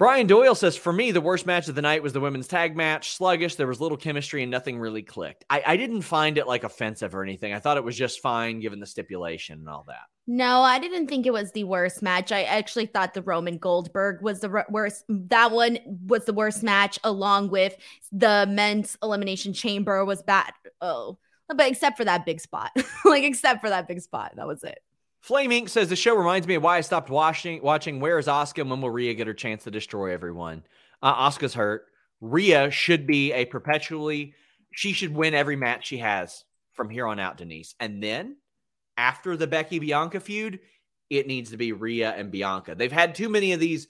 [0.00, 2.74] Brian Doyle says, for me, the worst match of the night was the women's tag
[2.74, 3.12] match.
[3.12, 3.56] Sluggish.
[3.56, 5.44] There was little chemistry and nothing really clicked.
[5.50, 7.52] I, I, didn't find it like offensive or anything.
[7.52, 10.04] I thought it was just fine given the stipulation and all that.
[10.26, 12.32] No, I didn't think it was the worst match.
[12.32, 15.04] I actually thought the Roman Goldberg was the worst.
[15.10, 17.76] That one was the worst match, along with
[18.10, 20.54] the men's elimination chamber was bad.
[20.80, 21.18] Oh,
[21.54, 22.70] but except for that big spot,
[23.04, 24.80] like except for that big spot, that was it.
[25.20, 27.62] Flame Ink says the show reminds me of why I stopped watching.
[27.62, 28.66] Watching Where is Asuka?
[28.66, 30.64] When will Rhea get her chance to destroy everyone?
[31.02, 31.86] Uh, Asuka's hurt.
[32.20, 34.34] Rhea should be a perpetually.
[34.72, 37.74] She should win every match she has from here on out, Denise.
[37.80, 38.36] And then
[38.96, 40.60] after the Becky Bianca feud,
[41.10, 42.74] it needs to be Rhea and Bianca.
[42.74, 43.88] They've had too many of these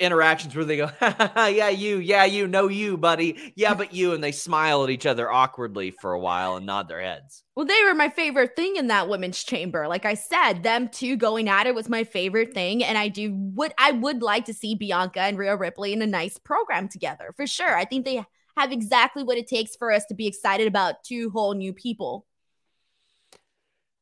[0.00, 3.52] interactions where they go, yeah, you, yeah, you, no, you, buddy.
[3.54, 4.14] Yeah, but you.
[4.14, 7.44] And they smile at each other awkwardly for a while and nod their heads.
[7.54, 9.86] Well, they were my favorite thing in that women's chamber.
[9.86, 12.82] Like I said, them two going at it was my favorite thing.
[12.82, 16.06] And I do would I would like to see Bianca and Rhea Ripley in a
[16.06, 17.76] nice program together for sure.
[17.76, 18.24] I think they
[18.56, 22.26] have exactly what it takes for us to be excited about two whole new people.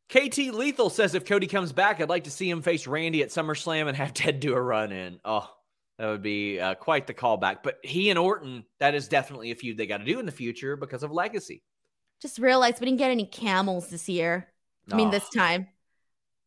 [0.09, 3.29] KT Lethal says if Cody comes back, I'd like to see him face Randy at
[3.29, 5.21] SummerSlam and have Ted do a run in.
[5.23, 5.51] Oh,
[5.99, 7.59] that would be uh, quite the callback.
[7.63, 10.33] But he and Orton, that is definitely a feud they got to do in the
[10.33, 11.63] future because of legacy.
[12.23, 14.49] Just realized we didn't get any camels this year.
[14.91, 15.69] I mean, this time.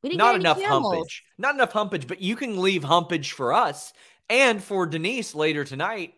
[0.01, 0.93] We didn't Not enough camels.
[0.95, 1.23] humpage.
[1.37, 3.93] Not enough humpage, but you can leave humpage for us
[4.29, 6.15] and for Denise later tonight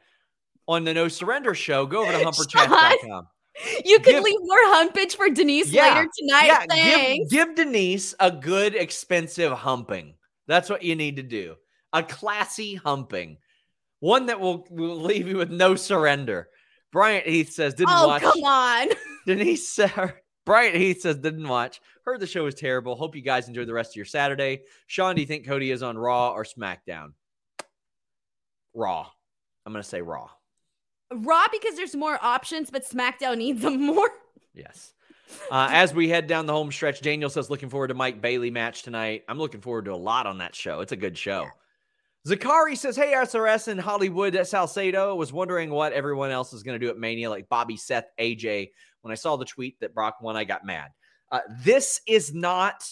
[0.67, 1.85] on the No Surrender show.
[1.85, 3.27] Go over to humperchat.com.
[3.85, 6.45] You can give, leave more humpage for Denise yeah, later tonight.
[6.47, 7.31] Yeah, Thanks.
[7.31, 10.15] Give, give Denise a good, expensive humping.
[10.47, 11.57] That's what you need to do
[11.93, 13.37] a classy humping,
[13.99, 16.49] one that will, will leave you with no surrender.
[16.91, 18.21] Bryant Heath says didn't oh, watch.
[18.21, 18.89] come on.
[19.25, 19.91] Denise said,
[20.45, 21.79] Bryant Heath says didn't watch.
[22.05, 22.95] Heard the show was terrible.
[22.95, 24.63] Hope you guys enjoy the rest of your Saturday.
[24.87, 27.13] Sean, do you think Cody is on Raw or SmackDown?
[28.73, 29.07] Raw.
[29.65, 30.29] I'm gonna say Raw.
[31.11, 34.09] Raw because there's more options, but SmackDown needs them more.
[34.53, 34.93] Yes.
[35.49, 38.51] Uh, as we head down the home stretch, Daniel says, looking forward to Mike Bailey
[38.51, 39.23] match tonight.
[39.27, 40.81] I'm looking forward to a lot on that show.
[40.81, 41.47] It's a good show.
[42.27, 45.15] Zakari says, Hey, SRS in Hollywood at Salcedo.
[45.15, 48.69] Was wondering what everyone else is going to do at Mania, like Bobby, Seth, AJ.
[49.01, 50.91] When I saw the tweet that Brock won, I got mad.
[51.29, 52.87] Uh, this is not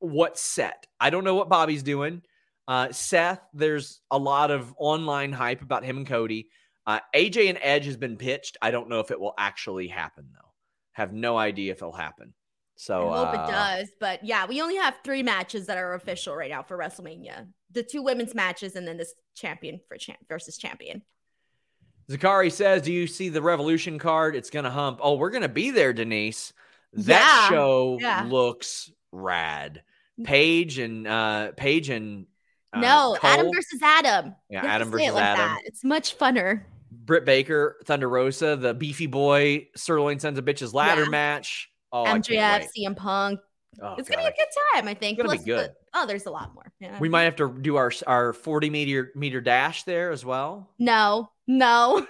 [0.00, 0.86] what's set.
[0.98, 2.22] I don't know what Bobby's doing.
[2.68, 6.48] Uh, Seth, there's a lot of online hype about him and Cody.
[6.86, 8.58] Uh, AJ and Edge has been pitched.
[8.60, 10.52] I don't know if it will actually happen, though.
[10.92, 12.34] Have no idea if it'll happen.
[12.80, 13.88] So I hope uh, it does.
[14.00, 17.46] But yeah, we only have three matches that are official right now for WrestleMania.
[17.72, 21.02] The two women's matches and then this champion for champ versus champion.
[22.10, 24.34] Zakari says, Do you see the Revolution card?
[24.34, 25.00] It's going to hump.
[25.02, 26.54] Oh, we're going to be there, Denise.
[26.94, 27.48] That Yeah.
[27.50, 28.24] show Yeah.
[28.30, 29.82] looks rad.
[30.24, 32.26] Page and uh Page and
[32.72, 34.34] uh, no, Adam versus Adam.
[34.48, 35.48] Yeah, You have to Adam versus Adam.
[35.48, 35.62] That.
[35.66, 36.62] It's much funner.
[36.90, 41.08] Britt Baker, Thunder Rosa, the beefy boy, sirloin sons of bitches ladder Yeah.
[41.10, 41.69] match.
[41.92, 42.66] Oh, MJF.
[42.76, 43.40] CM Punk.
[43.82, 45.18] Oh, it's gonna be a good time, I think.
[45.18, 45.70] It's gonna be good.
[45.70, 46.70] the- oh, there's a lot more.
[46.80, 46.98] Yeah.
[46.98, 50.70] We might have to do our our 40 meter meter dash there as well.
[50.78, 52.06] No, no,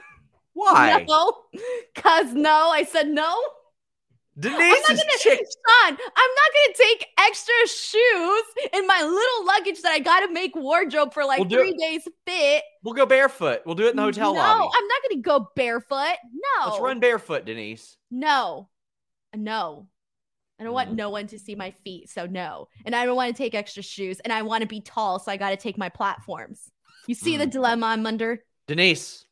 [0.55, 1.05] Why?
[1.09, 1.35] no.
[1.95, 3.37] Cause no, I said no.
[4.39, 5.39] Denise I'm not gonna, chick.
[5.39, 8.43] Sean, I'm not gonna take extra shoes
[8.73, 11.79] in my little luggage that I gotta make wardrobe for like We'll three it.
[11.79, 12.63] days fit.
[12.83, 13.63] We'll go barefoot.
[13.67, 14.71] We'll do it in the hotel no, lobby.
[14.75, 16.17] I'm not gonna go barefoot.
[16.33, 16.71] No.
[16.71, 17.97] Let's run barefoot, Denise.
[18.11, 18.69] No.
[19.35, 19.87] No.
[20.59, 22.69] I don't want no one to see my feet, so no.
[22.85, 25.33] And I don't want to take extra shoes, and I want to be tall, so
[25.33, 26.71] I got to take my platforms.
[27.07, 27.51] You see the Mm.
[27.51, 28.45] dilemma I'm under?
[28.67, 29.25] Denise,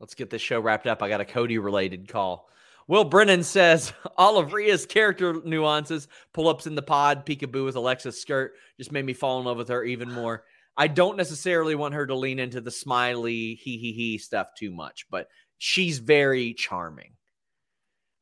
[0.00, 1.02] let's get this show wrapped up.
[1.02, 2.48] I got a Cody related call.
[2.88, 7.76] Will Brennan says all of Rhea's character nuances, pull ups in the pod, peekaboo with
[7.76, 10.44] Alexa's skirt, just made me fall in love with her even more.
[10.74, 14.70] I don't necessarily want her to lean into the smiley, he he he stuff too
[14.72, 15.28] much, but
[15.58, 17.12] she's very charming.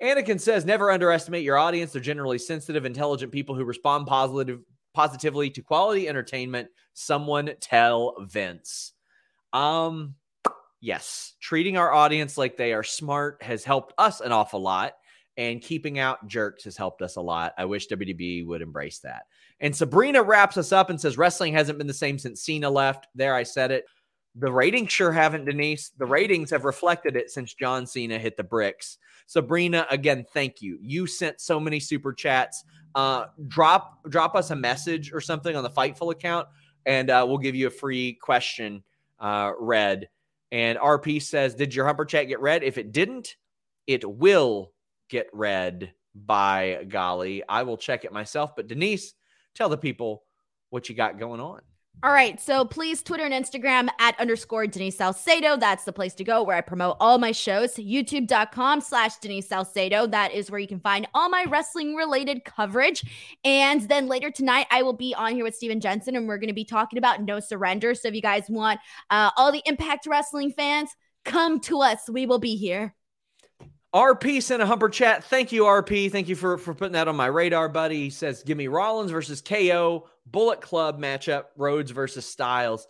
[0.03, 1.93] Anakin says, never underestimate your audience.
[1.93, 4.61] They're generally sensitive, intelligent people who respond positive
[4.95, 6.69] positively to quality entertainment.
[6.95, 8.93] Someone tell Vince.
[9.53, 10.15] Um,
[10.81, 14.95] yes, treating our audience like they are smart has helped us an awful lot,
[15.37, 17.55] and keeping out jerks has helped us a lot.
[17.59, 19.25] I wish WWE would embrace that.
[19.61, 23.07] And Sabrina wraps us up and says, Wrestling hasn't been the same since Cena left.
[23.15, 23.85] There, I said it.
[24.37, 25.91] The ratings sure haven't, Denise.
[25.99, 28.99] The ratings have reflected it since John Cena hit the bricks.
[29.27, 30.79] Sabrina, again, thank you.
[30.81, 32.65] You sent so many super chats.
[32.95, 36.49] Uh, drop drop us a message or something on the Fightful account,
[36.87, 38.83] and uh, we'll give you a free question
[39.19, 40.09] uh, read.
[40.53, 42.63] And RP says, Did your Humper chat get read?
[42.63, 43.37] If it didn't,
[43.87, 44.73] it will
[45.09, 47.43] get read by golly.
[47.49, 48.57] I will check it myself.
[48.57, 49.15] But Denise,
[49.55, 50.25] tell the people
[50.71, 51.61] what you got going on.
[52.03, 52.41] All right.
[52.41, 55.59] So please Twitter and Instagram at underscore Denise Salcedo.
[55.59, 57.75] That's the place to go where I promote all my shows.
[57.75, 60.07] YouTube.com slash Denise Salcedo.
[60.07, 63.05] That is where you can find all my wrestling related coverage.
[63.45, 66.49] And then later tonight, I will be on here with Steven Jensen and we're going
[66.49, 67.95] to be talking about No Surrender.
[67.95, 68.81] So if you guys want
[69.11, 70.89] uh, all the Impact Wrestling fans,
[71.27, 72.09] come to us.
[72.09, 72.95] We will be here.
[73.95, 75.25] RP sent a humper chat.
[75.25, 76.13] Thank you, RP.
[76.13, 78.05] Thank you for, for putting that on my radar, buddy.
[78.05, 82.87] He says, Give me Rollins versus KO, Bullet Club matchup, Rhodes versus Styles.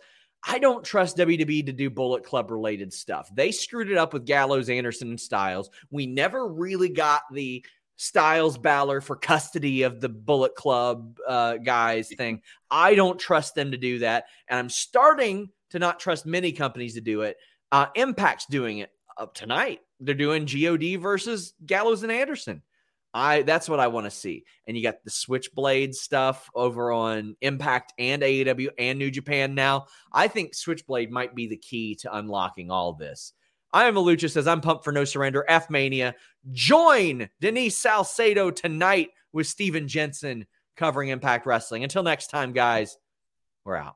[0.47, 3.29] I don't trust WWE to do Bullet Club related stuff.
[3.33, 5.69] They screwed it up with Gallows, Anderson, and Styles.
[5.89, 7.65] We never really got the
[7.95, 12.41] Styles Balor for custody of the Bullet Club uh, guys thing.
[12.69, 14.25] I don't trust them to do that.
[14.47, 17.37] And I'm starting to not trust many companies to do it.
[17.71, 19.81] Uh, Impact's doing it up tonight.
[20.01, 22.61] They're doing God versus Gallows and Anderson.
[23.13, 24.45] I that's what I want to see.
[24.67, 29.87] And you got the Switchblade stuff over on Impact and AEW and New Japan now.
[30.11, 33.33] I think Switchblade might be the key to unlocking all this.
[33.73, 36.15] I am Malucha says I'm pumped for No Surrender F Mania.
[36.51, 40.45] Join Denise Salcedo tonight with Steven Jensen
[40.75, 41.83] covering Impact Wrestling.
[41.83, 42.97] Until next time, guys,
[43.63, 43.95] we're out.